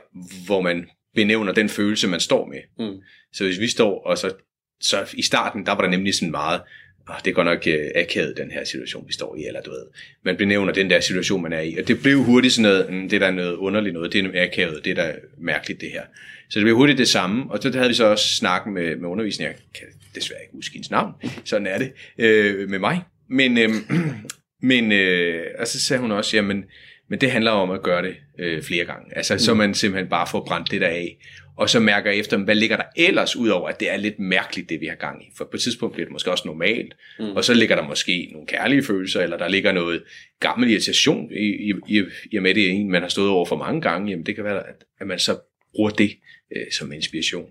hvor 0.46 0.62
man 0.62 0.90
benævner 1.16 1.54
den 1.54 1.70
følelse, 1.70 2.08
man 2.08 2.20
står 2.20 2.46
med. 2.46 2.88
Mm. 2.88 3.02
Så 3.34 3.44
hvis 3.44 3.60
vi 3.60 3.68
står, 3.68 4.04
og 4.06 4.18
så, 4.18 4.34
så 4.82 5.14
i 5.14 5.22
starten, 5.22 5.66
der 5.66 5.72
var 5.72 5.82
der 5.82 5.90
nemlig 5.90 6.14
sådan 6.14 6.32
meget, 6.32 6.62
oh, 7.10 7.16
det 7.26 7.36
går 7.36 7.44
nok 7.44 7.68
øh, 7.68 7.88
akavet, 7.96 8.38
den 8.38 8.52
her 8.52 8.64
situation, 8.64 9.08
vi 9.08 9.14
står 9.14 9.36
i, 9.36 9.46
eller 9.46 9.62
du 9.62 9.70
ved, 9.70 9.86
man 10.26 10.38
benævner 10.38 10.74
den 10.74 10.90
der 10.90 11.00
situation, 11.00 11.42
man 11.42 11.54
er 11.54 11.60
i, 11.60 11.78
og 11.78 11.88
det 11.88 12.02
blev 12.02 12.24
hurtigt 12.24 12.54
sådan 12.54 12.72
noget, 12.72 12.94
mm, 12.94 13.10
det 13.10 13.16
er 13.16 13.20
der 13.20 13.32
noget 13.32 13.56
underligt 13.56 13.94
noget, 13.94 14.14
det 14.14 14.26
er 14.26 14.44
akavet, 14.44 14.86
det 14.86 15.00
er 15.00 15.04
der 15.04 15.14
mærkeligt 15.38 15.82
det 15.82 15.92
her. 15.92 16.04
Så 16.50 16.60
det 16.60 16.66
blev 16.66 16.76
hurtigt 16.76 16.98
det 16.98 17.08
samme, 17.08 17.52
og 17.52 17.60
så 17.62 17.72
havde 17.72 17.88
vi 17.88 17.94
så 17.94 18.06
også 18.06 18.36
snakket 18.36 18.74
med, 18.74 18.96
med 18.96 19.10
undervisning, 19.10 19.48
jeg 19.48 19.56
kan 19.76 19.88
desværre 20.16 20.42
ikke 20.42 20.54
huske 20.54 20.74
hendes 20.74 20.92
navn, 20.92 21.14
sådan 21.44 21.68
er 21.68 21.78
det, 21.78 21.92
øh, 22.18 22.70
med 22.70 22.80
mig, 22.80 23.02
men, 23.30 23.58
øh, 23.58 23.70
men 24.72 24.92
øh, 24.92 25.46
og 25.60 25.68
så 25.68 25.80
sagde 25.80 26.02
hun 26.02 26.12
også, 26.12 26.38
jamen, 26.38 26.64
men 27.10 27.22
det 27.22 27.32
handler 27.32 27.52
om 27.52 27.72
at 27.72 27.84
gøre 27.84 28.04
det 28.04 28.16
øh, 28.40 28.64
flere 28.64 28.86
gange, 28.86 29.18
altså 29.18 29.38
så 29.38 29.54
man 29.54 29.74
simpelthen 29.74 30.10
bare 30.10 30.28
får 30.32 30.46
brændt 30.48 30.72
det 30.72 30.82
der 30.82 30.88
af, 30.88 31.18
og 31.58 31.70
så 31.70 31.80
mærker 31.80 32.12
efter, 32.12 32.38
hvad 32.38 32.56
ligger 32.56 32.78
der 32.78 32.84
ellers 32.96 33.36
ud 33.36 33.50
over, 33.50 33.70
at 33.70 33.80
det 33.80 33.92
er 33.92 33.98
lidt 33.98 34.20
mærkeligt, 34.20 34.70
det 34.70 34.82
vi 34.82 34.86
har 34.86 34.96
gang 34.96 35.24
i. 35.24 35.32
For 35.38 35.46
på 35.46 35.52
et 35.54 35.62
tidspunkt 35.62 35.94
bliver 35.94 36.06
det 36.06 36.12
måske 36.12 36.32
også 36.32 36.44
normalt, 36.48 36.94
mm. 37.20 37.26
og 37.26 37.44
så 37.44 37.54
ligger 37.54 37.76
der 37.76 37.84
måske 37.84 38.30
nogle 38.32 38.48
kærlige 38.48 38.84
følelser, 38.84 39.22
eller 39.22 39.38
der 39.38 39.48
ligger 39.48 39.72
noget 39.72 40.04
gammel 40.40 40.70
irritation 40.70 41.32
i, 41.32 41.70
i, 41.70 41.74
i, 41.88 42.04
i 42.32 42.38
og 42.38 42.44
med 42.44 42.54
det 42.54 42.68
er 42.68 42.72
en, 42.72 42.92
man 42.92 43.02
har 43.02 43.10
stået 43.10 43.30
over 43.30 43.46
for 43.46 43.56
mange 43.56 43.82
gange, 43.82 44.10
jamen 44.10 44.26
det 44.26 44.36
kan 44.36 44.44
være, 44.44 44.68
at, 44.68 44.84
at 45.00 45.08
man 45.08 45.20
så 45.20 45.40
bruger 45.76 45.90
det 45.90 46.12
øh, 46.56 46.72
som 46.72 46.92
inspiration. 46.92 47.50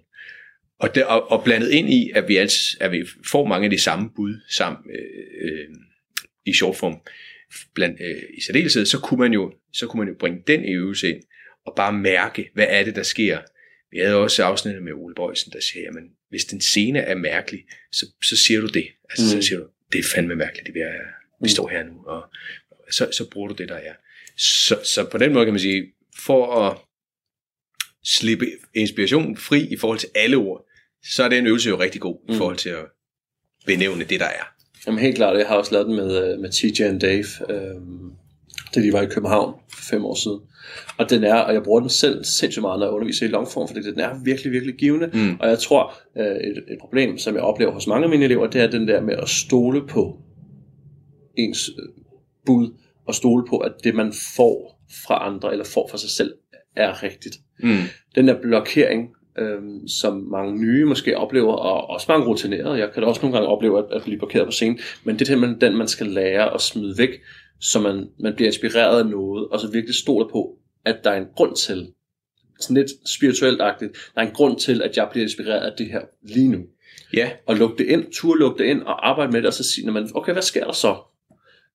Og, 0.80 0.94
det, 0.94 1.04
og, 1.04 1.30
og 1.30 1.44
blandet 1.44 1.70
ind 1.70 1.90
i, 1.90 2.10
at 2.14 2.28
vi, 2.28 2.36
altså, 2.36 2.76
at 2.80 2.92
vi 2.92 3.06
får 3.26 3.46
mange 3.46 3.64
af 3.64 3.70
de 3.70 3.78
samme 3.78 4.10
bud 4.16 4.40
sammen 4.48 4.82
øh, 4.90 5.50
øh, 5.50 5.68
i 6.46 6.52
shortform, 6.52 7.00
blandt, 7.74 8.00
øh, 8.00 8.22
i 8.34 8.40
særdeleshed, 8.40 8.86
så 8.86 8.98
kunne, 8.98 9.20
man 9.20 9.32
jo, 9.32 9.52
så 9.72 9.86
kunne 9.86 9.98
man 9.98 10.08
jo 10.08 10.18
bringe 10.18 10.42
den 10.46 10.64
øvelse 10.64 11.08
ind, 11.08 11.22
og 11.66 11.72
bare 11.76 11.92
mærke, 11.92 12.50
hvad 12.54 12.66
er 12.68 12.84
det, 12.84 12.96
der 12.96 13.02
sker. 13.02 13.38
Vi 13.92 13.98
havde 13.98 14.16
også 14.16 14.44
afsnittet 14.44 14.82
med 14.82 14.92
Ole 14.92 15.14
Bøjsen, 15.14 15.52
der 15.52 15.60
siger, 15.60 15.82
jamen, 15.82 16.10
hvis 16.28 16.44
den 16.44 16.60
scene 16.60 16.98
er 16.98 17.14
mærkelig, 17.14 17.64
så, 17.92 18.06
så 18.22 18.36
siger 18.36 18.60
du 18.60 18.66
det. 18.66 18.86
Altså, 19.10 19.36
mm. 19.36 19.42
så 19.42 19.48
siger 19.48 19.58
du, 19.58 19.66
det 19.92 19.98
er 19.98 20.04
fandme 20.14 20.36
mærkeligt, 20.36 20.66
det 20.66 20.74
vi, 20.74 20.80
er, 20.80 20.92
vi 21.42 21.48
står 21.48 21.68
her 21.68 21.84
nu, 21.84 22.04
og 22.06 22.30
så, 22.90 23.08
så 23.12 23.30
bruger 23.30 23.48
du 23.48 23.54
det, 23.54 23.68
der 23.68 23.74
er. 23.74 23.94
Så, 24.36 24.80
så 24.84 25.08
på 25.10 25.18
den 25.18 25.32
måde 25.32 25.46
kan 25.46 25.52
man 25.52 25.60
sige, 25.60 25.92
for 26.18 26.66
at 26.66 26.78
slippe 28.04 28.46
inspirationen 28.74 29.36
fri 29.36 29.72
i 29.72 29.76
forhold 29.76 29.98
til 29.98 30.08
alle 30.14 30.36
ord, 30.36 30.69
så 31.04 31.24
er 31.24 31.28
den 31.28 31.46
øvelse 31.46 31.68
jo 31.68 31.80
rigtig 31.80 32.00
god 32.00 32.16
i 32.28 32.34
forhold 32.34 32.56
til 32.56 32.68
at 32.68 32.84
benævne 33.66 34.04
det, 34.04 34.20
der 34.20 34.26
er. 34.26 34.54
Jamen 34.86 35.00
helt 35.00 35.16
klart, 35.16 35.38
jeg 35.38 35.46
har 35.46 35.56
også 35.56 35.72
lavet 35.72 35.86
den 35.86 35.96
med, 35.96 36.32
øh, 36.32 36.40
med 36.40 36.50
TJ 36.50 36.82
og 36.94 37.00
Dave, 37.00 37.24
øh, 37.50 37.80
da 38.74 38.80
de 38.80 38.92
var 38.92 39.02
i 39.02 39.06
København 39.06 39.54
for 39.72 39.82
fem 39.82 40.04
år 40.04 40.14
siden. 40.14 40.40
Og 40.98 41.10
den 41.10 41.24
er, 41.24 41.34
og 41.34 41.54
jeg 41.54 41.62
bruger 41.62 41.80
den 41.80 41.88
selv 41.88 42.24
sindssygt 42.24 42.62
meget, 42.62 42.78
når 42.78 42.86
jeg 42.86 42.92
underviser 42.92 43.26
i 43.26 43.28
longform, 43.28 43.68
fordi 43.68 43.82
den 43.82 44.00
er 44.00 44.24
virkelig, 44.24 44.52
virkelig 44.52 44.74
givende. 44.74 45.10
Mm. 45.12 45.36
Og 45.40 45.48
jeg 45.48 45.58
tror, 45.58 45.94
øh, 46.18 46.24
et, 46.24 46.56
et 46.56 46.78
problem, 46.80 47.18
som 47.18 47.34
jeg 47.34 47.42
oplever 47.42 47.72
hos 47.72 47.86
mange 47.86 48.04
af 48.04 48.10
mine 48.10 48.24
elever, 48.24 48.46
det 48.46 48.60
er 48.60 48.70
den 48.70 48.88
der 48.88 49.00
med 49.00 49.14
at 49.14 49.28
stole 49.28 49.86
på 49.86 50.18
ens 51.36 51.68
øh, 51.68 52.04
bud, 52.46 52.74
og 53.06 53.14
stole 53.14 53.44
på, 53.48 53.58
at 53.58 53.72
det 53.84 53.94
man 53.94 54.12
får 54.36 54.80
fra 55.06 55.26
andre, 55.26 55.52
eller 55.52 55.64
får 55.64 55.88
fra 55.90 55.98
sig 55.98 56.10
selv, 56.10 56.34
er 56.76 57.02
rigtigt. 57.02 57.36
Mm. 57.62 57.78
Den 58.14 58.28
der 58.28 58.40
blokering 58.42 59.08
øhm, 59.38 59.88
som 59.88 60.16
mange 60.16 60.60
nye 60.60 60.84
måske 60.84 61.16
oplever, 61.16 61.52
og 61.52 61.90
også 61.90 62.06
mange 62.08 62.26
rutinerede. 62.26 62.78
Jeg 62.78 62.92
kan 62.92 63.02
da 63.02 63.08
også 63.08 63.20
nogle 63.22 63.36
gange 63.36 63.48
opleve 63.48 63.78
at, 63.78 63.84
at 63.92 64.02
blive 64.02 64.18
blokeret 64.18 64.46
på 64.46 64.52
scenen, 64.52 64.78
men 65.04 65.18
det 65.18 65.28
er 65.28 65.36
den, 65.36 65.60
den, 65.60 65.76
man 65.76 65.88
skal 65.88 66.06
lære 66.06 66.54
at 66.54 66.60
smide 66.60 66.98
væk, 66.98 67.10
så 67.60 67.80
man, 67.80 68.08
man 68.20 68.34
bliver 68.34 68.48
inspireret 68.48 68.98
af 68.98 69.06
noget, 69.06 69.48
og 69.48 69.60
så 69.60 69.70
virkelig 69.70 69.94
stoler 69.94 70.28
på, 70.28 70.56
at 70.84 71.04
der 71.04 71.10
er 71.10 71.16
en 71.20 71.28
grund 71.36 71.56
til, 71.56 71.92
sådan 72.60 72.76
lidt 72.76 72.90
spirituelt 73.08 73.60
agtigt, 73.60 73.92
der 74.14 74.20
er 74.20 74.26
en 74.26 74.34
grund 74.34 74.58
til, 74.58 74.82
at 74.82 74.96
jeg 74.96 75.08
bliver 75.10 75.24
inspireret 75.24 75.60
af 75.60 75.72
det 75.78 75.86
her 75.86 76.00
lige 76.22 76.48
nu. 76.48 76.58
Ja. 77.14 77.30
Og 77.46 77.56
lukke 77.56 77.84
det 77.84 77.90
ind, 77.90 78.04
tur 78.12 78.36
lukke 78.36 78.62
det 78.62 78.70
ind, 78.70 78.82
og 78.82 79.08
arbejde 79.08 79.32
med 79.32 79.40
det, 79.40 79.46
og 79.46 79.54
så 79.54 79.64
sige, 79.64 79.90
man, 79.90 80.08
okay, 80.14 80.32
hvad 80.32 80.42
sker 80.42 80.64
der 80.64 80.72
så? 80.72 80.96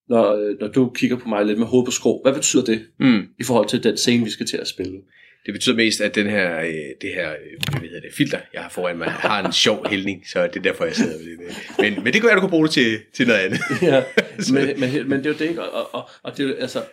Når, 0.10 0.34
øh, 0.34 0.60
når 0.60 0.68
du 0.68 0.89
kigger 0.89 1.18
på 1.18 1.30
mig 1.30 1.46
lidt 1.46 1.60
med 1.60 1.68
hovedet 1.68 1.86
på 1.86 1.91
skrå, 1.91 2.22
hvad 2.24 2.34
betyder 2.34 2.63
det 2.63 2.86
Mm. 3.00 3.22
i 3.39 3.44
forhold 3.44 3.68
til 3.68 3.84
den 3.84 3.98
scene, 3.98 4.24
vi 4.24 4.30
skal 4.30 4.46
til 4.46 4.58
at 4.58 4.68
spille? 4.68 5.02
Det 5.45 5.53
betyder 5.53 5.75
mest, 5.75 6.01
at 6.01 6.15
den 6.15 6.29
her, 6.29 6.60
øh, 6.60 6.73
det 7.01 7.10
her 7.15 7.31
øh, 7.31 7.79
hvad 7.79 7.89
hedder 7.89 8.01
det, 8.01 8.13
filter, 8.13 8.39
jeg 8.53 8.62
har 8.62 8.69
foran 8.69 8.97
mig, 8.97 9.08
har 9.12 9.45
en 9.45 9.53
sjov 9.53 9.88
hældning, 9.89 10.23
så 10.29 10.47
det 10.47 10.55
er 10.55 10.62
derfor, 10.62 10.86
jeg 10.86 10.95
sidder 10.95 11.17
ved 11.17 11.38
det. 11.47 11.55
Men, 11.79 12.03
men 12.03 12.13
det 12.13 12.21
kunne 12.21 12.27
være, 12.27 12.36
du 12.36 12.41
kunne 12.41 12.49
bruge 12.49 12.67
det 12.67 12.73
til, 12.73 12.99
til 13.13 13.27
noget 13.27 13.39
andet. 13.39 13.60
ja, 13.81 14.03
men, 14.53 14.79
men, 14.79 15.10
men 15.10 15.19
det 15.19 15.25
er 15.25 15.29
jo 15.29 15.36
det 15.39 15.49
ikke, 15.49 15.63
og, 15.63 15.95
og, 15.95 16.10
og 16.23 16.38
det 16.38 16.49
er 16.49 16.62
altså, 16.62 16.84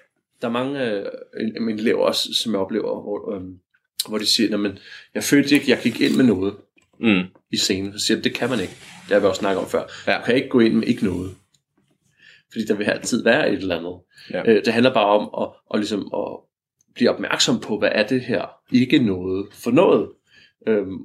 der 0.41 0.49
er 0.49 0.53
mange 0.53 0.91
øh, 0.91 1.05
mine 1.61 1.81
elever 1.81 2.05
også, 2.05 2.29
som 2.43 2.53
jeg 2.53 2.61
oplever, 2.61 3.03
hvor, 3.03 3.35
øh, 3.37 3.43
hvor 4.09 4.19
de 4.19 4.27
siger, 4.27 4.57
men 4.57 4.79
jeg 5.15 5.25
følte 5.25 5.55
ikke, 5.55 5.71
jeg 5.71 5.79
gik 5.83 6.01
ind 6.01 6.17
med 6.17 6.25
noget 6.25 6.55
Mm. 7.01 7.23
i 7.53 7.57
scenen. 7.57 7.99
Så 7.99 8.07
siger 8.07 8.19
jeg, 8.19 8.25
det 8.25 8.35
kan 8.35 8.51
man 8.51 8.61
ikke. 8.61 8.73
Det 9.03 9.11
har 9.13 9.21
vi 9.21 9.27
også 9.27 9.39
snakket 9.39 9.63
om 9.65 9.69
før. 9.71 9.83
Ja. 10.07 10.19
Du 10.19 10.23
kan 10.25 10.35
ikke 10.35 10.49
gå 10.49 10.61
ind 10.61 10.75
med 10.75 10.87
ikke 10.89 11.05
noget. 11.05 11.31
Fordi 12.53 12.65
der 12.65 12.75
vil 12.75 12.85
altid 12.85 13.25
være 13.25 13.53
et 13.53 13.59
eller 13.59 13.79
andet. 13.79 13.95
Ja. 14.31 14.51
Øh, 14.53 14.65
det 14.65 14.73
handler 14.73 14.95
bare 14.95 15.07
om 15.07 15.43
at, 15.43 15.49
at, 15.75 15.81
ligesom 15.81 16.01
at 16.15 16.39
blive 16.95 17.11
opmærksom 17.11 17.61
på, 17.61 17.79
hvad 17.79 17.91
er 17.93 18.07
det 18.07 18.21
her? 18.21 18.47
Ikke 18.73 18.99
noget 18.99 19.47
for 19.53 19.71
noget. 19.71 20.09
Øhm, 20.67 20.99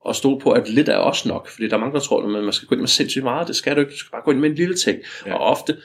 og 0.00 0.14
stole 0.14 0.40
på, 0.40 0.50
at 0.50 0.68
lidt 0.68 0.88
er 0.88 0.96
også 0.96 1.28
nok. 1.28 1.48
Fordi 1.48 1.68
der 1.68 1.76
er 1.76 1.80
mange, 1.80 1.94
der 1.94 2.00
tror, 2.00 2.22
at 2.22 2.44
man 2.44 2.52
skal 2.52 2.68
gå 2.68 2.74
ind 2.74 2.80
med 2.80 2.88
sindssygt 2.88 3.24
meget. 3.24 3.48
Det 3.48 3.56
skal 3.56 3.76
du 3.76 3.80
ikke. 3.80 3.90
Du 3.90 3.96
skal 3.96 4.10
bare 4.10 4.22
gå 4.24 4.30
ind 4.30 4.40
med 4.40 4.50
en 4.50 4.54
lille 4.54 4.74
ting. 4.74 4.98
Ja. 5.26 5.34
Og 5.34 5.40
ofte, 5.40 5.76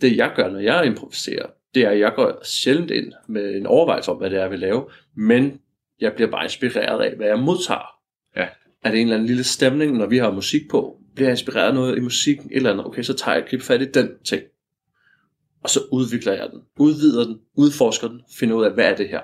det 0.00 0.16
jeg 0.16 0.32
gør, 0.36 0.50
når 0.50 0.60
jeg 0.60 0.86
improviserer, 0.86 1.46
det 1.74 1.82
er, 1.82 1.90
at 1.90 1.98
jeg 1.98 2.12
går 2.16 2.44
sjældent 2.44 2.90
ind 2.90 3.12
med 3.28 3.54
en 3.54 3.66
overvejelse 3.66 4.10
om, 4.10 4.16
hvad 4.16 4.30
det 4.30 4.36
er, 4.36 4.42
jeg 4.42 4.50
vil 4.50 4.58
lave. 4.58 4.86
Men 5.16 5.60
jeg 6.00 6.12
bliver 6.12 6.30
bare 6.30 6.44
inspireret 6.44 7.02
af, 7.02 7.16
hvad 7.16 7.26
jeg 7.26 7.38
modtager. 7.38 7.88
Ja. 8.36 8.46
Er 8.84 8.90
det 8.90 9.00
en 9.00 9.06
eller 9.06 9.16
anden 9.16 9.26
lille 9.26 9.44
stemning, 9.44 9.96
når 9.96 10.06
vi 10.06 10.18
har 10.18 10.30
musik 10.30 10.62
på? 10.70 10.96
Bliver 11.14 11.28
jeg 11.28 11.32
inspireret 11.32 11.68
af 11.68 11.74
noget 11.74 11.96
i 11.96 12.00
musikken? 12.00 12.50
Et 12.50 12.56
eller 12.56 12.70
andet. 12.70 12.86
Okay, 12.86 13.02
så 13.02 13.14
tager 13.14 13.34
jeg 13.34 13.44
et 13.44 13.50
grib 13.50 13.62
fat 13.62 13.82
i 13.82 13.84
den 13.84 14.10
ting. 14.24 14.42
Og 15.64 15.70
så 15.70 15.80
udvikler 15.92 16.32
jeg 16.32 16.48
den. 16.50 16.60
Udvider 16.78 17.24
den. 17.24 17.38
Udforsker 17.56 18.08
den. 18.08 18.22
Finder 18.38 18.56
ud 18.56 18.64
af, 18.64 18.72
hvad 18.72 18.84
er 18.84 18.96
det 18.96 19.08
her? 19.08 19.20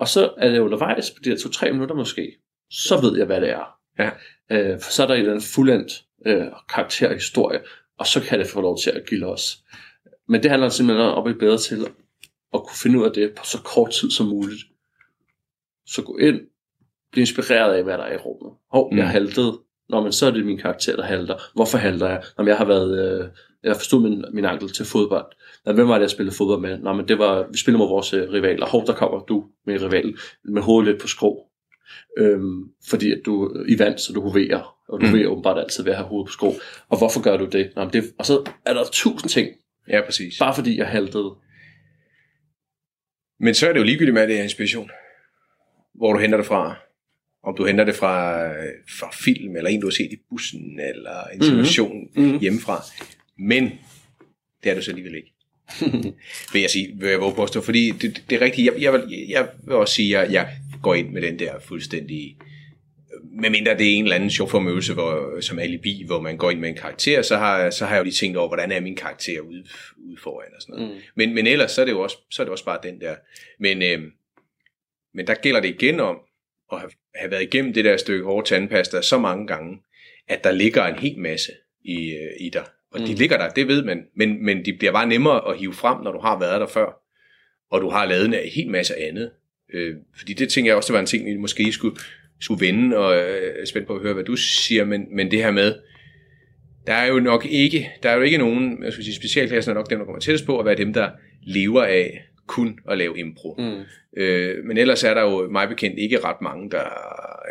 Og 0.00 0.08
så 0.08 0.30
er 0.38 0.50
det 0.50 0.58
undervejs 0.58 1.10
på 1.10 1.16
de 1.24 1.30
her 1.30 1.36
to-tre 1.36 1.72
minutter 1.72 1.94
måske. 1.94 2.32
Så 2.70 3.00
ved 3.00 3.16
jeg, 3.16 3.26
hvad 3.26 3.40
det 3.40 3.50
er. 3.50 3.78
Ja. 3.98 4.10
Øh, 4.50 4.80
for 4.80 4.90
så 4.92 5.02
er 5.02 5.06
der 5.06 5.32
en 5.34 5.40
fuldendt 5.40 6.04
øh, 6.26 6.46
karakterhistorie. 6.68 7.60
Og 7.98 8.06
så 8.06 8.20
kan 8.20 8.38
det 8.38 8.46
få 8.46 8.60
lov 8.60 8.78
til 8.78 8.90
at 8.90 9.02
give 9.08 9.26
os. 9.26 9.58
Men 10.28 10.42
det 10.42 10.50
handler 10.50 10.68
simpelthen 10.68 11.06
om 11.08 11.18
at 11.18 11.24
blive 11.24 11.38
bedre 11.38 11.58
til 11.58 11.86
at 12.54 12.60
kunne 12.62 12.78
finde 12.82 12.98
ud 12.98 13.04
af 13.04 13.12
det 13.12 13.32
på 13.34 13.44
så 13.44 13.62
kort 13.62 13.90
tid 13.90 14.10
som 14.10 14.26
muligt. 14.26 14.60
Så 15.86 16.02
gå 16.02 16.16
ind, 16.16 16.40
blive 17.12 17.22
inspireret 17.22 17.74
af, 17.74 17.84
hvad 17.84 17.98
der 17.98 18.04
er 18.04 18.14
i 18.14 18.16
rummet. 18.16 18.52
Hov, 18.70 18.92
Mm. 18.92 18.98
jeg 18.98 19.08
haltede. 19.08 19.58
Nå, 19.88 20.00
men 20.00 20.12
så 20.12 20.26
er 20.26 20.30
det 20.30 20.46
min 20.46 20.58
karakter, 20.58 20.96
der 20.96 21.02
halter. 21.02 21.36
Hvorfor 21.54 21.78
halter 21.78 22.08
jeg? 22.08 22.22
Nå, 22.38 22.42
men 22.44 22.48
jeg 22.48 22.56
har 22.56 22.64
været... 22.64 23.20
Øh, 23.20 23.28
jeg 23.62 23.76
forstod 23.76 24.00
min, 24.02 24.24
min 24.32 24.44
ankel 24.44 24.68
til 24.72 24.84
fodbold. 24.84 25.26
Nå, 25.66 25.72
hvem 25.72 25.88
var 25.88 25.94
det, 25.94 26.00
jeg 26.02 26.10
spillede 26.10 26.36
fodbold 26.36 26.60
med? 26.60 26.78
Nå, 26.78 26.92
men 26.92 27.08
det 27.08 27.18
var... 27.18 27.48
Vi 27.52 27.58
spillede 27.58 27.78
mod 27.78 27.88
vores 27.88 28.12
øh, 28.12 28.30
rivaler. 28.32 28.66
Hov, 28.66 28.86
der 28.86 28.94
kommer 28.94 29.18
du 29.18 29.44
med 29.66 29.82
rival 29.82 30.16
med 30.44 30.62
hovedet 30.62 30.92
lidt 30.92 31.02
på 31.02 31.08
skrå. 31.08 31.48
Øhm, 32.18 32.62
fordi 32.88 33.12
at 33.12 33.20
du 33.26 33.44
er 33.44 33.64
i 33.68 33.78
vand, 33.78 33.98
så 33.98 34.12
du 34.12 34.20
hoverer. 34.20 34.76
Og 34.88 35.00
du 35.00 35.06
Mm. 35.06 35.12
vil 35.12 35.28
åbenbart 35.28 35.58
altid 35.58 35.84
ved 35.84 35.92
at 35.92 35.98
have 35.98 36.08
hovedet 36.08 36.28
på 36.28 36.32
skrå. 36.32 36.54
Og 36.88 36.98
hvorfor 36.98 37.22
gør 37.22 37.36
du 37.36 37.44
det? 37.44 37.72
Nå, 37.76 37.84
men 37.84 37.92
det 37.92 38.04
og 38.18 38.26
så 38.26 38.50
er 38.66 38.74
der 38.74 38.84
tusind 38.92 39.28
ting, 39.30 39.48
Ja, 39.88 40.00
præcis. 40.04 40.38
bare 40.38 40.54
fordi 40.54 40.78
jeg 40.78 40.86
haltede. 40.88 41.34
Men 43.40 43.54
så 43.54 43.68
er 43.68 43.72
det 43.72 43.80
jo 43.80 43.84
ligegyldigt 43.84 44.14
med, 44.14 44.22
at 44.22 44.28
det 44.28 44.38
er 44.38 44.42
inspiration. 44.42 44.90
Hvor 45.94 46.12
du 46.12 46.18
henter 46.18 46.36
det 46.38 46.46
fra. 46.46 46.76
Om 47.44 47.56
du 47.56 47.64
henter 47.66 47.84
det 47.84 47.94
fra, 47.94 48.42
fra 48.98 49.10
film, 49.24 49.56
eller 49.56 49.70
en, 49.70 49.80
du 49.80 49.86
har 49.86 49.90
set 49.90 50.12
i 50.12 50.16
bussen, 50.30 50.80
eller 50.80 51.24
en 51.34 51.42
situation 51.42 51.96
mm-hmm. 52.16 52.30
Mhm. 52.30 52.38
hjemmefra. 52.40 52.82
Men 53.38 53.70
det 54.64 54.70
er 54.70 54.74
du 54.74 54.82
så 54.82 54.90
alligevel 54.90 55.14
ikke. 55.14 55.33
vil 56.52 56.60
jeg 56.60 56.70
sige, 56.70 56.96
vil 57.00 57.08
jeg 57.08 57.20
våge 57.20 57.34
påstå, 57.34 57.60
fordi 57.60 57.90
det, 57.90 58.22
det 58.30 58.36
er 58.36 58.40
rigtigt, 58.40 58.66
jeg, 58.66 58.82
jeg, 58.82 58.92
vil, 58.92 59.26
jeg 59.28 59.48
vil 59.64 59.74
også 59.74 59.94
sige, 59.94 60.18
at 60.18 60.24
jeg, 60.24 60.32
jeg 60.32 60.48
går 60.82 60.94
ind 60.94 61.10
med 61.10 61.22
den 61.22 61.38
der 61.38 61.60
fuldstændig, 61.60 62.36
medmindre 63.22 63.78
det 63.78 63.86
er 63.86 63.94
en 63.94 64.04
eller 64.04 64.16
anden 64.16 64.30
sjov 64.30 64.50
formøvelse, 64.50 64.94
hvor, 64.94 65.40
som 65.40 65.58
alibi, 65.58 66.02
hvor 66.06 66.20
man 66.20 66.36
går 66.36 66.50
ind 66.50 66.60
med 66.60 66.68
en 66.68 66.76
karakter, 66.76 67.22
så 67.22 67.36
har, 67.36 67.70
så 67.70 67.86
har 67.86 67.94
jeg 67.94 67.98
jo 67.98 68.04
lige 68.04 68.14
tænkt 68.14 68.36
over, 68.36 68.48
hvordan 68.48 68.72
er 68.72 68.80
min 68.80 68.96
karakter 68.96 69.40
ude, 69.40 69.64
ude 69.96 70.16
foran 70.22 70.54
og 70.56 70.62
sådan 70.62 70.74
noget. 70.74 70.94
Mm. 70.94 71.00
Men, 71.14 71.34
men 71.34 71.46
ellers 71.46 71.70
så 71.70 71.80
er 71.80 71.84
det 71.84 71.92
jo 71.92 72.00
også, 72.00 72.16
så 72.30 72.42
er 72.42 72.44
det 72.44 72.52
også 72.52 72.64
bare 72.64 72.78
den 72.82 73.00
der. 73.00 73.14
Men, 73.58 73.82
øh, 73.82 74.02
men 75.14 75.26
der 75.26 75.34
gælder 75.34 75.60
det 75.60 75.68
igen 75.68 76.00
om 76.00 76.18
at 76.72 76.78
have, 76.78 76.90
have 77.14 77.30
været 77.30 77.42
igennem 77.42 77.72
det 77.72 77.84
der 77.84 77.96
stykke 77.96 78.24
hårde 78.24 78.48
tandpasta 78.48 79.02
så 79.02 79.18
mange 79.18 79.46
gange, 79.46 79.78
at 80.28 80.44
der 80.44 80.52
ligger 80.52 80.84
en 80.84 80.98
hel 80.98 81.18
masse 81.18 81.52
i, 81.84 82.10
øh, 82.10 82.30
i 82.40 82.48
dig. 82.48 82.64
Og 82.94 83.00
mm. 83.00 83.06
de 83.06 83.14
ligger 83.14 83.36
der, 83.36 83.48
det 83.48 83.68
ved 83.68 83.84
man, 83.84 84.02
men, 84.16 84.44
men 84.44 84.64
de 84.64 84.72
bliver 84.72 84.92
bare 84.92 85.08
nemmere 85.08 85.50
at 85.50 85.58
hive 85.58 85.72
frem, 85.72 86.04
når 86.04 86.12
du 86.12 86.18
har 86.18 86.38
været 86.38 86.60
der 86.60 86.66
før, 86.66 87.00
og 87.70 87.80
du 87.80 87.90
har 87.90 88.06
lavet 88.06 88.24
en 88.24 88.34
hel 88.54 88.70
masse 88.70 88.94
andet. 89.02 89.30
Øh, 89.74 89.96
fordi 90.18 90.32
det 90.32 90.48
tænker 90.48 90.70
jeg 90.70 90.76
også, 90.76 90.86
det 90.86 90.94
var 90.94 91.00
en 91.00 91.06
ting, 91.06 91.26
vi 91.26 91.36
måske 91.36 91.72
skulle, 91.72 91.96
skulle 92.40 92.66
vende, 92.66 92.96
og 92.96 93.16
øh, 93.16 93.62
er 93.62 93.66
spændt 93.66 93.86
på 93.86 93.94
at 93.94 94.02
høre, 94.02 94.14
hvad 94.14 94.24
du 94.24 94.36
siger, 94.36 94.84
men, 94.84 95.16
men 95.16 95.30
det 95.30 95.38
her 95.38 95.50
med, 95.50 95.74
der 96.86 96.92
er 96.92 97.06
jo 97.06 97.20
nok 97.20 97.46
ikke, 97.46 97.90
der 98.02 98.10
er 98.10 98.16
jo 98.16 98.22
ikke 98.22 98.38
nogen, 98.38 98.84
jeg 98.84 98.92
skulle 98.92 99.04
sige, 99.04 99.16
specialklassen 99.16 99.70
er 99.70 99.74
nok 99.74 99.90
dem, 99.90 99.98
der 99.98 100.04
kommer 100.04 100.20
tættest 100.20 100.46
på, 100.46 100.58
at 100.58 100.66
være 100.66 100.74
dem, 100.74 100.92
der 100.92 101.10
lever 101.42 101.82
af 101.82 102.24
kun 102.46 102.78
at 102.90 102.98
lave 102.98 103.18
impro. 103.18 103.54
Mm. 103.58 103.82
Øh, 104.16 104.64
men 104.64 104.76
ellers 104.76 105.04
er 105.04 105.14
der 105.14 105.22
jo 105.22 105.48
mig 105.50 105.68
bekendt 105.68 105.98
ikke 105.98 106.24
ret 106.24 106.40
mange, 106.42 106.70
der, 106.70 106.84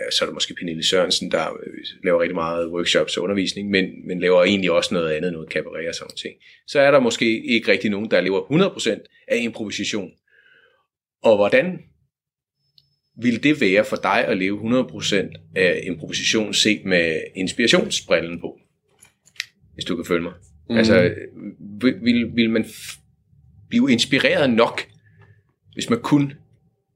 ja, 0.06 0.12
så 0.12 0.19
er 0.21 0.25
der 0.25 0.34
måske 0.34 0.56
Pernille 0.60 0.84
Sørensen, 0.84 1.32
der 1.32 1.53
øh, 1.53 1.73
laver 2.03 2.21
rigtig 2.21 2.36
meget 2.36 2.67
workshops 2.67 3.17
og 3.17 3.23
undervisning, 3.23 3.69
men, 3.69 4.08
men 4.08 4.19
laver 4.19 4.43
egentlig 4.43 4.71
også 4.71 4.93
noget 4.93 5.12
andet, 5.12 5.34
noget 5.34 5.49
cabaret 5.49 5.88
og 5.88 5.95
sådan 5.95 6.15
ting. 6.15 6.34
Så 6.67 6.79
er 6.79 6.91
der 6.91 6.99
måske 6.99 7.45
ikke 7.45 7.71
rigtig 7.71 7.91
nogen, 7.91 8.12
der 8.12 8.21
lever 8.21 8.41
100% 8.41 9.25
af 9.27 9.38
improvisation. 9.38 10.12
Og 11.23 11.36
hvordan 11.36 11.79
vil 13.21 13.43
det 13.43 13.62
være 13.62 13.86
for 13.86 13.95
dig 13.95 14.25
at 14.27 14.38
leve 14.38 14.82
100% 14.82 15.51
af 15.56 15.84
improvisation 15.84 16.53
set 16.53 16.86
med 16.86 17.21
inspirationsbrillen 17.36 18.39
på? 18.39 18.60
Hvis 19.73 19.86
du 19.86 19.95
kan 19.95 20.06
følge 20.06 20.23
mig. 20.23 20.34
Mm. 20.69 20.75
Altså, 20.77 21.13
vil, 21.82 21.95
vil, 22.01 22.36
vil 22.36 22.49
man 22.49 22.65
blive 23.73 23.91
inspireret 23.91 24.49
nok, 24.49 24.81
hvis 25.73 25.89
man 25.89 25.99
kun 26.01 26.33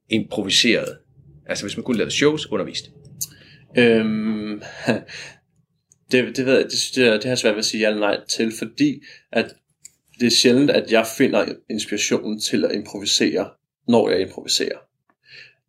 improviserede? 0.09 0.97
Altså, 1.45 1.65
hvis 1.65 1.77
man 1.77 1.83
kun 1.83 1.95
lavede 1.95 2.11
shows 2.11 2.51
undervist? 2.51 2.91
Øhm, 3.77 4.61
det, 6.11 6.37
det, 6.37 6.45
ved 6.45 6.53
jeg, 6.53 6.63
det, 6.63 6.73
det, 6.95 7.13
det 7.13 7.23
har 7.23 7.29
jeg 7.29 7.37
svært 7.37 7.53
ved 7.53 7.59
at 7.59 7.65
sige 7.65 7.81
ja 7.81 7.87
eller 7.87 7.99
nej 7.99 8.19
til, 8.29 8.51
fordi 8.57 9.01
at 9.31 9.53
det 10.19 10.25
er 10.25 10.31
sjældent, 10.31 10.71
at 10.71 10.91
jeg 10.91 11.07
finder 11.17 11.45
inspirationen 11.69 12.39
til 12.39 12.65
at 12.65 12.75
improvisere, 12.75 13.49
når 13.87 14.09
jeg 14.09 14.21
improviserer. 14.21 14.77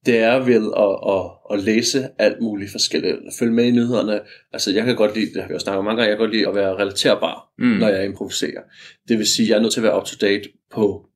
Det 0.06 0.18
er 0.18 0.38
ved 0.38 0.72
at, 0.76 1.14
at, 1.14 1.58
at 1.58 1.64
læse 1.64 2.08
alt 2.18 2.40
muligt 2.40 2.70
forskelligt, 2.70 3.16
følge 3.38 3.52
med 3.52 3.64
i 3.64 3.70
nyhederne. 3.70 4.20
Altså 4.52 4.72
jeg 4.72 4.84
kan 4.84 4.96
godt 4.96 5.14
lide, 5.14 5.26
det 5.34 5.42
har 5.42 5.48
vi 5.48 5.52
jo 5.52 5.58
snakket 5.58 5.78
om 5.78 5.84
mange 5.84 5.96
gange, 5.96 6.10
jeg 6.10 6.18
kan 6.18 6.24
godt 6.26 6.34
lide 6.36 6.48
at 6.48 6.54
være 6.54 6.74
relaterbar, 6.76 7.44
Mm. 7.58 7.64
når 7.66 7.88
jeg 7.88 8.04
improviserer. 8.04 8.60
Det 9.08 9.18
vil 9.18 9.26
sige, 9.26 9.46
at 9.46 9.50
jeg 9.50 9.56
er 9.56 9.60
nødt 9.60 9.72
til 9.72 9.80
at 9.80 9.84
være 9.84 9.96
up 9.96 10.04
to 10.06 10.16
date 10.26 10.48
på 10.70 11.06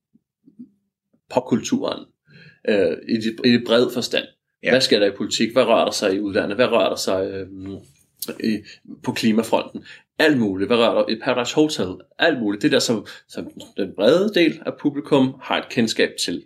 popkulturen, 1.31 2.05
øh, 2.69 2.97
i, 3.09 3.17
det, 3.17 3.41
i 3.45 3.53
det 3.53 3.63
brede 3.67 3.91
forstand. 3.95 4.25
Ja. 4.63 4.71
Hvad 4.71 4.81
sker 4.81 4.99
der 4.99 5.07
i 5.07 5.17
politik? 5.17 5.53
Hvad 5.53 5.65
rører 5.65 5.85
der 5.85 5.93
sig 5.93 6.15
i 6.15 6.21
udlandet? 6.21 6.57
Hvad 6.57 6.67
rører 6.67 6.89
der 6.89 6.97
sig 6.97 7.31
øh, 7.31 7.47
i, 8.51 8.59
på 9.05 9.13
klimafronten? 9.13 9.85
Alt 10.19 10.39
muligt. 10.39 10.69
Hvad 10.69 10.77
rører 10.77 10.95
der 10.95 11.09
i 11.09 11.19
Paradise 11.25 11.55
Hotel? 11.55 11.95
Alt 12.19 12.41
muligt. 12.41 12.63
Det 12.63 12.73
der, 12.73 12.79
som, 12.79 13.07
som 13.29 13.51
den 13.77 13.93
brede 13.97 14.35
del 14.35 14.63
af 14.67 14.73
publikum 14.81 15.35
har 15.41 15.59
et 15.59 15.69
kendskab 15.69 16.11
til. 16.25 16.43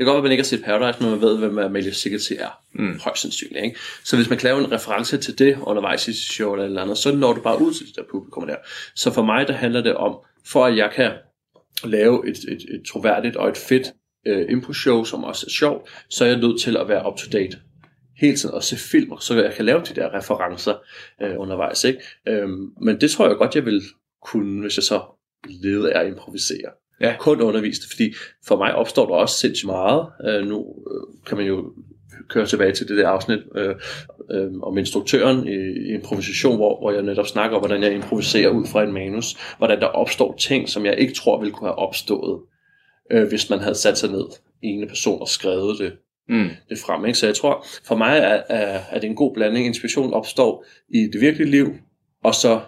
Kan 0.00 0.06
godt 0.06 0.14
være, 0.14 0.18
at 0.18 0.22
man 0.22 0.32
ikke 0.32 0.42
har 0.42 0.46
set 0.46 0.64
Paradise, 0.64 1.02
men 1.02 1.10
man 1.10 1.20
ved, 1.20 1.38
hvem 1.38 1.58
Amalie 1.58 1.94
Sigeti 1.94 2.34
er. 2.34 2.62
Mm. 2.74 2.98
Højst 2.98 3.22
sandsynligt. 3.22 3.64
Ikke? 3.64 3.78
Så 4.04 4.16
hvis 4.16 4.28
man 4.30 4.38
kan 4.38 4.46
lave 4.46 4.58
en 4.58 4.72
reference 4.72 5.18
til 5.18 5.38
det 5.38 5.58
undervejs 5.62 6.08
i 6.08 6.12
show 6.12 6.52
eller 6.52 6.64
eller 6.64 6.82
andet, 6.82 6.98
så 6.98 7.14
når 7.14 7.32
du 7.32 7.40
bare 7.40 7.62
ud 7.62 7.72
til 7.72 7.86
det 7.86 7.96
der 7.96 8.02
publikum 8.10 8.46
der. 8.46 8.56
Så 8.94 9.12
for 9.12 9.22
mig, 9.22 9.48
der 9.48 9.54
handler 9.54 9.82
det 9.82 9.94
om, 9.94 10.16
for 10.46 10.64
at 10.66 10.76
jeg 10.76 10.90
kan 10.94 11.12
lave 11.84 12.28
et, 12.28 12.36
et, 12.36 12.74
et 12.74 12.82
troværdigt 12.88 13.36
og 13.36 13.48
et 13.48 13.56
fedt 13.56 13.86
øh, 14.26 14.46
impro-show, 14.50 15.04
som 15.04 15.24
også 15.24 15.46
er 15.46 15.50
sjovt, 15.50 15.90
så 16.10 16.24
er 16.24 16.28
jeg 16.28 16.38
nødt 16.38 16.60
til 16.60 16.76
at 16.76 16.88
være 16.88 17.06
up-to-date 17.06 17.58
hele 18.16 18.36
tiden 18.36 18.54
og 18.54 18.64
se 18.64 18.76
film, 18.76 19.18
så 19.20 19.42
jeg 19.42 19.54
kan 19.54 19.64
lave 19.64 19.80
de 19.80 19.94
der 19.94 20.14
referencer 20.14 20.74
øh, 21.22 21.38
undervejs. 21.38 21.84
Ikke? 21.84 22.00
Øhm, 22.28 22.72
men 22.82 23.00
det 23.00 23.10
tror 23.10 23.28
jeg 23.28 23.36
godt, 23.36 23.54
jeg 23.54 23.64
vil 23.64 23.82
kunne, 24.22 24.60
hvis 24.60 24.76
jeg 24.76 24.84
så 24.84 25.02
leder 25.48 25.92
af 25.92 26.00
at 26.00 26.06
improvisere. 26.06 26.70
Ja. 27.00 27.16
Kun 27.18 27.40
undervise 27.40 27.80
det, 27.82 27.90
fordi 27.90 28.14
for 28.46 28.56
mig 28.56 28.74
opstår 28.74 29.06
der 29.06 29.14
også 29.14 29.38
sindssygt 29.38 29.66
meget. 29.66 30.06
Øh, 30.28 30.46
nu 30.46 30.58
øh, 30.90 31.26
kan 31.26 31.36
man 31.36 31.46
jo 31.46 31.72
kører 32.28 32.46
tilbage 32.46 32.72
til 32.72 32.88
det 32.88 32.96
der 32.96 33.08
afsnit 33.08 33.38
øh, 33.54 33.74
øh, 34.30 34.52
om 34.62 34.78
instruktøren 34.78 35.48
i, 35.48 35.56
i 35.88 35.94
improvisation, 35.94 36.56
hvor, 36.56 36.80
hvor 36.80 36.92
jeg 36.92 37.02
netop 37.02 37.26
snakker 37.26 37.56
om, 37.56 37.60
hvordan 37.60 37.82
jeg 37.82 37.92
improviserer 37.94 38.50
ud 38.50 38.66
fra 38.66 38.82
en 38.82 38.92
manus, 38.92 39.54
hvordan 39.58 39.80
der 39.80 39.86
opstår 39.86 40.36
ting, 40.36 40.68
som 40.68 40.86
jeg 40.86 40.98
ikke 40.98 41.14
tror 41.14 41.38
ville 41.38 41.52
kunne 41.52 41.68
have 41.68 41.78
opstået, 41.78 42.40
øh, 43.12 43.28
hvis 43.28 43.50
man 43.50 43.58
havde 43.58 43.74
sat 43.74 43.98
sig 43.98 44.10
ned 44.10 44.26
i 44.62 44.66
en 44.66 44.88
person 44.88 45.20
og 45.20 45.28
skrevet 45.28 45.78
det, 45.78 45.92
mm. 46.28 46.48
det 46.68 46.78
frem. 46.78 47.04
Ikke? 47.06 47.18
Så 47.18 47.26
jeg 47.26 47.36
tror, 47.36 47.66
for 47.84 47.96
mig 47.96 48.18
er, 48.18 48.42
er, 48.48 48.80
er 48.90 48.98
det 48.98 49.06
en 49.10 49.16
god 49.16 49.34
blanding. 49.34 49.66
Inspiration 49.66 50.14
opstår 50.14 50.64
i 50.88 51.08
det 51.12 51.20
virkelige 51.20 51.50
liv, 51.50 51.66
og 52.24 52.34
så 52.34 52.60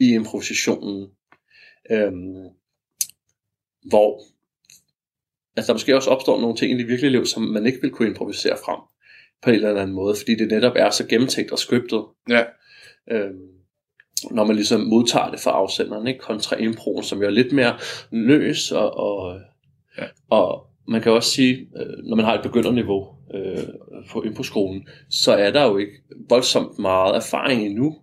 i 0.00 0.14
improvisationen, 0.14 1.08
øhm, 1.90 2.44
hvor 3.84 4.20
altså, 5.56 5.72
der 5.72 5.74
måske 5.74 5.96
også 5.96 6.10
opstår 6.10 6.40
nogle 6.40 6.56
ting 6.56 6.72
i 6.72 6.78
det 6.78 6.88
virkelige 6.88 7.12
liv, 7.12 7.26
som 7.26 7.42
man 7.42 7.66
ikke 7.66 7.78
vil 7.82 7.90
kunne 7.90 8.08
improvisere 8.08 8.56
frem 8.64 8.80
på 9.42 9.50
en 9.50 9.56
eller 9.56 9.70
anden 9.70 9.94
måde, 9.94 10.14
fordi 10.18 10.34
det 10.34 10.48
netop 10.48 10.72
er 10.76 10.90
så 10.90 11.06
gennemtænkt 11.06 11.52
og 11.52 11.58
scriptet. 11.58 12.04
Ja. 12.28 12.42
Øhm, 13.10 13.54
når 14.30 14.44
man 14.44 14.56
ligesom 14.56 14.80
modtager 14.80 15.30
det 15.30 15.40
fra 15.40 15.50
afsenderen, 15.50 16.06
ikke? 16.06 16.20
kontra 16.20 16.56
improen, 16.56 17.04
som 17.04 17.20
jo 17.20 17.26
er 17.26 17.30
lidt 17.30 17.52
mere 17.52 17.78
løs, 18.10 18.72
og, 18.72 18.96
og, 18.96 19.40
ja. 19.98 20.04
og 20.30 20.66
man 20.88 21.02
kan 21.02 21.12
også 21.12 21.30
sige, 21.30 21.68
øh, 21.76 22.04
når 22.04 22.16
man 22.16 22.24
har 22.24 22.34
et 22.34 22.42
begynderniveau 22.42 23.08
øh, 23.34 23.64
på 24.10 24.22
improskolen, 24.22 24.88
så 25.10 25.32
er 25.32 25.50
der 25.50 25.64
jo 25.64 25.76
ikke 25.76 25.92
voldsomt 26.28 26.78
meget 26.78 27.16
erfaring 27.16 27.62
endnu, 27.66 27.96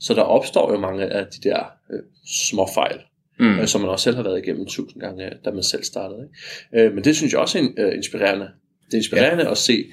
så 0.00 0.14
der 0.14 0.22
opstår 0.22 0.72
jo 0.72 0.78
mange 0.78 1.04
af 1.06 1.26
de 1.26 1.48
der 1.48 1.64
øh, 1.92 2.02
små 2.26 2.66
fejl, 2.74 3.00
mm. 3.40 3.58
øh, 3.58 3.66
som 3.66 3.80
man 3.80 3.90
også 3.90 4.02
selv 4.02 4.16
har 4.16 4.22
været 4.22 4.38
igennem 4.38 4.66
tusind 4.66 5.00
gange, 5.02 5.30
da 5.44 5.50
man 5.50 5.62
selv 5.62 5.82
startede. 5.82 6.28
Ikke? 6.72 6.86
Øh, 6.86 6.94
men 6.94 7.04
det 7.04 7.16
synes 7.16 7.32
jeg 7.32 7.40
også 7.40 7.58
er 7.58 7.86
øh, 7.86 7.94
inspirerende. 7.96 8.48
Det 8.86 8.94
er 8.94 8.98
inspirerende 8.98 9.44
ja. 9.44 9.50
at 9.50 9.58
se 9.58 9.84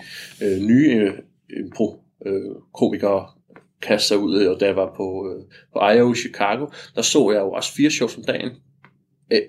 øh, 0.43 0.60
nye 0.60 0.91
øh, 0.91 1.14
impro-komikere 1.60 3.20
øh, 3.20 3.62
kaste 3.82 4.08
sig 4.08 4.18
ud, 4.18 4.45
og 4.45 4.60
da 4.60 4.66
jeg 4.66 4.76
var 4.76 4.93
på, 4.98 5.30
øh, 5.30 5.43
på 5.74 5.89
IO 5.89 6.14
i 6.14 6.16
Chicago, 6.16 6.66
der 6.95 7.02
så 7.02 7.32
jeg 7.32 7.39
jo 7.39 7.52
også 7.52 7.74
fire 7.74 7.89
shows 7.89 8.18
om 8.18 8.24
dagen, 8.24 8.52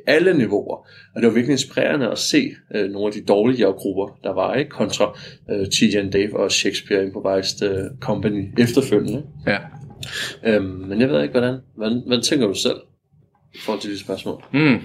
alle 0.06 0.38
niveauer. 0.38 0.76
Og 1.14 1.22
det 1.22 1.26
var 1.26 1.34
virkelig 1.34 1.52
inspirerende 1.52 2.10
at 2.10 2.18
se 2.18 2.50
øh, 2.74 2.90
nogle 2.90 3.06
af 3.06 3.12
de 3.12 3.24
dårligere 3.24 3.72
grupper, 3.72 4.18
der 4.24 4.32
var, 4.32 4.54
ikke? 4.54 4.70
kontra 4.70 5.18
øh, 5.50 5.66
T.J. 5.66 6.10
Dave 6.12 6.40
og 6.40 6.52
Shakespeare 6.52 7.04
Improvised 7.04 7.70
øh, 7.70 7.84
Company 8.00 8.60
efterfølgende. 8.62 9.22
Ja. 9.46 9.58
Øhm, 10.44 10.64
men 10.64 11.00
jeg 11.00 11.08
ved 11.08 11.22
ikke, 11.22 11.32
hvordan, 11.32 11.58
hvordan, 11.76 12.02
hvordan 12.06 12.22
tænker 12.22 12.46
du 12.46 12.54
selv 12.54 12.76
i 13.54 13.58
forhold 13.58 13.80
til 13.80 13.90
de 13.90 13.98
spørgsmål? 13.98 14.44
Mm. 14.52 14.80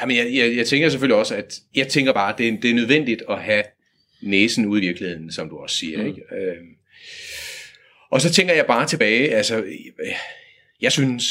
Jamen, 0.00 0.16
jeg, 0.16 0.34
jeg, 0.34 0.56
jeg 0.56 0.66
tænker 0.66 0.88
selvfølgelig 0.88 1.16
også, 1.16 1.34
at 1.34 1.60
jeg 1.74 1.88
tænker 1.88 2.12
bare, 2.12 2.32
at 2.32 2.38
det 2.38 2.48
er, 2.48 2.60
det 2.60 2.70
er 2.70 2.74
nødvendigt 2.74 3.22
at 3.30 3.42
have 3.42 3.64
næsen 4.22 4.66
ud 4.66 4.78
i 4.78 4.86
virkeligheden, 4.86 5.32
som 5.32 5.48
du 5.48 5.56
også 5.56 5.76
siger. 5.76 6.02
Mm. 6.02 6.06
Ikke? 6.06 6.20
Øhm, 6.34 6.66
og 8.10 8.20
så 8.20 8.32
tænker 8.32 8.54
jeg 8.54 8.66
bare 8.66 8.86
tilbage, 8.86 9.34
altså, 9.34 9.64
jeg 10.80 10.92
synes 10.92 11.24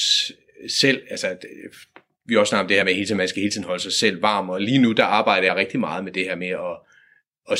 selv, 0.67 1.01
altså, 1.09 1.37
vi 2.25 2.35
også 2.35 2.49
snakket 2.49 2.63
om 2.63 2.67
det 2.67 2.77
her 2.77 2.83
med, 2.83 2.91
at 2.91 2.95
hele 2.95 3.07
tiden, 3.07 3.17
man 3.17 3.27
skal 3.27 3.41
hele 3.41 3.51
tiden 3.51 3.67
holde 3.67 3.83
sig 3.83 3.93
selv 3.93 4.21
varm, 4.21 4.49
og 4.49 4.61
lige 4.61 4.79
nu, 4.79 4.91
der 4.91 5.03
arbejder 5.03 5.47
jeg 5.47 5.55
rigtig 5.55 5.79
meget 5.79 6.03
med 6.03 6.11
det 6.11 6.23
her 6.23 6.35
med 6.35 6.47
at, 6.47 6.77
at, 7.51 7.59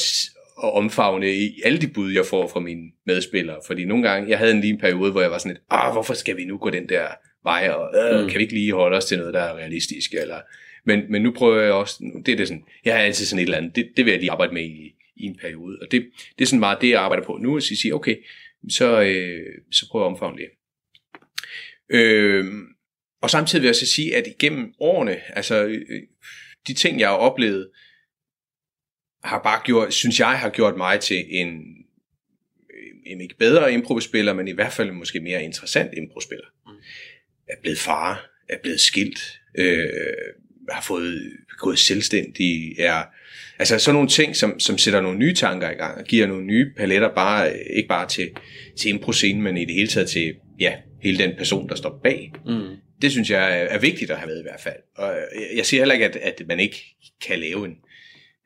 at 0.64 0.74
omfavne 0.74 1.34
i 1.34 1.62
alle 1.66 1.82
de 1.82 1.88
bud, 1.88 2.12
jeg 2.12 2.26
får 2.26 2.48
fra 2.48 2.60
mine 2.60 2.92
medspillere. 3.06 3.60
Fordi 3.68 3.86
nogle 3.86 4.10
gange, 4.10 4.30
jeg 4.30 4.38
havde 4.38 4.52
en 4.52 4.62
lige 4.62 4.74
en 4.74 4.80
periode, 4.80 5.12
hvor 5.12 5.22
jeg 5.22 5.32
var 5.32 5.38
sådan 5.38 5.52
lidt, 5.52 5.64
ah, 5.70 5.94
hvorfor 5.94 6.14
skal 6.14 6.38
vi 6.38 6.46
nu 6.46 6.58
gå 6.58 6.70
den 6.70 6.90
der 6.90 7.08
vej, 7.48 7.70
og 7.70 7.84
øh, 7.98 8.24
mm. 8.24 8.30
kan 8.30 8.38
vi 8.38 8.44
ikke 8.44 8.54
lige 8.54 8.74
holde 8.74 8.98
os 8.98 9.06
til 9.06 9.18
noget, 9.18 9.34
der 9.34 9.42
er 9.42 9.58
realistisk, 9.58 10.14
eller... 10.14 10.42
Men, 10.86 11.12
men 11.12 11.22
nu 11.22 11.32
prøver 11.32 11.62
jeg 11.62 11.74
også, 11.74 12.22
det 12.26 12.32
er 12.32 12.38
det 12.38 12.48
sådan, 12.48 12.64
jeg 12.86 12.96
har 12.96 13.02
altid 13.02 13.26
sådan 13.26 13.40
et 13.40 13.44
eller 13.44 13.58
andet, 13.58 13.76
det, 13.76 13.90
det 13.98 14.06
vil 14.06 14.12
jeg 14.12 14.20
lige 14.20 14.32
arbejde 14.32 14.54
med 14.54 14.64
i, 14.64 14.96
i 15.16 15.24
en 15.24 15.38
periode, 15.42 15.78
og 15.82 15.92
det, 15.92 16.10
det 16.38 16.44
er 16.44 16.46
sådan 16.46 16.60
meget 16.60 16.82
det, 16.82 16.90
jeg 16.90 17.02
arbejder 17.02 17.26
på 17.26 17.38
nu, 17.42 17.58
at 17.58 17.64
sige, 17.64 17.96
okay, 17.96 18.16
så, 18.70 19.02
øh, 19.02 19.46
så 19.72 19.90
prøver 19.92 20.06
jeg 20.06 20.10
at 20.10 20.14
omfavne 20.14 20.38
det. 20.38 20.50
Øh, 21.90 22.46
og 23.22 23.30
samtidig 23.30 23.62
vil 23.62 23.68
jeg 23.68 23.76
så 23.76 23.86
sige, 23.86 24.16
at 24.16 24.28
igennem 24.28 24.74
årene, 24.80 25.38
altså 25.38 25.66
øh, 25.66 26.02
de 26.68 26.74
ting, 26.74 27.00
jeg 27.00 27.10
har 27.10 27.16
oplevet, 27.16 27.70
har 29.24 29.44
bare 29.44 29.62
gjort, 29.66 29.94
synes 29.94 30.20
jeg, 30.20 30.40
har 30.40 30.50
gjort 30.50 30.78
mig 30.78 31.00
til 31.00 31.26
en, 31.30 31.48
øh, 32.74 32.92
en 33.06 33.22
ikke 33.22 33.38
bedre 33.38 33.74
improspiller, 33.74 34.34
men 34.34 34.48
i 34.48 34.52
hvert 34.52 34.74
fald 34.74 34.92
måske 34.92 35.20
mere 35.20 35.44
interessant 35.44 35.94
improspiller. 35.98 36.46
Mm. 36.66 36.72
Er 37.50 37.56
blevet 37.62 37.80
far, 37.80 38.30
er 38.50 38.58
blevet 38.64 38.80
skilt, 38.80 39.40
øh, 39.58 39.90
har 40.72 40.82
fået 40.82 41.32
gået 41.58 41.80
selvstændig, 41.80 42.80
er 42.80 43.04
altså 43.60 43.80
sådan 43.80 43.94
nogle 43.94 44.10
ting, 44.10 44.36
som, 44.36 44.60
som 44.60 44.78
sætter 44.78 45.02
nogle 45.02 45.20
nye 45.20 45.34
tanker 45.34 45.72
i 45.72 45.74
gang, 45.74 45.98
og 45.98 46.04
giver 46.04 46.28
nogle 46.28 46.46
nye 46.46 46.74
paletter, 46.78 47.16
bare, 47.16 47.60
ikke 47.70 47.90
bare 47.90 48.08
til, 48.08 48.30
til 48.78 48.90
impro-scenen, 48.90 49.44
men 49.44 49.58
i 49.58 49.66
det 49.66 49.76
hele 49.76 49.88
taget 49.88 50.10
til 50.10 50.36
ja, 50.60 50.74
hele 51.02 51.18
den 51.18 51.34
person, 51.38 51.70
der 51.70 51.76
står 51.76 52.00
bag. 52.04 52.34
Mm 52.46 52.78
det 53.02 53.12
synes 53.12 53.30
jeg 53.30 53.68
er 53.70 53.80
vigtigt 53.80 54.12
at 54.12 54.18
have 54.18 54.28
med 54.28 54.40
i 54.40 54.44
hvert 54.44 54.62
fald. 54.62 54.76
Og 54.96 55.16
jeg 55.56 55.66
siger 55.66 55.82
heller 55.82 55.94
ikke, 55.94 56.06
at, 56.06 56.16
at 56.16 56.42
man 56.48 56.60
ikke 56.60 56.96
kan 57.28 57.40
lave 57.40 57.66
en 57.66 57.76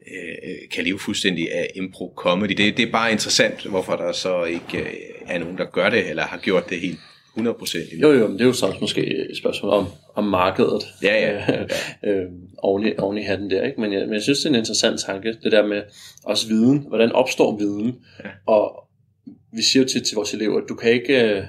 øh, 0.07 0.69
kan 0.71 0.83
leve 0.83 0.99
fuldstændig 0.99 1.53
af 1.53 1.71
impro 1.75 2.13
comedy. 2.17 2.51
Det, 2.51 2.77
det 2.77 2.87
er 2.87 2.91
bare 2.91 3.11
interessant, 3.11 3.65
hvorfor 3.65 3.95
der 3.95 4.11
så 4.11 4.43
ikke 4.43 4.79
øh, 4.79 4.93
er 5.27 5.39
nogen, 5.39 5.57
der 5.57 5.65
gør 5.65 5.89
det, 5.89 6.09
eller 6.09 6.23
har 6.23 6.37
gjort 6.37 6.69
det 6.69 6.79
helt 6.79 6.99
100% 7.37 8.01
Jo, 8.01 8.11
jo, 8.11 8.27
men 8.27 8.33
det 8.33 8.41
er 8.41 8.47
jo 8.47 8.53
så 8.53 8.75
måske 8.81 9.29
et 9.29 9.37
spørgsmål 9.37 9.71
om, 9.71 9.85
om 10.15 10.23
markedet. 10.23 10.83
Ja, 11.03 11.29
ja. 11.29 11.53
ja. 11.53 11.63
øh, 12.09 12.25
oven, 12.57 12.87
i, 12.87 12.91
oven 12.97 13.17
i 13.17 13.21
hatten 13.21 13.49
der, 13.49 13.63
ikke? 13.63 13.81
Men 13.81 13.93
jeg, 13.93 14.05
men 14.05 14.13
jeg 14.13 14.21
synes, 14.21 14.39
det 14.39 14.45
er 14.45 14.49
en 14.49 14.55
interessant 14.55 14.99
tanke, 14.99 15.37
det 15.43 15.51
der 15.51 15.67
med 15.67 15.81
også 16.23 16.47
viden. 16.47 16.85
Hvordan 16.87 17.11
opstår 17.11 17.57
viden? 17.57 17.95
Ja. 18.23 18.29
Og 18.47 18.83
vi 19.53 19.61
siger 19.61 19.83
jo 19.83 19.89
til, 19.89 20.03
til 20.03 20.15
vores 20.15 20.33
elever, 20.33 20.57
at 20.57 20.69
du 20.69 20.75
kan 20.75 20.91
ikke 20.91 21.23
øh, 21.23 21.43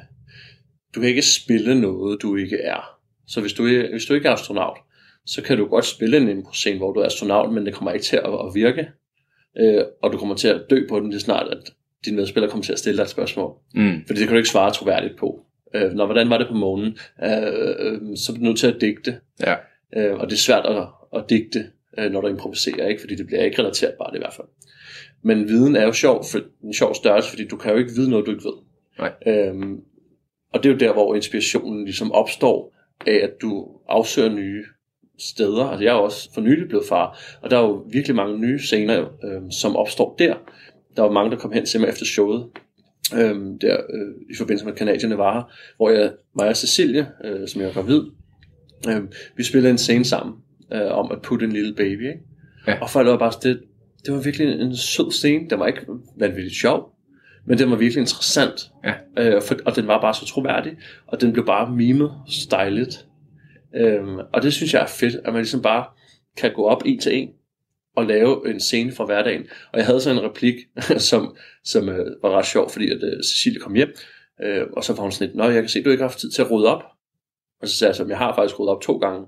du 0.94 1.00
kan 1.00 1.08
ikke 1.08 1.22
spille 1.22 1.80
noget, 1.80 2.22
du 2.22 2.36
ikke 2.36 2.56
er. 2.56 2.98
Så 3.26 3.40
hvis 3.40 3.52
du, 3.52 3.62
hvis 3.90 4.04
du 4.04 4.14
ikke 4.14 4.28
er 4.28 4.32
astronaut, 4.32 4.78
så 5.26 5.42
kan 5.42 5.58
du 5.58 5.66
godt 5.66 5.84
spille 5.84 6.16
en 6.16 6.28
impro 6.28 6.52
hvor 6.76 6.92
du 6.92 7.00
er 7.00 7.06
astronaut, 7.06 7.52
men 7.52 7.66
det 7.66 7.74
kommer 7.74 7.92
ikke 7.92 8.04
til 8.04 8.16
at, 8.16 8.24
at 8.24 8.54
virke. 8.54 8.88
Øh, 9.58 9.84
og 10.02 10.12
du 10.12 10.18
kommer 10.18 10.34
til 10.34 10.48
at 10.48 10.62
dø 10.70 10.86
på 10.88 11.00
den, 11.00 11.12
det 11.12 11.20
snart, 11.20 11.48
at 11.48 11.72
din 12.04 12.16
medspiller 12.16 12.48
kommer 12.48 12.64
til 12.64 12.72
at 12.72 12.78
stille 12.78 12.96
dig 12.96 13.02
et 13.02 13.10
spørgsmål. 13.10 13.52
Mm. 13.74 14.04
Fordi 14.06 14.20
det 14.20 14.28
kan 14.28 14.34
du 14.34 14.36
ikke 14.36 14.48
svare 14.48 14.72
troværdigt 14.72 15.16
på. 15.18 15.46
Øh, 15.74 15.92
når 15.92 16.04
hvordan 16.04 16.30
var 16.30 16.38
det 16.38 16.48
på 16.48 16.54
månen? 16.54 16.98
Øh, 17.22 17.74
øh, 17.78 18.16
så 18.16 18.32
er 18.32 18.36
du 18.36 18.42
nødt 18.42 18.58
til 18.58 18.66
at 18.66 18.80
digte. 18.80 19.20
Ja. 19.40 19.54
Øh, 19.96 20.14
og 20.14 20.30
det 20.30 20.32
er 20.32 20.40
svært 20.40 20.66
at, 20.66 20.86
at 21.16 21.30
digte, 21.30 21.66
øh, 21.98 22.10
når 22.10 22.20
du 22.20 22.26
improviserer, 22.28 22.88
ikke? 22.88 23.00
fordi 23.00 23.14
det 23.14 23.26
bliver 23.26 23.42
ikke 23.42 23.62
det 23.62 23.92
i 24.14 24.18
hvert 24.18 24.34
fald. 24.36 24.46
Men 25.22 25.48
viden 25.48 25.76
er 25.76 25.84
jo 25.84 25.92
sjov, 25.92 26.24
for, 26.32 26.40
en 26.64 26.74
sjov 26.74 26.94
størrelse, 26.94 27.30
fordi 27.30 27.48
du 27.48 27.56
kan 27.56 27.72
jo 27.72 27.78
ikke 27.78 27.92
vide 27.96 28.10
noget, 28.10 28.26
du 28.26 28.30
ikke 28.30 28.44
ved. 28.44 28.54
Nej. 28.98 29.12
Øhm, 29.26 29.80
og 30.52 30.62
det 30.62 30.68
er 30.68 30.72
jo 30.72 30.78
der, 30.78 30.92
hvor 30.92 31.14
inspirationen 31.14 31.84
ligesom 31.84 32.12
opstår 32.12 32.74
af, 33.06 33.20
at 33.22 33.30
du 33.42 33.68
afsøger 33.88 34.28
nye 34.28 34.64
steder. 35.18 35.64
Altså 35.64 35.84
jeg 35.84 35.90
er 35.90 35.98
også 35.98 36.34
for 36.34 36.40
nylig 36.40 36.68
blevet 36.68 36.86
far, 36.88 37.18
og 37.42 37.50
der 37.50 37.58
er 37.58 37.62
jo 37.62 37.84
virkelig 37.92 38.16
mange 38.16 38.38
nye 38.38 38.58
scener, 38.58 39.00
øh, 39.00 39.42
som 39.50 39.76
opstår 39.76 40.14
der. 40.18 40.34
Der 40.96 41.02
var 41.02 41.10
mange, 41.10 41.30
der 41.30 41.36
kom 41.36 41.52
hen 41.52 41.66
til 41.66 41.80
mig 41.80 41.88
efter 41.88 42.04
showet, 42.04 42.46
øh, 43.14 43.36
der 43.60 43.76
øh, 43.94 44.14
i 44.30 44.34
forbindelse 44.38 44.66
med 44.66 44.74
Canadierne 44.74 45.18
var 45.18 45.54
hvor 45.76 45.90
jeg, 45.90 46.12
mig 46.36 46.48
og 46.48 46.56
Cecilie, 46.56 47.06
øh, 47.24 47.48
som 47.48 47.60
jeg 47.60 47.68
var 47.68 47.74
gravid, 47.74 48.02
øh, 48.88 49.02
vi 49.36 49.42
spillede 49.42 49.70
en 49.70 49.78
scene 49.78 50.04
sammen 50.04 50.34
øh, 50.72 50.98
om 50.98 51.12
at 51.12 51.22
putte 51.22 51.46
en 51.46 51.52
lille 51.52 51.74
baby. 51.74 52.08
Ikke? 52.08 52.20
Ja. 52.66 52.80
Og 52.80 52.90
folk 52.90 53.08
var 53.08 53.18
bare 53.18 53.32
det, 53.42 53.60
det 54.06 54.14
var 54.14 54.20
virkelig 54.20 54.60
en 54.60 54.76
sød 54.76 55.12
scene. 55.12 55.50
Den 55.50 55.58
var 55.58 55.66
ikke 55.66 55.86
vanvittigt 56.18 56.54
sjov, 56.54 56.94
men 57.46 57.58
den 57.58 57.70
var 57.70 57.76
virkelig 57.76 58.00
interessant. 58.00 58.70
Ja. 58.84 58.94
Øh, 59.18 59.42
for, 59.42 59.56
og 59.64 59.76
den 59.76 59.86
var 59.86 60.00
bare 60.00 60.14
så 60.14 60.26
troværdig, 60.26 60.72
og 61.06 61.20
den 61.20 61.32
blev 61.32 61.46
bare 61.46 61.72
mimet 61.76 62.12
stylet. 62.28 63.06
Øhm, 63.76 64.18
og 64.32 64.42
det 64.42 64.52
synes 64.52 64.74
jeg 64.74 64.82
er 64.82 64.86
fedt, 64.86 65.14
at 65.14 65.32
man 65.32 65.42
ligesom 65.42 65.62
bare 65.62 65.84
kan 66.36 66.52
gå 66.54 66.64
op 66.64 66.82
en 66.86 66.98
til 66.98 67.16
en 67.16 67.28
og 67.96 68.06
lave 68.06 68.50
en 68.50 68.60
scene 68.60 68.92
fra 68.92 69.04
hverdagen. 69.04 69.42
Og 69.72 69.78
jeg 69.78 69.86
havde 69.86 70.00
så 70.00 70.10
en 70.10 70.22
replik, 70.22 70.54
som, 71.10 71.36
som 71.64 71.88
øh, 71.88 72.06
var 72.22 72.30
ret 72.30 72.46
sjov, 72.46 72.70
fordi 72.70 72.90
at 72.90 73.02
øh, 73.02 73.22
Cecilie 73.22 73.60
kom 73.60 73.74
hjem, 73.74 73.94
øh, 74.44 74.66
og 74.72 74.84
så 74.84 74.92
var 74.92 75.02
hun 75.02 75.12
sådan 75.12 75.26
lidt, 75.26 75.36
Nå, 75.36 75.44
jeg 75.44 75.62
kan 75.62 75.68
se, 75.68 75.82
du 75.82 75.90
ikke 75.90 76.02
har 76.02 76.08
haft 76.08 76.18
tid 76.18 76.30
til 76.30 76.42
at 76.42 76.50
rydde 76.50 76.76
op. 76.76 76.82
Og 77.62 77.68
så 77.68 77.76
sagde 77.76 77.88
jeg 77.88 77.96
så, 77.96 78.04
jeg 78.08 78.18
har 78.18 78.34
faktisk 78.34 78.60
ryddet 78.60 78.74
op 78.74 78.82
to 78.82 78.98
gange, 78.98 79.26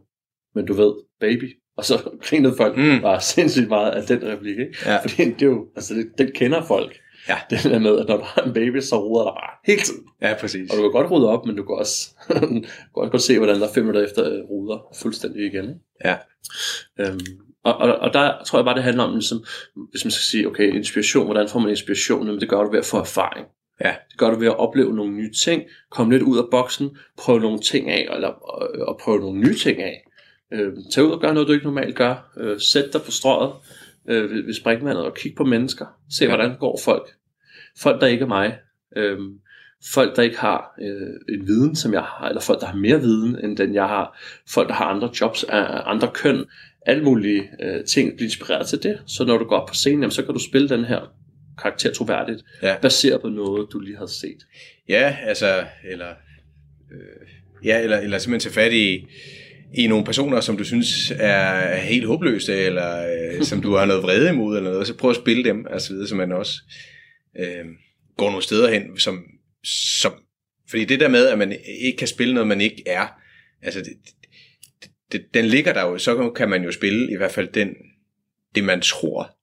men 0.54 0.66
du 0.66 0.72
ved, 0.72 0.92
baby. 1.20 1.56
Og 1.76 1.84
så 1.84 2.10
grinede 2.26 2.54
folk 2.56 2.76
mm. 2.76 3.00
bare 3.02 3.20
sindssygt 3.20 3.68
meget 3.68 3.90
af 3.90 4.02
den 4.02 4.28
replik, 4.28 4.58
ikke? 4.58 4.76
Ja. 4.86 5.02
Fordi 5.02 5.24
det 5.24 5.42
er 5.42 5.46
jo, 5.46 5.66
altså 5.76 5.94
det, 5.94 6.06
den 6.18 6.30
kender 6.34 6.62
folk. 6.62 7.00
Ja. 7.28 7.36
Det 7.50 7.62
der 7.62 7.78
med, 7.78 7.98
at 7.98 8.08
når 8.08 8.16
du 8.16 8.22
har 8.22 8.42
en 8.42 8.52
baby, 8.52 8.80
så 8.80 8.96
ruder 8.96 9.24
der 9.24 9.32
bare 9.32 9.50
hele 9.64 9.80
tiden. 9.80 10.04
Ja, 10.22 10.34
præcis. 10.40 10.70
Og 10.70 10.76
du 10.76 10.82
kan 10.82 10.90
godt 10.90 11.10
rydde 11.10 11.28
op, 11.28 11.46
men 11.46 11.56
du 11.56 11.62
kan 11.64 11.76
også 11.78 12.10
godt, 12.94 13.10
godt 13.10 13.22
se, 13.22 13.38
hvordan 13.38 13.60
der 13.60 13.68
fem 13.74 13.84
minutter 13.84 14.04
efter 14.04 14.32
øh, 14.32 14.40
ruder 14.50 14.94
fuldstændig 15.02 15.46
igen. 15.46 15.64
Ikke? 15.64 15.80
Ja. 16.04 16.16
Øhm, 17.00 17.20
og, 17.64 17.76
og, 17.76 17.98
og 17.98 18.12
der 18.12 18.32
tror 18.46 18.58
jeg 18.58 18.64
bare, 18.64 18.74
det 18.74 18.82
handler 18.82 19.04
om, 19.04 19.12
ligesom, 19.12 19.44
hvis 19.90 20.04
man 20.04 20.10
skal 20.10 20.24
sige, 20.24 20.48
okay, 20.48 20.74
inspiration, 20.74 21.24
hvordan 21.24 21.48
får 21.48 21.58
man 21.58 21.70
inspiration? 21.70 22.26
Jamen, 22.26 22.40
det 22.40 22.48
gør 22.48 22.62
du 22.62 22.70
ved 22.70 22.78
at 22.78 22.84
få 22.84 22.98
erfaring. 22.98 23.46
Ja. 23.80 23.94
Det 24.10 24.18
gør 24.18 24.30
du 24.30 24.38
ved 24.38 24.46
at 24.46 24.58
opleve 24.58 24.94
nogle 24.94 25.12
nye 25.12 25.32
ting, 25.32 25.62
komme 25.90 26.12
lidt 26.12 26.22
ud 26.22 26.38
af 26.38 26.44
boksen, 26.50 26.96
prøve 27.18 27.40
nogle 27.40 27.58
ting 27.58 27.90
af, 27.90 28.08
eller 28.14 28.28
og, 28.28 28.68
og 28.88 29.00
prøve 29.02 29.20
nogle 29.20 29.40
nye 29.40 29.54
ting 29.54 29.82
af. 29.82 30.10
Øh, 30.52 30.72
tag 30.92 31.04
ud 31.04 31.10
og 31.10 31.20
gør 31.20 31.32
noget, 31.32 31.48
du 31.48 31.52
ikke 31.52 31.64
normalt 31.64 31.96
gør. 31.96 32.32
Øh, 32.40 32.60
sæt 32.60 32.92
dig 32.92 33.02
på 33.02 33.10
strøget, 33.10 33.52
øh, 34.08 34.30
ved, 34.30 34.44
ved 34.44 34.54
springvandet 34.54 35.04
og 35.04 35.14
kigge 35.14 35.36
på 35.36 35.44
mennesker. 35.44 35.86
Se, 36.10 36.26
hvordan 36.26 36.56
går 36.58 36.80
folk. 36.84 37.08
Folk, 37.78 38.00
der 38.00 38.06
ikke 38.06 38.22
er 38.22 38.28
mig. 38.28 38.58
Øh, 38.96 39.18
folk, 39.94 40.16
der 40.16 40.22
ikke 40.22 40.38
har 40.38 40.74
øh, 40.80 41.36
en 41.36 41.46
viden, 41.46 41.76
som 41.76 41.92
jeg 41.92 42.02
har, 42.02 42.28
eller 42.28 42.40
folk, 42.40 42.60
der 42.60 42.66
har 42.66 42.76
mere 42.76 43.00
viden, 43.00 43.44
end 43.44 43.56
den 43.56 43.74
jeg 43.74 43.88
har. 43.88 44.18
Folk, 44.48 44.68
der 44.68 44.74
har 44.74 44.84
andre 44.84 45.10
jobs 45.20 45.44
af 45.44 45.82
andre 45.84 46.10
køn. 46.14 46.44
Alle 46.86 47.04
mulige 47.04 47.42
øh, 47.62 47.84
ting 47.84 48.16
bliver 48.16 48.26
inspireret 48.26 48.66
til 48.66 48.82
det. 48.82 48.98
Så 49.06 49.24
når 49.24 49.38
du 49.38 49.44
går 49.44 49.56
op 49.56 49.68
på 49.68 49.74
scenen, 49.74 50.00
jamen, 50.00 50.10
så 50.10 50.22
kan 50.22 50.34
du 50.34 50.40
spille 50.40 50.68
den 50.68 50.84
her 50.84 51.14
karakter 51.62 51.92
troværdigt, 51.92 52.42
Ja. 52.62 52.76
baseret 52.82 53.20
på 53.20 53.28
noget, 53.28 53.68
du 53.72 53.80
lige 53.80 53.96
har 53.96 54.06
set. 54.06 54.46
Ja, 54.88 55.16
altså, 55.22 55.64
eller, 55.90 56.08
øh, 56.92 57.28
ja, 57.64 57.80
eller, 57.82 57.98
eller 57.98 58.18
simpelthen 58.18 58.52
tage 58.52 58.64
fat 58.64 58.72
i, 58.72 59.06
i 59.74 59.86
nogle 59.86 60.04
personer, 60.04 60.40
som 60.40 60.56
du 60.56 60.64
synes 60.64 61.12
er 61.18 61.76
helt 61.76 62.06
håbløse, 62.06 62.54
eller 62.56 63.06
øh, 63.36 63.42
som 63.42 63.62
du 63.62 63.74
har 63.74 63.84
noget 63.86 64.02
vrede 64.02 64.28
imod, 64.30 64.56
eller 64.56 64.70
noget, 64.70 64.80
og 64.80 64.86
så 64.86 64.94
prøv 64.96 65.10
at 65.10 65.16
spille 65.16 65.44
dem, 65.44 65.66
altså 65.70 65.92
videre, 65.92 66.08
så 66.08 66.14
man 66.14 66.32
også 66.32 66.52
øh, 67.38 67.64
går 68.16 68.26
nogle 68.28 68.42
steder 68.42 68.70
hen, 68.70 68.98
som, 68.98 69.24
som, 70.00 70.12
fordi 70.70 70.84
det 70.84 71.00
der 71.00 71.08
med, 71.08 71.26
at 71.26 71.38
man 71.38 71.56
ikke 71.84 71.98
kan 71.98 72.08
spille 72.08 72.34
noget, 72.34 72.46
man 72.48 72.60
ikke 72.60 72.82
er, 72.86 73.06
altså, 73.62 73.80
det, 73.80 73.92
det, 75.14 75.24
den 75.34 75.44
ligger 75.44 75.72
der 75.72 75.82
jo, 75.82 75.98
så 75.98 76.30
kan 76.30 76.48
man 76.48 76.64
jo 76.64 76.72
spille 76.72 77.12
i 77.12 77.16
hvert 77.16 77.32
fald 77.32 77.48
den, 77.48 77.74
det 78.54 78.64
man 78.64 78.80
tror, 78.80 79.36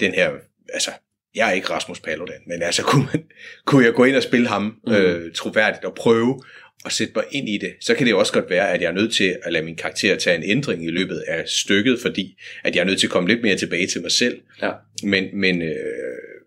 den 0.00 0.14
her, 0.14 0.30
altså, 0.72 0.90
jeg 1.34 1.48
er 1.48 1.52
ikke 1.52 1.70
Rasmus 1.70 2.00
Paludan, 2.00 2.40
men 2.46 2.62
altså, 2.62 2.82
kunne, 2.90 3.06
man, 3.12 3.24
kunne 3.64 3.84
jeg 3.84 3.94
gå 3.94 4.04
ind 4.04 4.16
og 4.16 4.22
spille 4.22 4.48
ham 4.48 4.80
Mhm. 4.86 4.94
øh, 4.94 5.32
troværdigt 5.34 5.84
og 5.84 5.94
prøve 5.94 6.42
at 6.84 6.92
sætte 6.92 7.12
mig 7.16 7.24
ind 7.30 7.48
i 7.48 7.58
det, 7.58 7.74
så 7.80 7.94
kan 7.94 8.06
det 8.06 8.10
jo 8.10 8.18
også 8.18 8.32
godt 8.32 8.50
være, 8.50 8.72
at 8.72 8.80
jeg 8.82 8.88
er 8.88 8.92
nødt 8.92 9.12
til 9.14 9.36
at 9.42 9.52
lade 9.52 9.64
min 9.64 9.76
karakter 9.76 10.16
tage 10.16 10.36
en 10.36 10.42
ændring 10.50 10.84
i 10.84 10.90
løbet 10.90 11.18
af 11.28 11.48
stykket, 11.48 12.00
fordi 12.00 12.38
at 12.64 12.74
jeg 12.76 12.80
er 12.80 12.84
nødt 12.86 12.98
til 13.00 13.06
at 13.06 13.10
komme 13.10 13.28
lidt 13.28 13.42
mere 13.42 13.56
tilbage 13.56 13.86
til 13.86 14.02
mig 14.02 14.12
selv, 14.12 14.40
Ja. 14.62 14.72
men, 15.02 15.40
men 15.40 15.62
øh, 15.62 15.74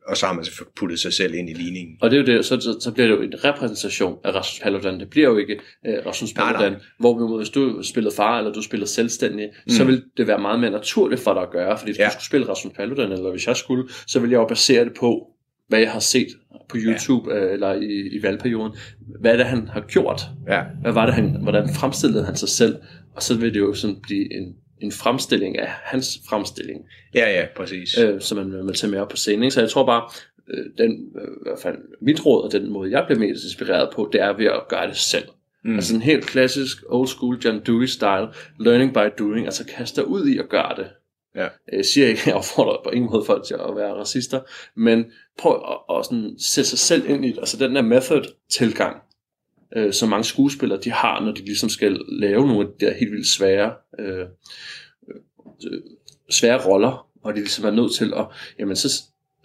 og 0.10 0.18
så 0.18 0.26
har 0.26 0.34
man 0.34 0.43
så 0.45 0.51
puttet 0.76 0.99
sig 0.99 1.14
selv 1.14 1.34
ind 1.34 1.49
i 1.49 1.53
ligningen. 1.53 1.97
Og 2.01 2.12
det 2.12 2.18
er 2.18 2.22
jo 2.22 2.38
det, 2.38 2.45
så, 2.45 2.60
så, 2.60 2.78
så 2.82 2.91
bliver 2.91 3.07
det 3.07 3.16
jo 3.16 3.22
en 3.22 3.34
repræsentation 3.43 4.18
af 4.24 4.32
Rasmus 4.36 4.60
Paludan. 4.64 4.99
Det 4.99 5.10
bliver 5.10 5.30
jo 5.30 5.38
ikke 5.38 5.60
øh, 5.88 5.93
Rasmus 6.05 6.34
Paludan, 6.34 6.72
nej. 6.72 6.82
hvor 6.99 7.38
hvis 7.38 7.49
du 7.49 7.84
spillede 7.84 8.16
far, 8.16 8.38
eller 8.38 8.53
du 8.53 8.62
spiller 8.62 8.86
selvstændig, 8.88 9.49
mm. 9.66 9.70
så 9.70 9.84
vil 9.84 10.03
det 10.18 10.28
være 10.28 10.39
meget 10.39 10.60
mere 10.60 10.72
naturligt 10.72 11.22
for 11.22 11.34
dig 11.34 11.41
at 11.43 11.51
gøre, 11.51 11.78
fordi 11.78 11.91
hvis 11.91 11.99
Ja. 11.99 12.05
du 12.05 12.12
skulle 12.12 12.26
spille 12.26 12.49
Rasmus 12.49 12.74
Paludan, 12.74 13.12
eller 13.12 13.32
hvis 13.32 13.47
jeg 13.47 13.55
skulle, 13.55 13.89
så 14.07 14.20
vil 14.20 14.30
jeg 14.30 14.38
jo 14.38 14.45
basere 14.45 14.86
det 14.86 14.93
på, 14.99 15.28
hvad 15.68 15.80
jeg 15.80 15.91
har 15.91 15.99
set 15.99 16.28
på 16.70 16.78
YouTube, 16.80 17.34
ja. 17.34 17.39
eller 17.39 17.74
i, 17.74 18.18
i 18.18 18.24
valgperioden. 18.24 18.72
Hvad 19.20 19.32
er 19.32 19.38
det, 19.38 19.45
han 19.45 19.68
har 19.68 19.82
gjort? 19.82 20.22
Ja, 20.47 20.62
Hvad 20.82 20.91
var 20.91 21.05
det, 21.05 21.16
han, 21.16 21.43
hvordan 21.43 21.70
fremstillede 21.74 22.26
han 22.26 22.36
sig 22.36 22.49
selv? 22.49 22.76
Og 23.16 23.24
så 23.24 23.38
vil 23.38 23.53
det 23.53 23.60
jo 23.60 23.74
sådan 23.74 23.95
blive 24.03 24.34
en, 24.34 24.55
en 24.82 24.91
fremstilling 24.91 25.59
af 25.59 25.67
hans 25.67 26.19
fremstilling 26.30 26.86
ja, 27.15 27.39
ja 27.39 27.45
præcis. 27.55 27.97
øh, 27.97 28.21
som 28.21 28.38
man 28.38 28.67
vil 28.67 28.75
tage 28.75 28.91
med 28.91 28.99
op 28.99 29.09
på 29.09 29.17
scenen. 29.17 29.43
Ikke? 29.43 29.53
Så 29.53 29.59
jeg 29.59 29.69
tror 29.69 29.86
bare, 29.86 30.09
øh, 30.53 30.65
den, 30.77 30.91
øh, 30.91 31.27
i 31.27 31.43
hvert 31.43 31.59
fald 31.59 31.77
mit 32.01 32.25
råd 32.25 32.43
og 32.43 32.51
den 32.51 32.71
måde, 32.71 32.91
jeg 32.91 33.05
bliver 33.07 33.19
mest 33.19 33.43
inspireret 33.43 33.89
på, 33.95 34.09
det 34.11 34.21
er 34.21 34.34
ved 34.34 34.45
at 34.45 34.67
gøre 34.69 34.88
det 34.88 34.97
selv. 34.97 35.27
Mm. 35.63 35.75
Altså 35.75 35.95
en 35.95 36.01
helt 36.01 36.25
klassisk 36.25 36.77
old 36.89 37.07
school 37.07 37.39
John 37.45 37.61
Dewey 37.65 37.86
style, 37.86 38.27
learning 38.59 38.93
by 38.93 39.19
doing, 39.19 39.45
altså 39.45 39.65
kaste 39.65 40.07
ud 40.07 40.27
i 40.27 40.38
at 40.38 40.49
gøre 40.49 40.75
det. 40.77 40.88
Ja. 41.36 41.47
Jeg 41.73 41.86
siger 41.86 42.07
ikke, 42.07 42.21
at 42.21 42.27
jeg 42.27 42.36
opfordrer 42.36 42.77
på 42.84 42.89
ingen 42.89 43.11
måde 43.11 43.23
folk 43.25 43.45
til 43.45 43.53
at 43.53 43.75
være 43.75 43.93
racister, 43.93 44.39
men 44.75 45.05
prøv 45.38 45.63
at, 45.69 45.97
at 45.97 46.05
sådan 46.05 46.36
sætte 46.39 46.69
sig 46.69 46.80
selv 46.80 47.09
ind 47.09 47.25
i 47.25 47.30
det. 47.32 47.38
Altså 47.38 47.57
den 47.57 47.75
der 47.75 47.82
method-tilgang, 47.82 48.97
øh, 49.76 49.93
som 49.93 50.09
mange 50.09 50.24
skuespillere 50.24 50.80
de 50.84 50.91
har, 50.91 51.22
når 51.26 51.32
de 51.32 51.45
ligesom 51.45 51.70
skal 51.70 51.99
lave 52.07 52.47
nogle 52.47 52.67
af 52.67 52.74
de 52.80 52.86
der 52.86 52.93
helt 52.93 53.11
vildt 53.11 53.28
svære, 53.28 53.74
øh, 53.99 54.26
øh, 55.65 55.82
svære 56.30 56.65
roller, 56.65 57.07
og 57.24 57.34
de 57.34 57.39
ligesom 57.39 57.65
er 57.65 57.72
nødt 57.72 57.95
til 57.95 58.13
at, 58.15 58.26
jamen 58.59 58.76
så, 58.76 58.89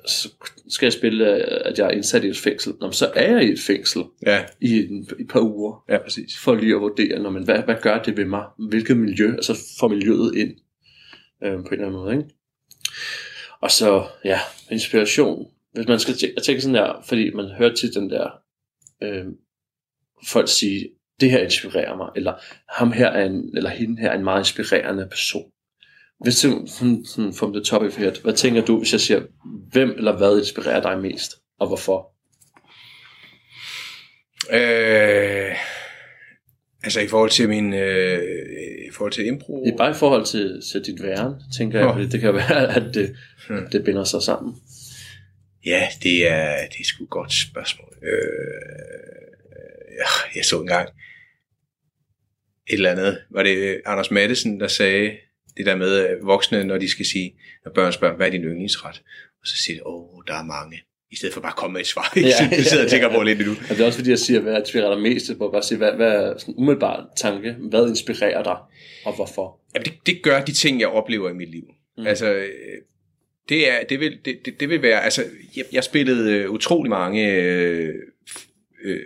så 0.06 0.28
skal 0.68 0.86
jeg 0.86 0.92
spille, 0.92 1.34
øh, 1.34 1.60
at 1.64 1.78
jeg 1.78 1.86
er 1.86 1.90
indsat 1.90 2.24
i 2.24 2.28
et 2.28 2.36
fængsel. 2.36 2.72
Nå, 2.80 2.90
så 2.90 3.12
er 3.14 3.32
jeg 3.32 3.44
i 3.44 3.52
et 3.52 3.60
fængsel 3.60 4.02
Ja, 4.26 4.44
i, 4.60 4.86
en, 4.86 5.08
et 5.20 5.28
par 5.28 5.40
uger, 5.40 5.84
ja, 5.88 5.98
præcis. 5.98 6.38
for 6.38 6.54
lige 6.54 6.74
at 6.74 6.80
vurdere, 6.80 7.18
når 7.18 7.30
man, 7.30 7.44
hvad, 7.44 7.62
hvad 7.62 7.76
gør 7.82 8.02
det 8.02 8.16
ved 8.16 8.24
mig? 8.24 8.44
Hvilket 8.68 8.96
miljø? 8.96 9.32
Altså 9.32 9.56
får 9.80 9.88
miljøet 9.88 10.34
ind 10.36 10.54
øh, 11.44 11.52
på 11.52 11.58
en 11.58 11.72
eller 11.72 11.86
anden 11.86 12.00
måde. 12.00 12.12
Ikke? 12.12 12.28
Og 13.60 13.70
så, 13.70 14.06
ja, 14.24 14.38
inspiration. 14.70 15.46
Hvis 15.72 15.88
man 15.88 15.98
skal 16.00 16.14
tænke, 16.44 16.60
sådan 16.60 16.74
der, 16.74 17.02
fordi 17.04 17.30
man 17.30 17.50
hører 17.50 17.74
tit 17.74 17.94
den 17.94 18.10
der, 18.10 18.30
øh, 19.02 19.24
folk 20.28 20.48
sige, 20.48 20.88
det 21.20 21.30
her 21.30 21.38
inspirerer 21.38 21.96
mig, 21.96 22.08
eller 22.16 22.34
ham 22.68 22.92
her 22.92 23.06
er 23.08 23.24
en, 23.26 23.56
eller 23.56 23.70
hende 23.70 24.00
her 24.00 24.10
er 24.10 24.14
en 24.18 24.24
meget 24.24 24.40
inspirerende 24.40 25.06
person. 25.10 25.50
Hvis 26.20 26.40
du 26.40 26.66
sådan, 26.66 27.04
sådan 27.04 27.32
from 27.34 27.52
the 27.52 27.62
top 27.62 27.82
of 27.82 27.96
head, 27.98 28.12
hvad 28.22 28.32
tænker 28.32 28.64
du, 28.64 28.78
hvis 28.78 28.92
jeg 28.92 29.00
siger, 29.00 29.20
hvem 29.72 29.90
eller 29.90 30.16
hvad 30.16 30.38
inspirerer 30.38 30.80
dig 30.82 31.00
mest, 31.00 31.32
og 31.60 31.66
hvorfor? 31.66 32.10
Øh, 34.52 35.56
altså 36.84 37.00
i 37.00 37.08
forhold 37.08 37.30
til 37.30 37.48
min, 37.48 37.74
øh, 37.74 38.22
i 38.88 38.92
forhold 38.92 39.12
til 39.12 39.26
impro. 39.26 39.64
Det 39.64 39.72
er 39.72 39.76
bare 39.76 39.90
i 39.90 39.94
forhold 39.94 40.24
til, 40.24 40.62
til 40.72 40.82
dit 40.86 41.02
væren, 41.02 41.34
tænker 41.56 41.78
jeg, 41.78 41.94
fordi 41.94 42.08
det 42.08 42.20
kan 42.20 42.34
være, 42.34 42.74
at 42.76 42.94
det, 42.94 43.16
Hmm. 43.48 43.66
det 43.72 43.84
binder 43.84 44.04
sig 44.04 44.22
sammen. 44.22 44.54
Ja, 45.66 45.88
det 46.02 46.30
er, 46.30 46.56
det 46.72 46.80
er 46.80 46.84
sgu 46.84 47.04
et 47.04 47.10
godt 47.10 47.32
spørgsmål. 47.32 47.92
Øh, 48.02 48.18
jeg 50.36 50.44
så 50.44 50.60
engang 50.60 50.88
et 52.66 52.74
eller 52.74 52.90
andet. 52.90 53.18
Var 53.30 53.42
det 53.42 53.80
Anders 53.86 54.10
Mattesen, 54.10 54.60
der 54.60 54.68
sagde 54.68 55.12
det 55.56 55.66
der 55.66 55.76
med 55.76 56.16
voksne, 56.22 56.64
når 56.64 56.78
de 56.78 56.90
skal 56.90 57.06
sige, 57.06 57.34
når 57.64 57.72
børn 57.72 57.92
spørger, 57.92 58.16
hvad 58.16 58.26
er 58.26 58.30
din 58.30 58.44
yndlingsret? 58.44 59.02
Og 59.40 59.46
så 59.46 59.56
siger 59.56 59.76
de, 59.76 59.86
åh, 59.86 60.22
der 60.26 60.34
er 60.34 60.42
mange. 60.42 60.80
I 61.10 61.16
stedet 61.16 61.34
for 61.34 61.40
bare 61.40 61.52
at 61.52 61.56
komme 61.56 61.72
med 61.72 61.80
et 61.80 61.86
svar. 61.86 62.12
Ikke? 62.16 62.28
Ja, 62.40 62.48
Ja, 62.50 62.56
det 62.56 62.66
sidder 62.66 62.84
og 62.84 62.90
ja, 62.90 62.90
tænker 62.90 63.10
ja. 63.10 63.16
på 63.16 63.22
lidt 63.22 63.46
nu. 63.46 63.52
Og 63.52 63.68
det 63.68 63.80
er 63.80 63.86
også 63.86 63.98
fordi, 63.98 64.10
jeg 64.10 64.18
siger, 64.18 64.40
hvad 64.40 64.58
inspirerer 64.58 64.94
dig 64.94 65.02
mest. 65.02 65.28
Jeg 65.28 65.36
må 65.36 65.50
bare 65.50 65.62
sige, 65.62 65.78
hvad, 65.78 65.92
hvad 65.92 66.12
er 66.12 66.38
sådan 66.38 66.54
umiddelbart 66.56 67.04
tanke? 67.16 67.56
Hvad 67.70 67.88
inspirerer 67.88 68.42
dig, 68.42 68.56
og 69.04 69.14
hvorfor? 69.14 69.60
Jamen, 69.74 69.84
det, 69.84 69.94
det 70.06 70.22
gør 70.22 70.44
de 70.44 70.52
ting, 70.52 70.80
jeg 70.80 70.88
oplever 70.88 71.30
i 71.30 71.32
mit 71.32 71.50
liv. 71.50 71.64
Mm. 71.98 72.06
Altså, 72.06 72.32
øh, 72.34 72.48
det, 73.48 73.70
er, 73.70 73.84
det, 73.88 74.00
vil, 74.00 74.18
det, 74.24 74.38
det, 74.44 74.60
det 74.60 74.68
vil 74.68 74.82
være, 74.82 75.04
altså, 75.04 75.24
jeg, 75.56 75.64
jeg 75.72 75.84
spillede 75.84 76.32
øh, 76.32 76.50
utrolig 76.50 76.90
mange 76.90 77.32
øh, 77.32 77.94
øh, 78.84 79.00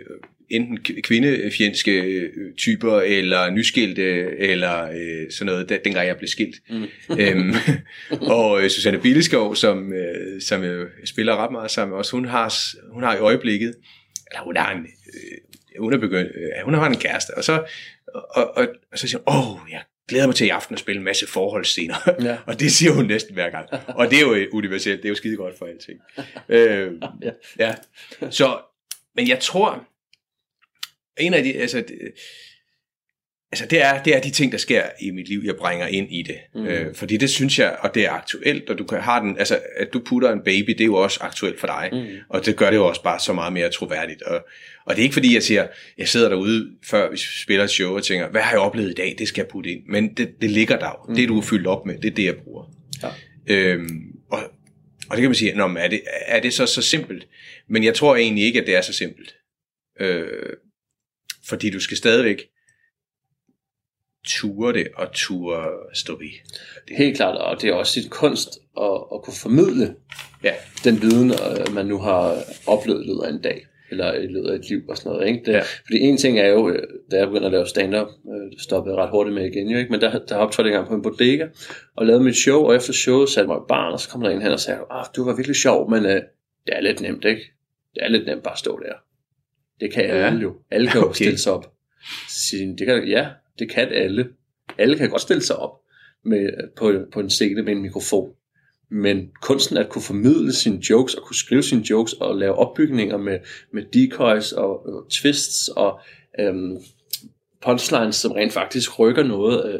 enten 0.49 0.77
kvindefjendske 1.01 2.01
øh, 2.01 2.53
typer, 2.57 3.01
eller 3.01 3.49
nyskilte, 3.49 4.03
eller 4.37 4.83
øh, 4.83 5.31
sådan 5.31 5.45
noget, 5.45 5.69
da, 5.69 5.77
dengang 5.83 6.07
jeg 6.07 6.17
blev 6.17 6.27
skilt. 6.27 6.55
Mm. 6.69 6.85
øhm, 7.19 7.53
og 8.35 8.63
øh, 8.63 8.69
Susanne 8.69 8.99
Billeskov, 8.99 9.55
som, 9.55 9.93
øh, 9.93 10.41
som 10.41 10.63
jeg 10.63 10.85
spiller 11.05 11.43
ret 11.43 11.51
meget 11.51 11.71
sammen 11.71 11.91
med 11.91 11.99
os, 11.99 12.11
hun 12.11 12.25
har, 12.25 12.53
hun 12.93 13.03
har 13.03 13.15
i 13.15 13.19
øjeblikket, 13.19 13.75
eller 14.31 14.43
hun 14.43 14.57
har 14.57 14.71
en, 14.71 14.87
øh, 15.13 15.81
hun 15.81 15.93
er 15.93 15.97
begyndt, 15.97 16.31
øh, 16.35 16.65
hun 16.65 16.73
har 16.73 16.87
en 16.87 16.97
kæreste, 16.97 17.37
og 17.37 17.43
så, 17.43 17.63
og, 18.13 18.57
og, 18.57 18.67
og 18.91 18.99
så 18.99 19.07
siger 19.07 19.21
hun, 19.27 19.37
åh, 19.37 19.71
jeg 19.71 19.81
glæder 20.09 20.25
mig 20.25 20.35
til 20.35 20.47
i 20.47 20.49
aften 20.49 20.73
at 20.73 20.79
spille 20.79 20.99
en 20.99 21.05
masse 21.05 21.27
forholdsscener. 21.27 21.95
Ja. 22.23 22.37
og 22.47 22.59
det 22.59 22.71
siger 22.71 22.91
hun 22.91 23.05
næsten 23.05 23.33
hver 23.33 23.49
gang. 23.49 23.67
Og 23.87 24.09
det 24.09 24.15
er 24.17 24.21
jo 24.21 24.33
øh, 24.33 24.47
universelt, 24.51 24.97
det 24.97 25.05
er 25.05 25.09
jo 25.09 25.15
skide 25.15 25.35
godt 25.35 25.57
for 25.57 25.65
alting. 25.65 25.99
øh, 26.49 26.91
Ja. 27.21 27.31
ja. 27.59 27.75
Så, 28.29 28.57
men 29.15 29.27
jeg 29.27 29.39
tror, 29.39 29.88
en 31.19 31.33
af 31.33 31.43
de, 31.43 31.53
altså, 31.53 31.77
det, 31.77 31.97
altså 33.51 33.65
det, 33.65 33.81
er, 33.81 34.03
det 34.03 34.15
er 34.15 34.19
de 34.19 34.29
ting, 34.29 34.51
der 34.51 34.57
sker 34.57 34.83
i 35.01 35.11
mit 35.11 35.29
liv, 35.29 35.41
jeg 35.45 35.55
bringer 35.55 35.87
ind 35.87 36.07
i 36.11 36.21
det. 36.21 36.37
Mm. 36.55 36.65
Øh, 36.65 36.95
fordi 36.95 37.17
det 37.17 37.29
synes 37.29 37.59
jeg, 37.59 37.77
og 37.79 37.95
det 37.95 38.05
er 38.05 38.11
aktuelt, 38.11 38.69
og 38.69 38.77
du 38.77 38.83
kan 38.83 38.99
have 39.01 39.19
den, 39.19 39.37
altså 39.37 39.59
at 39.77 39.93
du 39.93 40.01
putter 40.05 40.31
en 40.31 40.41
baby, 40.45 40.69
det 40.69 40.81
er 40.81 40.85
jo 40.85 40.95
også 40.95 41.19
aktuelt 41.21 41.59
for 41.59 41.67
dig. 41.67 41.89
Mm. 41.91 42.17
Og 42.29 42.45
det 42.45 42.55
gør 42.55 42.69
det 42.69 42.77
jo 42.77 42.87
også 42.87 43.03
bare 43.03 43.19
så 43.19 43.33
meget 43.33 43.53
mere 43.53 43.69
troværdigt. 43.69 44.21
Og, 44.21 44.45
og 44.85 44.95
det 44.95 45.01
er 45.01 45.03
ikke 45.03 45.13
fordi, 45.13 45.33
jeg 45.33 45.43
siger, 45.43 45.67
jeg 45.97 46.07
sidder 46.07 46.29
derude, 46.29 46.71
før 46.85 47.11
vi 47.11 47.17
spiller 47.17 47.63
et 47.63 47.69
show, 47.69 47.95
og 47.95 48.03
tænker, 48.03 48.29
hvad 48.29 48.41
har 48.41 48.51
jeg 48.51 48.59
oplevet 48.59 48.91
i 48.91 48.93
dag, 48.93 49.15
det 49.17 49.27
skal 49.27 49.41
jeg 49.41 49.47
putte 49.47 49.69
ind. 49.69 49.81
Men 49.87 50.13
det, 50.13 50.41
det 50.41 50.51
ligger 50.51 50.79
der 50.79 50.87
jo. 50.87 51.09
Mm. 51.09 51.15
Det, 51.15 51.29
du 51.29 51.37
er 51.37 51.41
fyldt 51.41 51.67
op 51.67 51.85
med, 51.85 51.97
det 51.97 52.11
er 52.11 52.15
det, 52.15 52.25
jeg 52.25 52.35
bruger. 52.35 52.71
Ja. 53.03 53.09
Øhm, 53.47 54.01
og, 54.31 54.39
og 55.09 55.17
det 55.17 55.21
kan 55.21 55.29
man 55.29 55.35
sige, 55.35 55.53
Nå, 55.53 55.67
men 55.67 55.77
er, 55.77 55.87
det, 55.87 56.01
er 56.25 56.39
det 56.39 56.53
så 56.53 56.65
så 56.65 56.81
simpelt? 56.81 57.27
Men 57.69 57.83
jeg 57.83 57.95
tror 57.95 58.15
egentlig 58.15 58.45
ikke, 58.45 58.61
at 58.61 58.67
det 58.67 58.75
er 58.75 58.81
så 58.81 58.93
simpelt. 58.93 59.35
Øh, 59.99 60.27
fordi 61.49 61.69
du 61.69 61.79
skal 61.79 61.97
stadigvæk 61.97 62.49
ture 64.27 64.73
det, 64.73 64.87
og 64.95 65.11
ture 65.13 65.65
stå 65.93 66.17
ved. 66.17 66.29
Det, 66.87 66.97
Helt 66.97 67.15
klart, 67.15 67.37
og 67.37 67.61
det 67.61 67.69
er 67.69 67.73
også 67.73 67.93
sit 67.93 68.11
kunst 68.11 68.49
at, 68.77 69.03
at 69.13 69.21
kunne 69.23 69.33
formidle 69.41 69.95
ja, 70.43 70.53
den 70.83 71.01
viden, 71.01 71.31
øh, 71.31 71.73
man 71.73 71.85
nu 71.85 71.97
har 71.97 72.43
oplevet 72.67 73.03
i 73.03 73.07
løbet 73.07 73.23
af 73.23 73.29
en 73.29 73.41
dag, 73.41 73.65
eller 73.91 74.13
i 74.13 74.27
løbet 74.27 74.49
af 74.49 74.55
et 74.55 74.69
liv 74.69 74.81
og 74.89 74.97
sådan 74.97 75.11
noget. 75.11 75.27
Ikke? 75.27 75.41
Det, 75.45 75.53
Ja. 75.53 75.61
Fordi 75.85 75.99
en 75.99 76.17
ting 76.17 76.39
er 76.39 76.47
jo, 76.47 76.69
øh, 76.69 76.83
da 77.11 77.17
jeg 77.17 77.27
begyndte 77.27 77.45
at 77.45 77.51
lave 77.51 77.67
stand-up, 77.67 78.07
øh, 78.07 78.51
det 78.51 78.61
stoppede 78.61 78.95
jeg 78.95 79.03
ret 79.03 79.09
hurtigt 79.09 79.33
med 79.35 79.45
igen, 79.45 79.69
jo, 79.69 79.77
ikke? 79.77 79.91
men 79.91 80.01
der, 80.01 80.19
der 80.19 80.35
optrådte 80.35 80.69
jeg 80.69 80.75
engang 80.75 80.89
på 80.89 80.95
en 80.95 81.01
bodega, 81.01 81.47
og 81.95 82.05
lavede 82.05 82.23
mit 82.23 82.35
show, 82.35 82.59
og 82.59 82.75
efter 82.75 82.93
showet 82.93 83.29
satte 83.29 83.47
mig 83.47 83.57
i 83.57 83.67
barn, 83.67 83.93
og 83.93 83.99
så 83.99 84.09
kom 84.09 84.21
der 84.21 84.29
en 84.29 84.41
hen 84.41 84.51
og 84.51 84.59
sagde, 84.59 84.79
ah, 84.91 85.05
du 85.15 85.25
var 85.25 85.35
virkelig 85.35 85.55
sjov, 85.55 85.89
men 85.89 86.05
øh, 86.05 86.21
det 86.65 86.73
er 86.77 86.81
lidt 86.81 87.01
nemt, 87.01 87.25
ikke? 87.25 87.41
Det 87.95 88.03
er 88.03 88.07
lidt 88.07 88.25
nemt 88.25 88.43
bare 88.43 88.53
at 88.53 88.59
stå 88.59 88.79
der. 88.79 88.93
Det 89.79 89.93
kan 89.93 90.03
Ja. 90.03 90.09
alle 90.09 90.41
jo. 90.41 90.55
Alle 90.71 90.87
kan 90.87 91.01
jo 91.01 91.05
Okay. 91.07 91.15
stille 91.15 91.37
sig 91.37 91.53
op. 91.53 91.73
De, 92.51 92.75
det 92.77 92.87
kan, 92.87 93.07
ja, 93.07 93.27
det 93.59 93.69
kan 93.71 93.87
alle. 93.91 94.27
Alle 94.77 94.97
kan 94.97 95.09
godt 95.09 95.21
stille 95.21 95.43
sig 95.43 95.55
op 95.55 95.71
med, 96.25 96.49
på, 96.77 96.93
på 97.11 97.19
en 97.19 97.29
scene 97.29 97.61
med 97.61 97.73
en 97.73 97.81
mikrofon. 97.81 98.31
Men 98.91 99.29
kunsten 99.41 99.77
at 99.77 99.89
kunne 99.89 100.01
formidle 100.01 100.53
sine 100.53 100.79
jokes, 100.89 101.13
og 101.13 101.23
kunne 101.23 101.35
skrive 101.35 101.63
sine 101.63 101.83
jokes, 101.89 102.13
og 102.13 102.35
lave 102.37 102.53
opbygninger 102.55 103.17
med, 103.17 103.39
med 103.73 103.83
decoys 103.93 104.51
og, 104.51 104.85
og 104.85 105.09
twists, 105.09 105.67
og 105.67 105.99
øhm, 106.39 106.77
punchlines, 107.61 108.15
som 108.15 108.31
rent 108.31 108.53
faktisk 108.53 108.99
rykker 108.99 109.23
noget 109.23 109.73
øh, 109.73 109.79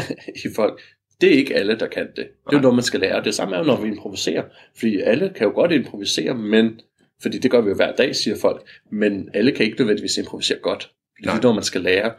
i 0.44 0.54
folk, 0.56 0.80
det 1.20 1.32
er 1.34 1.38
ikke 1.38 1.54
alle, 1.54 1.78
der 1.78 1.86
kan 1.86 2.06
det. 2.16 2.16
Det 2.16 2.52
er 2.52 2.56
jo 2.56 2.60
noget, 2.60 2.74
man 2.74 2.84
skal 2.84 3.00
lære. 3.00 3.24
Det 3.24 3.34
samme 3.34 3.54
er 3.54 3.58
jo, 3.58 3.64
når 3.64 3.80
vi 3.80 3.88
improviserer. 3.88 4.44
Fordi 4.78 5.00
alle 5.00 5.32
kan 5.36 5.46
jo 5.46 5.52
godt 5.54 5.72
improvisere, 5.72 6.34
men 6.34 6.80
fordi 7.22 7.38
det 7.38 7.50
gør 7.50 7.60
vi 7.60 7.68
jo 7.68 7.74
hver 7.74 7.92
dag, 7.92 8.16
siger 8.16 8.36
folk. 8.36 8.66
Men 8.92 9.28
alle 9.34 9.52
kan 9.52 9.66
ikke 9.66 9.78
nødvendigvis 9.78 10.16
improvisere 10.16 10.58
godt. 10.58 10.90
Det 11.20 11.28
er 11.28 11.40
noget, 11.42 11.54
man 11.54 11.64
skal 11.64 11.80
lære. 11.80 12.12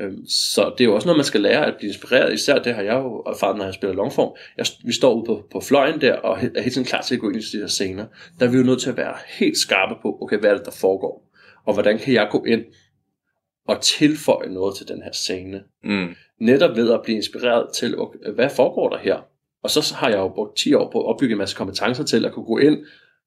Øhm, 0.00 0.26
så 0.26 0.74
det 0.78 0.84
er 0.84 0.88
jo 0.88 0.94
også 0.94 1.06
noget, 1.06 1.18
man 1.18 1.24
skal 1.24 1.40
lære 1.40 1.66
at 1.66 1.76
blive 1.76 1.88
inspireret. 1.88 2.34
Især 2.34 2.58
det 2.58 2.74
har 2.74 2.82
jeg 2.82 2.94
jo 2.94 3.16
erfaret, 3.16 3.56
når 3.56 3.64
jeg 3.64 3.74
spiller 3.74 3.94
longform. 3.94 4.36
Jeg, 4.56 4.66
vi 4.84 4.92
står 4.92 5.14
ude 5.14 5.24
på, 5.26 5.48
på 5.52 5.60
fløjen 5.60 6.00
der, 6.00 6.14
og 6.14 6.38
er 6.54 6.60
helt 6.62 6.74
sådan 6.74 6.86
klar 6.86 7.02
til 7.02 7.14
at 7.14 7.20
gå 7.20 7.28
ind 7.28 7.36
i 7.36 7.40
de 7.40 7.58
her 7.58 7.66
scener. 7.66 8.06
Der 8.38 8.46
er 8.46 8.50
vi 8.50 8.56
jo 8.56 8.62
nødt 8.62 8.80
til 8.80 8.90
at 8.90 8.96
være 8.96 9.14
helt 9.28 9.58
skarpe 9.58 9.94
på, 10.02 10.18
okay, 10.22 10.38
hvad 10.38 10.50
er 10.50 10.56
det, 10.56 10.64
der 10.64 10.70
foregår? 10.70 11.32
Og 11.66 11.74
hvordan 11.74 11.98
kan 11.98 12.14
jeg 12.14 12.28
gå 12.30 12.44
ind 12.44 12.64
og 13.68 13.80
tilføje 13.80 14.48
noget 14.48 14.76
til 14.76 14.88
den 14.88 15.02
her 15.02 15.12
scene? 15.12 15.62
Mm. 15.84 16.14
Netop 16.40 16.76
ved 16.76 16.92
at 16.92 17.00
blive 17.04 17.16
inspireret 17.16 17.66
til, 17.74 17.98
okay, 17.98 18.18
hvad 18.34 18.50
foregår 18.50 18.88
der 18.88 18.98
her? 18.98 19.16
Og 19.62 19.70
så 19.70 19.94
har 19.94 20.08
jeg 20.08 20.18
jo 20.18 20.28
brugt 20.28 20.58
10 20.58 20.74
år 20.74 20.90
på 20.90 21.00
at 21.00 21.06
opbygge 21.06 21.32
en 21.32 21.38
masse 21.38 21.56
kompetencer 21.56 22.04
til 22.04 22.24
at 22.24 22.32
kunne 22.32 22.46
gå 22.46 22.58
ind 22.58 22.78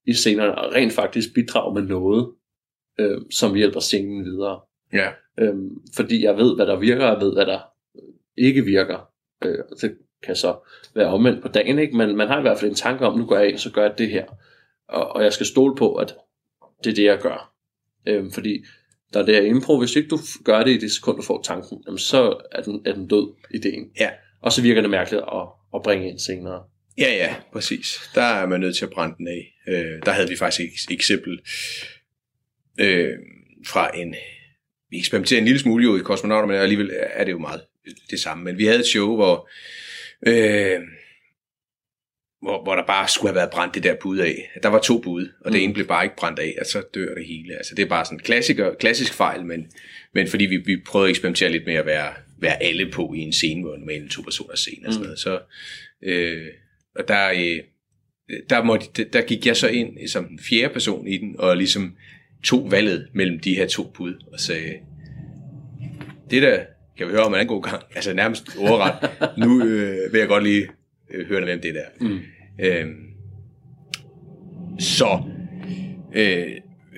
i 0.05 0.13
scenerne 0.13 0.57
og 0.57 0.73
rent 0.73 0.93
faktisk 0.93 1.33
bidrage 1.35 1.73
med 1.73 1.81
noget, 1.81 2.33
øh, 2.99 3.21
som 3.31 3.55
hjælper 3.55 3.79
scenen 3.79 4.25
videre. 4.25 4.59
Ja. 4.93 5.09
Øhm, 5.39 5.69
fordi 5.95 6.23
jeg 6.23 6.37
ved, 6.37 6.55
hvad 6.55 6.65
der 6.65 6.79
virker, 6.79 7.05
og 7.05 7.13
jeg 7.13 7.21
ved, 7.21 7.33
hvad 7.33 7.45
der 7.45 7.59
ikke 8.37 8.65
virker. 8.65 9.09
Øh, 9.45 9.57
det 9.81 9.97
kan 10.23 10.35
så 10.35 10.55
være 10.95 11.07
omvendt 11.07 11.41
på 11.41 11.47
dagen, 11.47 11.79
ikke? 11.79 11.97
men 11.97 12.15
man 12.15 12.27
har 12.27 12.37
i 12.37 12.41
hvert 12.41 12.59
fald 12.59 12.71
en 12.71 12.75
tanke 12.75 13.05
om, 13.05 13.17
nu 13.17 13.25
går 13.25 13.37
jeg 13.37 13.49
ind, 13.49 13.57
så 13.57 13.71
gør 13.71 13.81
jeg 13.81 13.97
det 13.97 14.09
her. 14.09 14.25
Og, 14.89 15.07
og 15.07 15.23
jeg 15.23 15.33
skal 15.33 15.45
stole 15.45 15.75
på, 15.75 15.95
at 15.95 16.15
det 16.83 16.89
er 16.89 16.95
det, 16.95 17.03
jeg 17.03 17.19
gør. 17.21 17.53
Øhm, 18.07 18.31
fordi 18.31 18.65
der 19.13 19.19
er 19.19 19.25
det 19.25 19.35
her 19.35 19.41
impro, 19.41 19.79
hvis 19.79 19.95
ikke 19.95 20.09
du 20.09 20.17
gør 20.43 20.63
det 20.63 20.71
i 20.71 20.77
det 20.77 20.91
sekund, 20.91 21.17
du 21.17 21.23
får 21.23 21.41
tanken, 21.41 21.83
jamen, 21.85 21.97
så 21.97 22.37
er 22.51 22.61
den, 22.61 22.81
er 22.85 22.93
den 22.93 23.07
død, 23.07 23.33
ideen. 23.53 23.91
Ja. 23.99 24.09
Og 24.41 24.51
så 24.51 24.61
virker 24.61 24.81
det 24.81 24.89
mærkeligt 24.89 25.23
at, 25.23 25.47
at 25.75 25.83
bringe 25.83 26.09
ind 26.09 26.19
senere. 26.19 26.63
Ja, 26.99 27.13
ja, 27.15 27.35
præcis. 27.53 28.09
Der 28.15 28.21
er 28.21 28.45
man 28.45 28.59
nødt 28.59 28.75
til 28.75 28.85
at 28.85 28.91
brænde 28.91 29.15
den 29.17 29.27
af. 29.27 29.53
Øh, 29.67 30.01
der 30.05 30.11
havde 30.11 30.29
vi 30.29 30.35
faktisk 30.35 30.59
et 30.89 30.93
eksempel 30.93 31.39
øh, 32.79 33.13
fra 33.67 33.97
en... 33.97 34.15
Vi 34.89 34.97
eksperimenterer 34.97 35.39
en 35.39 35.45
lille 35.45 35.59
smule 35.59 35.83
jo 35.83 35.97
i 35.97 35.99
kosmonauter, 35.99 36.47
men 36.47 36.55
alligevel 36.57 36.91
er 37.13 37.23
det 37.23 37.31
jo 37.31 37.37
meget 37.39 37.61
det 38.09 38.19
samme. 38.19 38.43
Men 38.43 38.57
vi 38.57 38.65
havde 38.65 38.79
et 38.79 38.85
show, 38.85 39.15
hvor, 39.15 39.49
øh, 40.27 40.79
hvor, 42.41 42.63
hvor 42.63 42.75
der 42.75 42.85
bare 42.87 43.07
skulle 43.07 43.29
have 43.29 43.35
været 43.35 43.49
brændt 43.51 43.75
det 43.75 43.83
der 43.83 43.95
bud 44.01 44.17
af. 44.17 44.51
Der 44.63 44.69
var 44.69 44.79
to 44.79 44.99
bud, 44.99 45.29
og 45.45 45.51
det 45.51 45.59
Mm. 45.59 45.63
ene 45.63 45.73
blev 45.73 45.87
bare 45.87 46.03
ikke 46.03 46.15
brændt 46.15 46.39
af, 46.39 46.55
og 46.59 46.65
så 46.65 46.83
dør 46.95 47.15
det 47.15 47.25
hele. 47.25 47.55
Altså, 47.57 47.75
det 47.75 47.83
er 47.83 47.89
bare 47.89 48.05
sådan 48.05 48.17
en 48.17 48.23
klassiker, 48.23 48.73
klassisk 48.79 49.13
fejl, 49.13 49.45
men, 49.45 49.71
men 50.13 50.27
fordi 50.27 50.45
vi, 50.45 50.57
vi 50.57 50.77
prøvede 50.85 51.07
at 51.07 51.09
eksperimentere 51.09 51.49
lidt 51.49 51.65
med 51.65 51.73
at 51.73 51.85
være, 51.85 52.13
være 52.37 52.63
alle 52.63 52.91
på 52.91 53.13
i 53.13 53.19
en 53.19 53.33
scene, 53.33 53.61
hvor 53.61 53.77
normalt 53.77 54.11
to 54.11 54.21
personer 54.21 54.55
scene 54.55 54.87
og 54.87 54.93
sådan 54.93 55.01
Mm. 55.03 55.07
noget. 55.07 55.19
Så, 55.19 55.41
øh, 56.03 56.47
og 56.95 57.07
der, 57.07 57.29
øh, 57.29 57.59
der, 58.49 58.63
måtte, 58.63 59.03
der 59.03 59.21
gik 59.21 59.45
jeg 59.45 59.57
så 59.57 59.67
ind 59.67 60.07
som 60.07 60.25
den 60.25 60.39
fjerde 60.49 60.73
person 60.73 61.07
i 61.07 61.17
den, 61.17 61.35
og 61.39 61.57
ligesom 61.57 61.95
tog 62.43 62.71
valget 62.71 63.07
mellem 63.13 63.39
de 63.39 63.55
her 63.55 63.67
to 63.67 63.83
bud, 63.83 64.13
og 64.33 64.39
sagde, 64.39 64.73
det 66.29 66.41
der 66.41 66.59
kan 66.97 67.07
vi 67.07 67.11
høre 67.11 67.23
om 67.23 67.31
en 67.33 67.39
anden 67.39 67.47
god 67.47 67.63
gang, 67.63 67.83
altså 67.95 68.13
nærmest 68.13 68.57
ordret, 68.57 69.09
nu 69.37 69.65
øh, 69.65 70.13
vil 70.13 70.19
jeg 70.19 70.27
godt 70.27 70.43
lige 70.43 70.67
øh, 71.11 71.27
høre 71.27 71.53
om 71.53 71.59
det 71.61 71.75
der. 71.75 71.85
Mm. 72.01 72.19
Øhm, 72.59 73.05
så, 74.79 75.23
øh, 76.15 76.47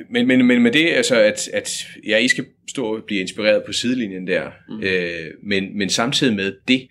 men, 0.09 0.27
men, 0.27 0.45
men 0.45 0.61
med 0.61 0.71
det, 0.71 0.89
altså, 0.89 1.15
at, 1.15 1.49
at 1.53 1.87
ja, 2.07 2.17
I 2.17 2.27
skal 2.27 2.45
stå 2.69 2.95
og 2.95 3.03
blive 3.07 3.21
inspireret 3.21 3.63
på 3.65 3.73
sidelinjen 3.73 4.27
der, 4.27 4.51
mm. 4.69 4.83
øh, 4.83 5.31
men, 5.43 5.77
men 5.77 5.89
samtidig 5.89 6.35
med 6.35 6.53
det, 6.67 6.87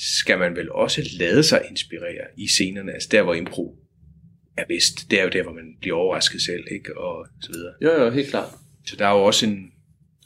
skal 0.00 0.38
man 0.38 0.56
vel 0.56 0.72
også 0.72 1.08
lade 1.18 1.42
sig 1.42 1.62
inspirere 1.70 2.26
i 2.36 2.48
scenerne, 2.48 2.92
altså 2.92 3.08
der, 3.12 3.22
hvor 3.22 3.34
impro 3.34 3.76
er 4.56 4.64
bedst. 4.68 5.10
Det 5.10 5.20
er 5.20 5.24
jo 5.24 5.28
der, 5.28 5.42
hvor 5.42 5.52
man 5.52 5.64
bliver 5.80 5.96
overrasket 5.96 6.42
selv, 6.42 6.64
ikke? 6.70 6.98
Og 6.98 7.26
så 7.42 7.52
videre. 7.52 7.72
Jo, 7.82 8.04
jo, 8.04 8.10
helt 8.10 8.28
klart. 8.28 8.48
Så 8.86 8.96
der 8.96 9.06
er 9.06 9.12
jo 9.12 9.24
også 9.24 9.46
en, 9.46 9.72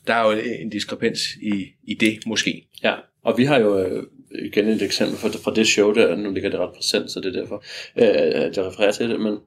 der 0.06 0.14
er 0.14 0.32
jo 0.32 0.42
en 0.60 0.70
diskrepans 0.70 1.20
i, 1.42 1.66
i 1.82 1.94
det, 1.94 2.26
måske. 2.26 2.68
Ja, 2.82 2.94
og 3.24 3.38
vi 3.38 3.44
har 3.44 3.58
jo 3.58 3.78
øh, 3.78 4.02
igen 4.44 4.68
et 4.68 4.82
eksempel 4.82 5.18
fra, 5.18 5.28
fra 5.28 5.54
det 5.54 5.66
show 5.66 5.94
der, 5.94 6.16
nu 6.16 6.30
ligger 6.30 6.50
det 6.50 6.60
ret 6.60 6.74
præsent, 6.76 7.10
så 7.10 7.20
det 7.20 7.36
er 7.36 7.40
derfor, 7.40 7.64
øh, 7.96 8.42
at 8.44 8.56
jeg 8.56 8.64
refererer 8.66 8.92
til 8.92 9.10
det, 9.10 9.20
men 9.20 9.38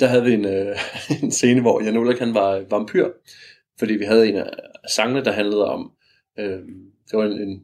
der 0.00 0.06
havde 0.06 0.24
vi 0.24 0.32
en, 0.32 0.44
øh, 0.44 0.76
en 1.22 1.30
scene, 1.30 1.60
hvor 1.60 1.84
Jan 1.84 1.96
Ulrik 1.96 2.18
han 2.18 2.34
var 2.34 2.64
vampyr, 2.70 3.08
fordi 3.78 3.94
vi 3.94 4.04
havde 4.04 4.28
en 4.28 4.36
af 4.36 4.50
sangene, 4.94 5.24
der 5.24 5.32
handlede 5.32 5.68
om, 5.68 5.92
øh, 6.38 6.60
det 7.10 7.12
var 7.12 7.24
en, 7.24 7.40
en 7.48 7.62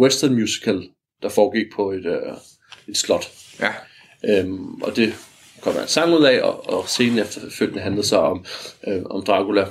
western 0.00 0.34
musical, 0.34 0.88
der 1.22 1.28
foregik 1.28 1.66
på 1.76 1.90
et, 1.90 2.06
øh, 2.06 2.32
et 2.88 2.96
slot. 2.96 3.32
Ja. 3.60 3.72
Øhm, 4.24 4.74
og 4.82 4.96
det 4.96 5.14
kom 5.60 5.72
der 5.72 5.82
en 5.82 5.88
sang 5.88 6.14
ud 6.14 6.24
af, 6.24 6.42
og, 6.42 6.68
og 6.68 6.88
scenen 6.88 7.18
efterfølgende 7.18 7.82
handlede 7.82 8.06
så 8.06 8.16
om, 8.16 8.44
øh, 8.86 9.02
om 9.10 9.22
Dracula, 9.22 9.66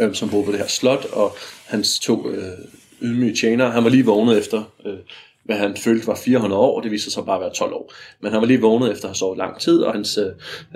øh, 0.00 0.14
som 0.14 0.30
boede 0.30 0.44
på 0.44 0.52
det 0.52 0.60
her 0.60 0.66
slot, 0.66 1.04
og 1.12 1.36
hans 1.66 1.98
to 1.98 2.30
øh, 2.30 2.58
ydmyge 3.02 3.36
tjenere. 3.36 3.70
Han 3.70 3.84
var 3.84 3.90
lige 3.90 4.04
vågnet 4.04 4.38
efter, 4.38 4.62
øh, 4.86 4.98
hvad 5.44 5.56
han 5.56 5.76
følte 5.76 6.06
var 6.06 6.14
400 6.14 6.60
år, 6.60 6.76
og 6.76 6.82
det 6.82 6.90
viste 6.90 7.10
sig 7.10 7.24
bare 7.24 7.36
at 7.36 7.40
være 7.40 7.54
12 7.54 7.72
år. 7.72 7.92
Men 8.20 8.32
han 8.32 8.40
var 8.40 8.46
lige 8.46 8.60
vågnet 8.60 8.92
efter 8.92 9.04
at 9.04 9.10
have 9.10 9.16
sovet 9.16 9.38
lang 9.38 9.60
tid, 9.60 9.80
og 9.80 9.92
hans 9.92 10.18
øh, 10.18 10.26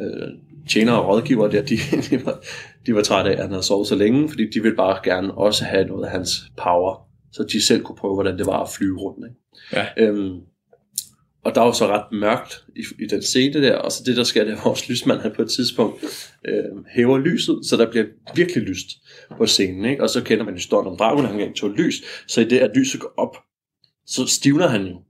øh, 0.00 0.28
tjenere 0.68 1.02
og 1.02 1.08
rådgivere 1.08 1.52
der, 1.52 1.62
de, 1.62 1.76
de, 2.10 2.26
var, 2.26 2.40
de 2.86 2.94
var 2.94 3.02
trætte 3.02 3.30
af, 3.30 3.34
at 3.34 3.40
han 3.42 3.50
havde 3.50 3.62
sovet 3.62 3.88
så 3.88 3.94
længe, 3.94 4.28
fordi 4.28 4.50
de 4.50 4.62
ville 4.62 4.76
bare 4.76 4.98
gerne 5.04 5.34
også 5.34 5.64
have 5.64 5.84
noget 5.84 6.04
af 6.04 6.10
hans 6.10 6.30
power, 6.56 7.09
så 7.32 7.44
de 7.52 7.66
selv 7.66 7.82
kunne 7.82 7.96
prøve, 7.96 8.14
hvordan 8.14 8.38
det 8.38 8.46
var 8.46 8.62
at 8.62 8.70
flyve 8.70 8.98
rundt. 8.98 9.26
Ikke? 9.26 9.40
Ja. 9.72 9.86
Øhm, 10.08 10.40
og 11.44 11.54
der 11.54 11.60
var 11.60 11.72
så 11.72 11.86
ret 11.86 12.12
mørkt 12.12 12.64
i, 12.76 13.04
i 13.04 13.06
den 13.06 13.22
scene 13.22 13.62
der, 13.62 13.74
og 13.76 13.92
så 13.92 14.02
det 14.06 14.16
der 14.16 14.24
sker, 14.24 14.44
det 14.44 14.52
er, 14.52 14.56
at 14.56 14.64
vores 14.64 14.88
lysmand 14.88 15.20
han 15.20 15.32
på 15.36 15.42
et 15.42 15.50
tidspunkt 15.50 16.04
øh, 16.48 16.84
hæver 16.94 17.18
lyset, 17.18 17.60
så 17.68 17.76
der 17.76 17.90
bliver 17.90 18.04
virkelig 18.34 18.62
lyst 18.62 18.88
på 19.36 19.46
scenen, 19.46 19.84
ikke? 19.84 20.02
og 20.02 20.10
så 20.10 20.22
kender 20.24 20.44
man 20.44 20.54
historien 20.54 20.88
om 20.88 20.96
Dracula, 20.96 21.28
han 21.28 21.38
gang 21.38 21.56
tog 21.56 21.70
lys, 21.70 22.02
så 22.26 22.40
i 22.40 22.44
det, 22.44 22.58
at 22.58 22.70
lyset 22.76 23.00
går 23.00 23.14
op, 23.16 23.36
så 24.06 24.26
stivner 24.26 24.66
han 24.66 24.86
jo 24.86 25.02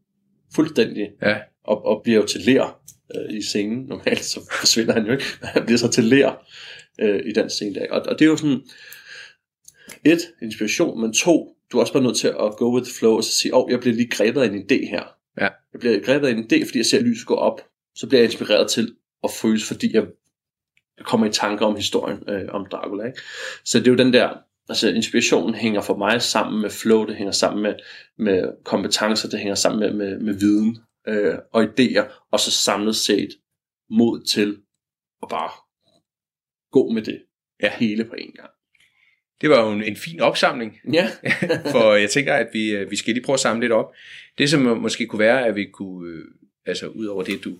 fuldstændig, 0.55 1.09
Ja. 1.23 1.37
og, 1.65 1.85
og 1.85 2.01
bliver 2.05 2.21
jo 2.21 2.27
til 2.27 2.41
ler 2.41 2.81
øh, 3.17 3.37
i 3.37 3.43
scenen. 3.43 3.85
Normalt 3.85 4.25
så 4.25 4.41
forsvinder 4.61 4.93
han 4.93 5.07
jo 5.07 5.13
ikke, 5.13 5.25
men 5.41 5.49
han 5.49 5.65
bliver 5.65 5.79
så 5.79 5.89
til 5.89 6.05
ler 6.05 6.33
øh, 7.01 7.21
i 7.27 7.33
den 7.33 7.51
scene 7.51 7.75
der. 7.75 7.87
Og, 7.91 8.01
og 8.01 8.19
det 8.19 8.25
er 8.25 8.29
jo 8.31 8.37
sådan, 8.37 8.61
et, 10.05 10.21
inspiration, 10.43 11.01
men 11.01 11.13
to, 11.13 11.57
du 11.73 11.77
er 11.77 11.81
også 11.81 11.93
bare 11.93 12.03
nødt 12.03 12.17
til 12.17 12.29
at 12.29 12.57
go 12.57 12.75
with 12.75 12.87
the 12.87 12.95
flow, 12.99 13.17
og 13.17 13.25
så 13.25 13.33
sige, 13.33 13.55
åh, 13.55 13.65
oh, 13.65 13.71
jeg 13.71 13.81
bliver 13.81 13.95
lige 13.97 14.09
grebet 14.11 14.41
af 14.43 14.47
en 14.47 14.59
idé 14.59 14.91
her. 14.91 15.05
Ja. 15.41 15.49
Jeg 15.73 15.81
bliver 15.81 16.01
grebet 16.01 16.27
af 16.29 16.33
en 16.33 16.39
idé, 16.45 16.67
fordi 16.67 16.79
jeg 16.79 16.87
ser 16.87 17.01
lyset 17.03 17.27
gå 17.27 17.35
op. 17.35 17.61
Så 17.95 18.07
bliver 18.09 18.21
jeg 18.21 18.25
inspireret 18.31 18.71
til 18.71 18.97
at 19.25 19.31
fryse, 19.31 19.67
fordi 19.67 19.95
jeg 19.95 20.07
jeg 20.99 21.07
kommer 21.07 21.27
i 21.27 21.33
tanker 21.33 21.67
om 21.67 21.77
historien 21.77 22.29
øh, 22.29 22.49
om 22.49 22.67
Dracula. 22.71 23.07
Ikke? 23.07 23.21
Så 23.65 23.79
det 23.79 23.87
er 23.87 23.91
jo 23.91 23.97
den 23.97 24.13
der, 24.13 24.39
altså 24.69 24.89
inspirationen 24.89 25.55
hænger 25.55 25.81
for 25.81 25.97
mig 25.97 26.23
sammen 26.23 26.63
med 26.63 26.71
flow, 26.71 27.07
det 27.07 27.17
hænger 27.17 27.33
sammen 27.33 27.63
med, 27.63 27.75
med 28.19 28.65
kompetencer, 28.65 29.29
det 29.29 29.39
hænger 29.39 29.55
sammen 29.55 29.81
med, 29.81 29.93
med, 29.93 30.21
med 30.21 30.35
viden 30.35 30.79
øh, 31.09 31.35
og 31.53 31.63
idéer, 31.63 32.29
og 32.31 32.41
så 32.41 32.51
samlet 32.51 32.97
set 32.97 33.29
mod 33.91 34.25
til 34.25 34.59
at 35.23 35.29
bare 35.29 35.51
gå 36.71 36.89
med 36.91 37.03
det 37.03 37.23
Ja. 37.63 37.73
hele 37.79 38.05
på 38.05 38.15
en 38.15 38.33
gang. 38.33 38.51
Det 39.41 39.51
var 39.51 39.67
jo 39.67 39.73
en, 39.73 39.83
en 39.83 39.97
fin 39.97 40.21
opsamling, 40.21 40.79
Ja, 40.93 41.09
for 41.73 41.95
jeg 41.95 42.11
tænker, 42.11 42.35
at 42.35 42.47
vi, 42.53 42.71
øh, 42.71 42.91
vi 42.91 42.97
skal 42.97 43.15
lige 43.15 43.25
prøve 43.25 43.35
at 43.35 43.41
samle 43.41 43.61
lidt 43.61 43.73
op. 43.73 43.93
Det, 44.39 44.51
som 44.51 44.61
måske 44.61 45.07
kunne 45.07 45.19
være, 45.19 45.47
at 45.47 45.57
vi 45.57 45.65
kunne, 45.65 46.13
øh, 46.13 46.25
altså 46.67 46.87
ud 46.87 47.07
over 47.07 47.23
det, 47.23 47.45
du, 47.45 47.51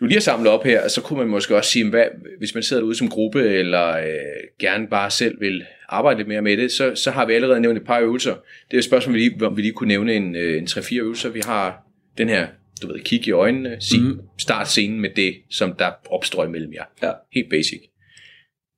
du 0.00 0.06
lige 0.06 0.16
har 0.16 0.20
samlet 0.20 0.48
op 0.52 0.64
her, 0.64 0.88
så 0.88 1.00
kunne 1.00 1.18
man 1.18 1.28
måske 1.28 1.56
også 1.56 1.70
sige, 1.70 1.90
hvad, 1.90 2.04
hvis 2.38 2.54
man 2.54 2.62
sidder 2.62 2.82
derude 2.82 2.96
som 2.96 3.08
gruppe, 3.08 3.48
eller 3.48 3.96
øh, 3.96 4.14
gerne 4.60 4.86
bare 4.88 5.10
selv 5.10 5.40
vil 5.40 5.64
arbejde 5.88 6.18
lidt 6.18 6.28
mere 6.28 6.42
med 6.42 6.56
det, 6.56 6.72
så, 6.72 6.94
så 6.94 7.10
har 7.10 7.26
vi 7.26 7.32
allerede 7.32 7.60
nævnt 7.60 7.78
et 7.78 7.84
par 7.84 8.00
øvelser. 8.00 8.34
Det 8.70 8.74
er 8.74 8.78
et 8.78 8.84
spørgsmål, 8.84 9.14
vi 9.14 9.18
lige, 9.18 9.46
om 9.46 9.56
vi 9.56 9.62
lige 9.62 9.72
kunne 9.72 9.88
nævne 9.88 10.14
en, 10.14 10.36
øh, 10.36 10.58
en 10.58 10.64
3-4 10.64 10.98
øvelser. 10.98 11.28
Vi 11.28 11.40
har 11.44 11.86
den 12.18 12.28
her, 12.28 12.46
du 12.82 12.86
ved, 12.86 13.00
kig 13.00 13.26
i 13.26 13.30
øjnene, 13.30 13.76
sig, 13.80 14.00
mm. 14.00 14.20
start 14.38 14.68
scenen 14.68 15.00
med 15.00 15.10
det, 15.16 15.34
som 15.50 15.72
der 15.72 15.90
opstår 16.10 16.44
imellem 16.44 16.72
jer. 16.72 16.84
Ja. 17.02 17.12
Helt 17.32 17.50
basic. 17.50 17.80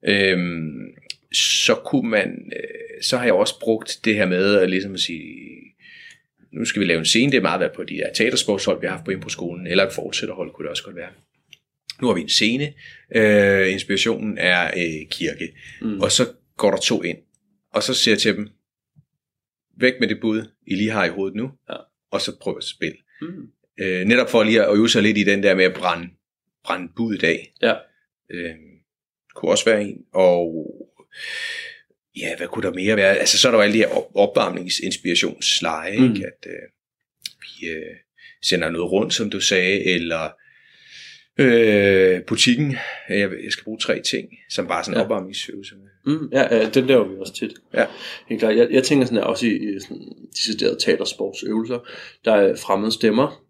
Øhm, 0.09 0.79
så 1.33 1.75
kunne 1.75 2.11
man, 2.11 2.53
øh, 2.57 3.03
så 3.03 3.17
har 3.17 3.25
jeg 3.25 3.35
også 3.35 3.61
brugt 3.61 4.01
det 4.05 4.15
her 4.15 4.27
med 4.27 4.57
at 4.57 4.71
ligesom 4.71 4.95
at 4.95 5.01
sige, 5.01 5.25
nu 6.53 6.65
skal 6.65 6.81
vi 6.81 6.87
lave 6.87 6.99
en 6.99 7.05
scene, 7.07 7.33
det 7.33 7.39
er 7.39 7.43
meget 7.43 7.61
været 7.61 7.73
på 7.73 7.85
de 7.85 7.95
her 7.95 8.13
teatersportshold, 8.13 8.81
vi 8.81 8.87
har 8.87 8.95
haft 8.95 9.05
på 9.05 9.11
Impro-skolen, 9.11 9.67
eller 9.67 9.87
et 9.87 9.93
fortsætterhold 9.93 10.51
kunne 10.53 10.63
det 10.65 10.71
også 10.71 10.85
godt 10.85 10.97
være. 10.97 11.11
Nu 12.01 12.07
har 12.07 12.15
vi 12.15 12.21
en 12.21 12.29
scene, 12.29 12.75
øh, 13.15 13.73
inspirationen 13.73 14.39
er 14.39 14.67
øh, 14.67 15.09
kirke, 15.11 15.53
Mm. 15.81 16.01
og 16.01 16.13
så 16.13 16.33
går 16.57 16.71
der 16.71 16.79
to 16.79 17.03
ind, 17.03 17.19
og 17.73 17.83
så 17.83 17.95
siger 17.95 18.15
jeg 18.15 18.21
til 18.21 18.37
dem, 18.37 18.49
væk 19.81 19.93
med 20.01 20.09
det 20.09 20.21
bud, 20.21 20.43
I 20.67 20.75
lige 20.75 20.91
har 20.91 21.05
i 21.05 21.09
hovedet 21.09 21.37
nu, 21.37 21.51
Ja. 21.71 21.77
og 22.11 22.21
så 22.21 22.39
prøv 22.41 22.57
at 22.57 22.65
spille. 22.65 22.99
Mm. 23.21 23.49
Øh, 23.81 24.05
netop 24.05 24.31
for 24.31 24.43
lige 24.43 24.63
at 24.65 24.77
øve 24.77 24.89
sig 24.89 25.03
lidt 25.03 25.19
i 25.19 25.25
den 25.25 25.43
der 25.43 25.55
med 25.55 25.65
at 25.65 25.75
brænde, 25.75 26.09
brænde 26.65 26.93
budet 26.97 27.25
af. 27.25 27.53
Ja. 27.63 27.75
Øh, 28.31 28.55
kunne 29.35 29.51
også 29.51 29.65
være 29.65 29.83
en. 29.83 30.05
Og 30.15 30.67
ja, 32.17 32.37
hvad 32.37 32.47
kunne 32.49 32.63
der 32.69 32.75
mere 32.75 32.97
være? 32.97 33.17
Altså, 33.17 33.39
så 33.39 33.49
er 33.49 33.53
der 33.53 33.59
jo 33.59 33.63
alle 33.63 33.73
de 33.75 33.79
her 33.79 33.89
op- 33.89 34.11
opvarmningsinspirationsleje, 34.15 35.99
Mm. 35.99 36.05
ikke? 36.15 36.27
At 36.27 36.47
øh, 36.47 36.69
vi 37.41 37.69
øh, 37.69 37.95
sender 38.43 38.71
noget 38.71 38.91
rundt, 38.93 39.15
som 39.15 39.31
du 39.31 39.41
sagde, 39.41 39.85
eller 39.85 40.29
øh, 41.39 42.23
butikken. 42.27 42.77
Jeg, 43.09 43.19
jeg 43.45 43.53
skal 43.53 43.65
bruge 43.65 43.79
tre 43.79 44.03
ting, 44.03 44.29
som 44.51 44.67
bare 44.67 44.85
sådan 44.85 44.95
en 44.95 44.99
Ja. 44.99 45.05
opvarmningsøvelse. 45.05 45.75
Mm, 46.07 46.29
ja, 46.33 46.57
ja, 46.57 46.69
den 46.71 46.87
laver 46.87 47.09
vi 47.09 47.15
også 47.21 47.35
tit. 47.35 47.53
Ja. 47.75 47.87
Helt 48.29 48.41
klart. 48.41 48.57
Jeg, 48.57 48.69
jeg 48.71 48.85
tænker 48.85 49.07
sådan 49.07 49.19
her, 49.19 49.25
også 49.25 49.47
i, 49.47 49.51
i 49.51 49.81
sådan, 49.81 50.03
deciderede 50.33 50.79
teatersportsøvelser, 50.81 51.79
der 52.25 52.33
er 52.33 52.57
fremmede 52.57 52.93
stemmer, 52.93 53.45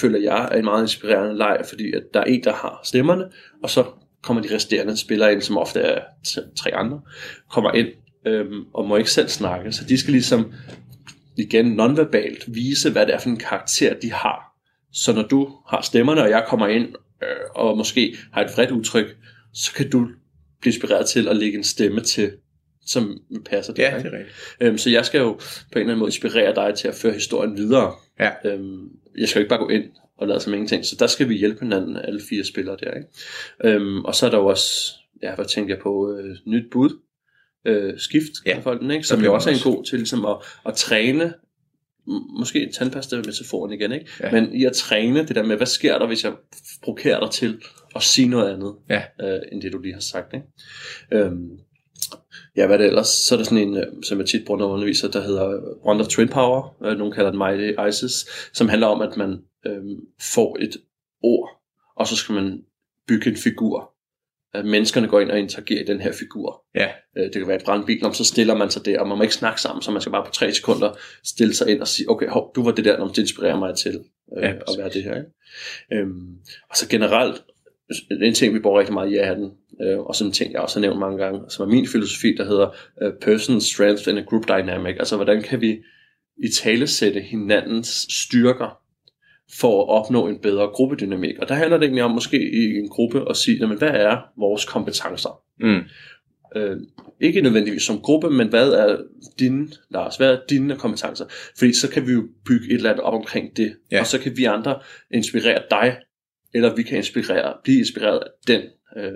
føler 0.00 0.18
jeg 0.18 0.48
er 0.52 0.58
en 0.58 0.64
meget 0.64 0.82
inspirerende 0.84 1.36
leg, 1.38 1.64
fordi 1.68 1.92
at 1.92 2.02
der 2.14 2.20
er 2.20 2.24
en, 2.24 2.44
der 2.44 2.52
har 2.52 2.80
stemmerne, 2.84 3.24
og 3.62 3.70
så 3.70 3.84
kommer 4.22 4.42
de 4.42 4.54
resterende 4.54 4.96
spillere 4.96 5.32
ind, 5.32 5.42
som 5.42 5.58
ofte 5.58 5.80
er 5.80 6.02
tre 6.56 6.74
andre, 6.74 7.00
kommer 7.50 7.72
ind 7.72 7.88
øhm, 8.26 8.64
og 8.74 8.88
må 8.88 8.96
ikke 8.96 9.10
selv 9.10 9.28
snakke, 9.28 9.72
så 9.72 9.84
de 9.84 9.98
skal 9.98 10.12
ligesom 10.12 10.52
igen 11.36 11.66
nonverbalt 11.66 12.54
vise, 12.54 12.90
hvad 12.90 13.06
det 13.06 13.14
er 13.14 13.18
for 13.18 13.28
en 13.28 13.36
karakter, 13.36 13.94
de 13.94 14.12
har. 14.12 14.56
Så 14.92 15.12
når 15.12 15.22
du 15.22 15.52
har 15.68 15.82
stemmerne, 15.82 16.22
og 16.22 16.30
jeg 16.30 16.44
kommer 16.48 16.66
ind 16.66 16.88
øh, 17.22 17.28
og 17.54 17.76
måske 17.76 18.16
har 18.32 18.44
et 18.44 18.50
vredt 18.56 18.70
udtryk, 18.70 19.16
så 19.54 19.72
kan 19.72 19.90
du 19.90 20.08
blive 20.60 20.72
inspireret 20.74 21.06
til 21.06 21.28
at 21.28 21.36
lægge 21.36 21.58
en 21.58 21.64
stemme 21.64 22.00
til, 22.00 22.32
som 22.86 23.18
passer 23.46 23.74
dig. 23.74 23.82
Ja, 23.82 23.98
det 23.98 24.06
er 24.06 24.18
rigtigt. 24.18 24.56
Øhm, 24.60 24.78
så 24.78 24.90
jeg 24.90 25.06
skal 25.06 25.18
jo 25.18 25.32
på 25.32 25.38
en 25.38 25.80
eller 25.80 25.88
anden 25.88 25.98
måde 25.98 26.08
inspirere 26.08 26.54
dig 26.54 26.74
til 26.74 26.88
at 26.88 26.94
føre 26.94 27.12
historien 27.12 27.56
videre. 27.56 27.92
Ja. 28.20 28.30
Øhm, 28.44 28.88
jeg 29.18 29.28
skal 29.28 29.40
jo 29.40 29.42
ikke 29.42 29.48
bare 29.48 29.58
gå 29.58 29.68
ind 29.68 29.84
og 30.20 30.28
lade 30.28 30.40
som 30.40 30.54
ingenting, 30.54 30.84
så 30.86 30.96
der 30.98 31.06
skal 31.06 31.28
vi 31.28 31.34
hjælpe 31.34 31.60
hinanden, 31.60 31.96
alle 31.96 32.20
fire 32.28 32.44
spillere 32.44 32.76
der. 32.80 32.92
Ikke? 32.94 33.08
Øhm, 33.76 34.04
og 34.04 34.14
så 34.14 34.26
er 34.26 34.30
der 34.30 34.38
jo 34.38 34.46
også, 34.46 34.92
ja, 35.22 35.34
hvad 35.34 35.44
tænker 35.44 35.74
jeg 35.74 35.82
på, 35.82 36.12
øh, 36.16 36.36
nyt 36.46 36.70
bud, 36.72 36.90
øh, 37.66 37.98
skift 37.98 38.30
Ja, 38.46 38.56
af 38.56 38.62
folken, 38.62 38.90
ikke? 38.90 39.04
som 39.06 39.24
jo 39.24 39.34
også 39.34 39.50
er 39.50 39.54
en 39.54 39.60
god 39.74 39.84
til 39.84 39.98
ligesom 39.98 40.24
at, 40.26 40.36
at 40.66 40.74
træne, 40.74 41.34
måske 42.38 42.70
tandpasta-metaforen 42.74 43.72
igen, 43.72 43.92
ikke? 43.92 44.06
Ja. 44.20 44.30
men 44.32 44.54
i 44.54 44.64
at 44.64 44.72
træne 44.72 45.18
det 45.26 45.36
der 45.36 45.42
med, 45.42 45.56
hvad 45.56 45.66
sker 45.66 45.98
der, 45.98 46.06
hvis 46.06 46.24
jeg 46.24 46.32
provokerer 46.82 47.20
dig 47.20 47.30
til 47.30 47.60
at 47.96 48.02
sige 48.02 48.28
noget 48.28 48.52
andet, 48.52 48.74
Ja. 48.90 49.02
øh, 49.22 49.40
end 49.52 49.62
det 49.62 49.72
du 49.72 49.78
lige 49.78 49.94
har 49.94 50.00
sagt. 50.00 50.34
Ikke? 50.34 50.46
Øhm, 51.12 51.48
ja, 52.56 52.66
hvad 52.66 52.78
det 52.78 52.86
ellers? 52.86 53.08
Så 53.08 53.34
er 53.34 53.36
der 53.36 53.44
sådan 53.44 53.68
en, 53.68 53.76
øh, 53.76 53.86
som 54.02 54.18
jeg 54.18 54.26
tit 54.26 54.44
bruger, 54.46 54.58
når 54.58 54.66
jeg 54.66 54.74
underviser, 54.74 55.08
der 55.08 55.22
hedder 55.22 55.60
Wonder 55.86 56.04
Twin 56.04 56.28
Power. 56.28 56.76
Øh, 56.84 56.98
nogle 56.98 57.12
kalder 57.12 57.30
den 57.30 57.38
Mighty 57.38 57.80
Isis, 57.88 58.26
som 58.52 58.68
handler 58.68 58.86
om, 58.86 59.00
at 59.00 59.16
man 59.16 59.38
øh, 59.66 59.82
får 60.34 60.56
et 60.60 60.76
ord, 61.22 61.48
og 61.96 62.06
så 62.06 62.16
skal 62.16 62.34
man 62.34 62.62
bygge 63.08 63.30
en 63.30 63.36
figur. 63.36 63.92
At 64.54 64.64
menneskerne 64.64 65.08
går 65.08 65.20
ind 65.20 65.30
og 65.30 65.38
interagerer 65.38 65.80
i 65.80 65.86
den 65.86 66.00
her 66.00 66.12
figur. 66.12 66.64
Ja, 66.74 66.88
Øh, 67.16 67.24
det 67.24 67.32
kan 67.32 67.46
være 67.46 67.56
et 67.56 67.64
brandbil, 67.64 68.04
om 68.04 68.14
så 68.14 68.24
stiller 68.24 68.54
man 68.54 68.70
sig 68.70 68.84
der, 68.84 69.00
og 69.00 69.08
man 69.08 69.16
må 69.16 69.22
ikke 69.22 69.34
snakke 69.34 69.60
sammen, 69.60 69.82
så 69.82 69.90
man 69.90 70.00
skal 70.00 70.12
bare 70.12 70.24
på 70.24 70.32
tre 70.32 70.52
sekunder 70.52 70.92
stille 71.24 71.54
sig 71.54 71.68
ind 71.68 71.80
og 71.80 71.88
sige, 71.88 72.10
okay, 72.10 72.28
hov, 72.28 72.52
du 72.54 72.62
var 72.62 72.70
det 72.70 72.84
der, 72.84 72.98
når 72.98 73.08
det 73.08 73.18
inspirerer 73.18 73.58
mig 73.58 73.76
til 73.76 74.04
øh, 74.36 74.42
ja, 74.42 74.50
at 74.50 74.78
være 74.78 74.88
det 74.88 75.02
her. 75.02 75.16
Ikke? 75.16 75.30
Øhm, 75.92 76.36
og 76.70 76.76
så 76.76 76.88
generelt, 76.88 77.42
en 78.22 78.34
ting, 78.34 78.54
vi 78.54 78.58
bruger 78.58 78.78
rigtig 78.78 78.94
meget 78.94 79.10
i 79.10 79.14
ja-hatten, 79.14 79.50
øh, 79.82 79.98
og 79.98 80.14
sådan 80.14 80.28
en 80.28 80.32
ting, 80.32 80.52
jeg 80.52 80.60
også 80.60 80.78
har 80.78 80.80
nævnt 80.80 80.98
mange 80.98 81.18
gange, 81.18 81.40
som 81.48 81.68
er 81.68 81.72
min 81.72 81.86
filosofi, 81.86 82.34
der 82.36 82.44
hedder 82.44 82.68
uh, 83.04 83.12
personal 83.20 83.60
strength 83.60 84.08
in 84.08 84.18
a 84.18 84.20
group 84.20 84.48
dynamic. 84.48 84.96
Altså, 84.98 85.16
hvordan 85.16 85.42
kan 85.42 85.60
vi 85.60 85.78
i 86.44 86.48
tale 86.48 86.86
sætte 86.86 87.20
hinandens 87.20 88.06
styrker 88.10 88.80
for 89.58 89.82
at 89.82 89.88
opnå 89.88 90.28
en 90.28 90.38
bedre 90.38 90.66
gruppedynamik. 90.66 91.38
Og 91.38 91.48
der 91.48 91.54
handler 91.54 91.76
det 91.76 91.84
egentlig 91.84 92.04
om 92.04 92.10
måske 92.10 92.50
i 92.52 92.78
en 92.78 92.88
gruppe 92.88 93.30
at 93.30 93.36
sige, 93.36 93.56
jamen, 93.56 93.78
hvad 93.78 93.88
er 93.88 94.16
vores 94.38 94.64
kompetencer? 94.64 95.42
mm. 95.60 95.80
Øh, 96.56 96.76
ikke 97.20 97.40
nødvendigvis 97.40 97.82
som 97.82 98.00
gruppe, 98.00 98.30
men 98.30 98.48
hvad 98.48 98.72
er 98.72 98.96
dine, 99.38 99.68
Lars, 99.90 100.16
hvad 100.16 100.32
er 100.32 100.38
dine 100.50 100.76
kompetencer? 100.76 101.24
Fordi 101.58 101.72
så 101.72 101.90
kan 101.90 102.06
vi 102.06 102.12
jo 102.12 102.22
bygge 102.46 102.66
et 102.66 102.74
eller 102.74 102.90
andet 102.90 103.04
op 103.04 103.14
omkring 103.14 103.56
det, 103.56 103.76
ja. 103.92 104.00
og 104.00 104.06
så 104.06 104.20
kan 104.20 104.36
vi 104.36 104.44
andre 104.44 104.78
inspirere 105.14 105.62
dig, 105.70 105.96
eller 106.54 106.74
vi 106.76 106.82
kan 106.82 106.96
inspirere, 106.96 107.54
blive 107.64 107.78
inspireret 107.78 108.18
af 108.18 108.26
den. 108.46 108.62
Øh, 108.96 109.12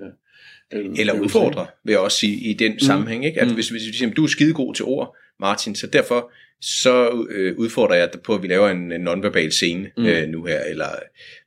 øh, 0.73 0.99
Eller 0.99 1.13
udfordre, 1.21 1.67
vil 1.85 1.93
jeg 1.93 2.01
også 2.01 2.19
sige, 2.19 2.37
i 2.51 2.53
den 2.53 2.73
mm. 2.73 2.79
sammenhæng. 2.79 3.25
Ikke? 3.27 3.41
At 3.41 3.49
Mm. 3.49 3.55
hvis, 3.55 3.69
hvis 3.69 3.87
vi 3.87 3.93
siger, 3.93 4.11
du 4.15 4.25
er 4.25 4.29
skidegod 4.29 4.75
til 4.75 4.85
ord, 4.85 5.17
Martin, 5.41 5.75
så 5.75 5.87
derfor 5.87 6.33
så 6.61 7.27
øh, 7.31 7.57
udfordrer 7.59 7.97
jeg 7.97 8.13
dig 8.13 8.21
på, 8.21 8.35
at 8.35 8.43
vi 8.43 8.49
laver 8.49 8.69
en, 8.69 8.93
en 8.93 9.01
nonverbal 9.01 9.53
scene 9.53 9.91
mm. 9.97 10.07
Øh, 10.07 10.29
nu 10.29 10.45
her. 10.45 10.61
Eller, 10.61 10.87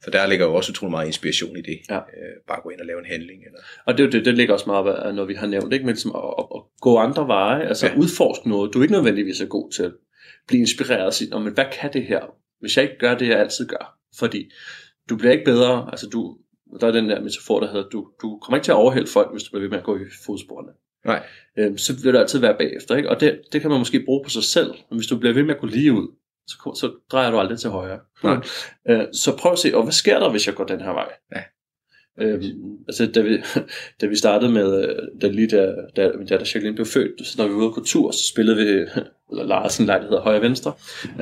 for 0.04 0.12
der 0.12 0.28
ligger 0.28 0.46
jo 0.46 0.54
også 0.56 0.72
utrolig 0.72 0.92
meget 0.92 1.08
inspiration 1.08 1.58
i 1.58 1.62
det. 1.62 1.80
Ja. 1.90 1.96
Øh, 1.96 2.02
bare 2.48 2.60
gå 2.64 2.70
ind 2.70 2.80
og 2.80 2.86
lave 2.86 3.00
en 3.00 3.06
handling. 3.06 3.44
Eller. 3.46 3.60
Og 3.86 3.98
det, 3.98 4.06
er 4.06 4.10
det, 4.10 4.26
det 4.26 4.34
ligger 4.34 4.54
også 4.54 4.66
meget 4.68 4.94
af, 4.94 5.16
når 5.16 5.26
vi 5.26 5.34
har 5.34 5.48
nævnt, 5.48 5.74
ikke? 5.74 5.86
Men 5.86 5.94
ligesom 5.94 6.12
at, 6.16 6.22
at, 6.40 6.46
at 6.56 6.62
gå 6.82 6.98
andre 6.98 7.28
veje, 7.28 7.68
altså 7.68 7.88
Ja. 7.88 7.96
udforske 7.98 8.50
noget, 8.50 8.74
du 8.74 8.82
ikke 8.82 8.94
nødvendigvis 8.94 9.42
er 9.42 9.46
god 9.46 9.72
til. 9.72 9.94
Blive 10.48 10.60
inspireret 10.60 11.06
og 11.06 11.14
sige, 11.14 11.30
"Nå, 11.30 11.40
men 11.40 11.54
hvad 11.54 11.66
kan 11.80 11.94
det 11.94 12.04
her, 12.06 12.22
hvis 12.62 12.78
jeg 12.78 12.84
ikke 12.84 12.98
gør 13.00 13.18
det, 13.18 13.28
jeg 13.28 13.40
altid 13.40 13.68
gør? 13.68 13.98
Fordi 14.20 14.52
du 15.10 15.16
bliver 15.16 15.32
ikke 15.32 15.46
bedre, 15.46 15.90
altså 15.92 16.10
du, 16.10 16.38
der 16.82 16.88
er 16.88 16.92
den 16.92 17.10
der 17.10 17.22
metafor, 17.22 17.60
der 17.60 17.68
hedder, 17.72 17.90
du, 17.90 18.08
du 18.22 18.40
kommer 18.40 18.58
ikke 18.58 18.66
til 18.66 18.72
at 18.72 18.76
overhælde 18.76 19.08
folk, 19.08 19.32
hvis 19.32 19.44
du 19.44 19.50
bliver 19.52 19.62
ved 19.62 19.70
med 19.70 19.78
at 19.78 19.84
gå 19.84 19.98
i 19.98 20.06
fodsporene. 20.26 20.72
Nej. 21.06 21.24
Øhm, 21.58 21.78
så 21.78 21.94
vil 22.04 22.14
du 22.14 22.18
altid 22.18 22.40
være 22.40 22.58
bagefter, 22.58 22.96
ikke? 22.96 23.10
Og 23.10 23.20
det, 23.20 23.42
det 23.52 23.62
kan 23.62 23.70
man 23.70 23.80
måske 23.80 24.06
bruge 24.06 24.24
på 24.24 24.30
sig 24.30 24.44
selv, 24.44 24.74
men 24.90 25.00
hvis 25.00 25.08
du 25.08 25.18
bliver 25.18 25.34
ved 25.34 25.44
med 25.44 25.56
at 25.56 25.62
gå 25.62 25.68
lige 25.68 25.94
ud, 25.94 26.08
så, 26.48 26.56
så 26.80 26.92
drejer 27.12 27.32
du 27.32 27.40
aldrig 27.40 27.60
til 27.60 27.70
højre. 27.70 28.00
Nej. 28.24 28.38
Øh, 28.90 29.06
så 29.14 29.38
prøv 29.38 29.52
at 29.52 29.60
se, 29.60 29.76
og 29.76 29.84
hvad 29.84 29.94
sker 29.94 30.20
der, 30.20 30.32
hvis 30.32 30.48
jeg 30.48 30.56
går 30.56 30.64
den 30.64 30.82
her 30.82 30.94
vej? 30.94 31.10
Ja. 31.36 31.42
Øhm, 32.22 32.78
altså, 32.88 33.06
da 33.06 33.22
vi, 33.22 33.38
da 34.02 34.06
vi 34.06 34.16
startede 34.16 34.52
med, 34.52 34.90
øh, 34.90 34.96
da 35.22 35.28
lige 35.28 35.48
da, 35.48 35.76
da, 35.96 36.12
da, 36.12 36.12
da 36.30 36.36
Jacqueline 36.36 36.76
blev 36.76 36.86
født, 36.86 37.28
så 37.28 37.36
når 37.38 37.48
vi 37.48 37.54
var 37.54 37.60
ude 37.60 37.74
på 37.74 37.84
tur, 37.86 38.12
så 38.12 38.28
spillede 38.28 38.58
vi, 38.58 38.64
eller 39.32 39.44
Larsen 39.46 39.88
der 39.88 40.02
hedder 40.02 40.22
højre 40.22 40.38
og 40.38 40.42
venstre, 40.42 40.74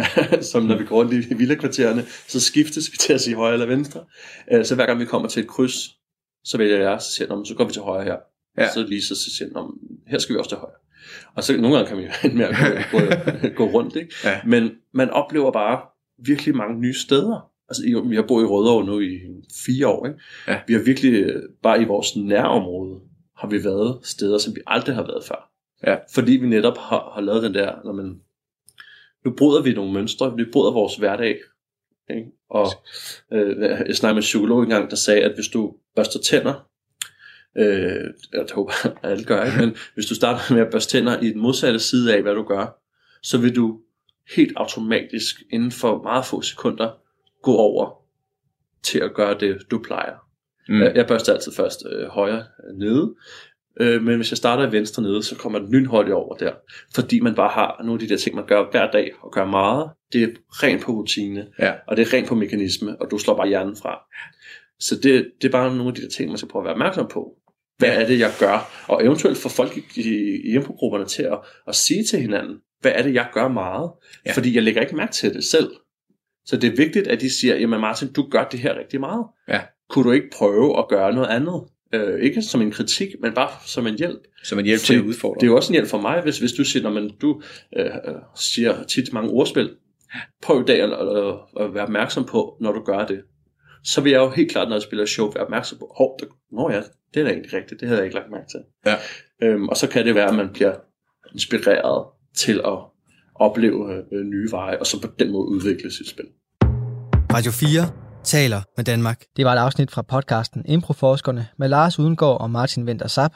som 0.51 0.63
når 0.63 0.77
vi 0.77 0.85
går 0.85 0.95
rundt 0.95 1.13
i 1.13 1.33
villakvartererne, 1.33 2.05
så 2.27 2.39
skiftes 2.39 2.91
vi 2.91 2.97
til 2.97 3.13
at 3.13 3.21
sige 3.21 3.35
højre 3.35 3.53
eller 3.53 3.65
venstre. 3.65 4.03
Øh, 4.51 4.65
så 4.65 4.75
hver 4.75 4.85
gang 4.85 4.99
vi 4.99 5.05
kommer 5.05 5.27
til 5.27 5.43
et 5.43 5.47
kryds, 5.49 5.97
så 6.43 6.57
vælger 6.57 6.77
jeg, 6.89 7.01
så 7.01 7.11
siger 7.11 7.25
jeg, 7.25 7.29
"Nå, 7.29 7.35
men 7.35 7.45
så 7.45 7.55
går 7.55 7.65
vi 7.65 7.73
til 7.73 7.81
højre 7.81 8.03
her. 8.03 8.15
Ja. 8.57 8.71
Så 8.73 8.83
lige 8.83 9.01
så, 9.01 9.15
siger 9.15 9.47
jeg, 9.47 9.53
"Nå, 9.53 9.67
men 9.67 9.97
her 10.07 10.17
skal 10.17 10.33
vi 10.33 10.39
også 10.39 10.49
til 10.49 10.57
højre. 10.57 10.75
Og 11.35 11.43
så 11.43 11.57
nogle 11.57 11.75
gange 11.75 11.87
kan 11.87 11.97
man 11.97 12.05
jo 12.05 12.37
med 12.37 12.45
at 12.45 12.55
gå, 12.91 12.97
gå, 12.97 13.47
gå 13.55 13.71
rundt, 13.71 13.95
ikke? 13.95 14.13
Ja. 14.23 14.39
Men 14.45 14.71
man 14.93 15.09
oplever 15.09 15.51
bare 15.51 15.79
virkelig 16.25 16.55
mange 16.55 16.79
nye 16.79 16.93
steder. 16.93 17.49
Altså, 17.69 18.03
vi 18.09 18.15
har 18.15 18.25
boet 18.27 18.43
i 18.43 18.45
Rødovre 18.45 18.85
nu 18.85 18.99
i 18.99 19.19
fire 19.65 19.87
år, 19.87 20.07
ikke? 20.07 20.19
Ja. 20.47 20.59
Vi 20.67 20.73
har 20.73 20.81
virkelig, 20.81 21.13
øh, 21.13 21.43
bare 21.63 21.81
i 21.81 21.85
vores 21.85 22.15
nærområde, 22.15 22.99
har 23.37 23.47
vi 23.47 23.63
været 23.63 23.99
steder, 24.03 24.37
som 24.37 24.55
vi 24.55 24.61
aldrig 24.67 24.95
har 24.95 25.03
været 25.03 25.23
før. 25.23 25.51
Ja. 25.87 25.97
Fordi 26.13 26.31
vi 26.31 26.47
netop 26.47 26.77
har, 26.77 27.11
har 27.13 27.21
lavet 27.21 27.43
den 27.43 27.53
der, 27.53 27.75
når 27.85 27.93
man, 27.93 28.19
nu 29.25 29.31
bryder 29.31 29.61
vi 29.61 29.73
nogle 29.73 29.93
mønstre, 29.93 30.35
vi 30.35 30.45
bryder 30.53 30.71
vores 30.71 30.95
hverdag. 30.95 31.39
Ikke? 32.09 32.31
Og 32.49 32.67
øh, 33.33 33.59
jeg 33.59 33.95
snakkede 33.95 34.13
med 34.13 34.21
en 34.21 34.21
psykolog 34.21 34.63
engang, 34.63 34.89
der 34.89 34.95
sagde, 34.95 35.23
at 35.23 35.35
hvis 35.35 35.47
du 35.47 35.75
børster 35.95 36.19
tænder, 36.19 36.67
øh, 37.57 38.13
jeg 38.33 38.45
håber, 38.53 38.71
at 38.85 38.93
alle 39.03 39.23
gør, 39.23 39.45
ikke? 39.45 39.57
men 39.57 39.75
hvis 39.93 40.05
du 40.05 40.15
starter 40.15 40.53
med 40.53 40.61
at 40.61 40.71
børste 40.71 40.97
tænder 40.97 41.19
i 41.19 41.29
den 41.29 41.41
modsatte 41.41 41.79
side 41.79 42.15
af, 42.15 42.21
hvad 42.21 42.35
du 42.35 42.43
gør, 42.43 42.81
så 43.23 43.37
vil 43.37 43.55
du 43.55 43.79
helt 44.35 44.53
automatisk 44.57 45.43
inden 45.49 45.71
for 45.71 46.03
meget 46.03 46.25
få 46.25 46.41
sekunder 46.41 46.91
gå 47.45 47.55
over 47.55 48.01
til 48.83 48.99
at 48.99 49.13
gøre 49.13 49.37
det, 49.39 49.57
du 49.71 49.79
plejer. 49.83 50.15
Mm. 50.69 50.81
Jeg, 50.81 50.95
jeg 50.95 51.07
børster 51.07 51.33
altid 51.33 51.51
først 51.51 51.79
øh, 51.91 52.07
højre 52.07 52.43
nede, 52.79 53.15
øh, 53.79 54.01
men 54.03 54.15
hvis 54.15 54.31
jeg 54.31 54.37
starter 54.37 54.67
i 54.67 54.71
venstre 54.71 55.03
nede, 55.03 55.23
så 55.23 55.35
kommer 55.35 55.59
den 55.59 55.71
lynhurtigt 55.71 56.13
over 56.13 56.35
der. 56.35 56.51
Fordi 56.95 57.19
man 57.19 57.35
bare 57.35 57.49
har 57.49 57.75
nogle 57.79 57.93
af 57.93 57.99
de 57.99 58.09
der 58.13 58.17
ting, 58.17 58.35
man 58.35 58.45
gør 58.47 58.71
hver 58.71 58.91
dag 58.91 59.11
og 59.21 59.31
gør 59.31 59.45
meget. 59.45 59.89
Det 60.13 60.23
er 60.23 60.27
rent 60.49 60.81
på 60.83 60.91
rutine, 60.91 61.47
Ja. 61.59 61.73
og 61.87 61.97
det 61.97 62.07
er 62.07 62.13
rent 62.17 62.27
på 62.27 62.35
mekanisme, 62.35 63.01
og 63.01 63.11
du 63.11 63.17
slår 63.17 63.35
bare 63.37 63.47
hjernen 63.47 63.75
fra. 63.75 63.99
Så 64.79 64.95
det, 64.95 65.31
det 65.41 65.47
er 65.47 65.51
bare 65.51 65.75
nogle 65.75 65.87
af 65.87 65.95
de 65.95 66.01
der 66.01 66.09
ting, 66.09 66.29
man 66.29 66.37
skal 66.37 66.49
prøve 66.49 66.61
at 66.61 66.65
være 66.65 66.73
opmærksom 66.73 67.07
på. 67.07 67.31
Hvad 67.77 67.89
er 67.89 68.07
det, 68.07 68.19
jeg 68.19 68.31
gør? 68.39 68.85
Og 68.87 69.05
eventuelt 69.05 69.37
få 69.37 69.49
folk 69.49 69.77
i, 69.77 69.83
i, 69.95 70.09
i 70.45 70.55
impogrupperne 70.55 71.05
til 71.05 71.23
at, 71.23 71.39
at 71.67 71.75
sige 71.75 72.03
til 72.03 72.19
hinanden, 72.19 72.57
hvad 72.81 72.91
er 72.95 73.03
det, 73.03 73.13
jeg 73.13 73.27
gør 73.33 73.47
meget? 73.47 73.91
Ja. 74.25 74.31
Fordi 74.33 74.55
jeg 74.55 74.63
lægger 74.63 74.81
ikke 74.81 74.95
mærke 74.95 75.11
til 75.11 75.33
det 75.33 75.43
selv. 75.43 75.71
Så 76.45 76.57
det 76.57 76.71
er 76.71 76.75
vigtigt, 76.75 77.07
at 77.07 77.21
de 77.21 77.39
siger, 77.39 77.55
jamen 77.55 77.81
Martin, 77.81 78.13
du 78.13 78.27
gør 78.29 78.43
det 78.43 78.59
her 78.59 78.79
rigtig 78.79 78.99
meget. 78.99 79.25
Ja. 79.47 79.61
Kunne 79.89 80.05
du 80.05 80.11
ikke 80.11 80.29
prøve 80.33 80.79
at 80.79 80.87
gøre 80.87 81.13
noget 81.13 81.27
andet? 81.27 81.63
Øh, 81.93 82.21
ikke 82.21 82.41
som 82.41 82.61
en 82.61 82.71
kritik, 82.71 83.09
men 83.21 83.33
bare 83.33 83.49
som 83.65 83.87
en 83.87 83.97
hjælp. 83.97 84.19
Som 84.43 84.59
en 84.59 84.65
hjælp 84.65 84.81
til 84.81 84.93
at 84.93 84.97
Fordi 84.97 85.09
udfordre. 85.09 85.35
Det 85.39 85.43
er 85.43 85.47
jo 85.47 85.55
også 85.55 85.71
en 85.71 85.75
hjælp 85.75 85.87
for 85.87 86.01
mig, 86.01 86.21
hvis, 86.21 86.39
hvis 86.39 86.53
du 86.53 86.63
siger, 86.63 86.83
når 86.83 86.89
man, 86.89 87.11
du 87.21 87.41
øh, 87.77 87.89
siger 88.35 88.83
tit 88.83 89.13
mange 89.13 89.29
ordspil, 89.29 89.75
prøv 90.41 90.61
i 90.61 90.65
dag 90.65 90.81
at, 90.81 90.91
at, 90.91 91.35
at 91.65 91.73
være 91.73 91.83
opmærksom 91.83 92.25
på, 92.25 92.57
når 92.61 92.71
du 92.71 92.83
gør 92.83 93.05
det. 93.05 93.21
Så 93.83 94.01
vil 94.01 94.11
jeg 94.11 94.19
jo 94.19 94.29
helt 94.29 94.51
klart, 94.51 94.67
når 94.67 94.75
jeg 94.75 94.81
spiller 94.81 95.05
show, 95.05 95.31
være 95.31 95.43
opmærksom 95.43 95.77
på, 95.77 95.93
hov, 95.97 96.17
det, 96.19 96.27
nå 96.51 96.71
ja, 96.71 96.81
det 97.13 97.19
er 97.19 97.23
da 97.23 97.29
egentlig 97.29 97.53
rigtigt, 97.53 97.79
det 97.79 97.87
havde 97.87 97.99
jeg 97.99 98.05
ikke 98.05 98.15
lagt 98.15 98.31
mærke 98.31 98.47
til. 98.51 98.59
Ja. 98.85 98.95
Øhm, 99.43 99.69
og 99.69 99.77
så 99.77 99.89
kan 99.89 100.05
det 100.05 100.15
være, 100.15 100.29
at 100.29 100.35
man 100.35 100.49
bliver 100.53 100.75
inspireret 101.33 102.05
til 102.35 102.61
at 102.65 102.77
opleve 103.35 104.03
øh, 104.11 104.25
nye 104.25 104.47
veje, 104.51 104.79
og 104.79 104.85
så 104.85 105.01
på 105.01 105.07
den 105.19 105.31
måde 105.31 105.47
udvikle 105.47 105.91
sit 105.91 106.09
spil. 106.09 106.25
Radio 107.33 107.51
4 107.51 107.89
taler 108.23 108.61
med 108.77 108.85
Danmark. 108.85 109.23
Det 109.37 109.45
var 109.45 109.53
et 109.53 109.57
afsnit 109.57 109.91
fra 109.91 110.01
podcasten 110.01 110.65
Improforskerne 110.65 111.47
med 111.57 111.69
Lars 111.69 111.99
Udengård 111.99 112.41
og 112.41 112.51
Martin 112.51 112.83
Winter 112.83 113.07
Sap. 113.07 113.33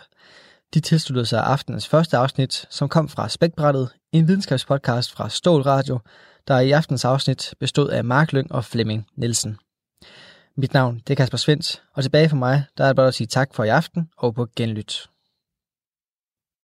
De 0.74 0.80
tilsluttede 0.80 1.26
sig 1.26 1.44
aftenens 1.44 1.88
første 1.88 2.18
afsnit, 2.18 2.66
som 2.70 2.90
kom 2.90 3.10
fra 3.10 3.30
Spækbrættet, 3.30 3.90
en 4.12 4.28
videnskabspodcast 4.28 5.12
fra 5.12 5.30
Stål 5.30 5.62
Radio, 5.62 6.00
der 6.48 6.60
i 6.60 6.72
aftens 6.72 7.06
afsnit 7.06 7.54
bestod 7.60 7.90
af 7.90 8.04
Mark 8.04 8.34
Lyng 8.34 8.52
og 8.52 8.66
Flemming 8.66 9.06
Nielsen. 9.18 9.58
Mit 10.58 10.74
navn 10.74 10.96
det 10.96 11.10
er 11.10 11.16
Kasper 11.16 11.38
Svens, 11.38 11.82
og 11.94 12.04
tilbage 12.04 12.30
for 12.30 12.36
mig, 12.36 12.64
der 12.78 12.84
er 12.84 12.88
det 12.88 12.96
blot 12.96 13.08
at 13.08 13.14
sige 13.14 13.28
tak 13.28 13.54
for 13.54 13.64
i 13.64 13.68
aften 13.68 14.10
og 14.18 14.36
på 14.36 14.48
genlyt. 14.56 15.10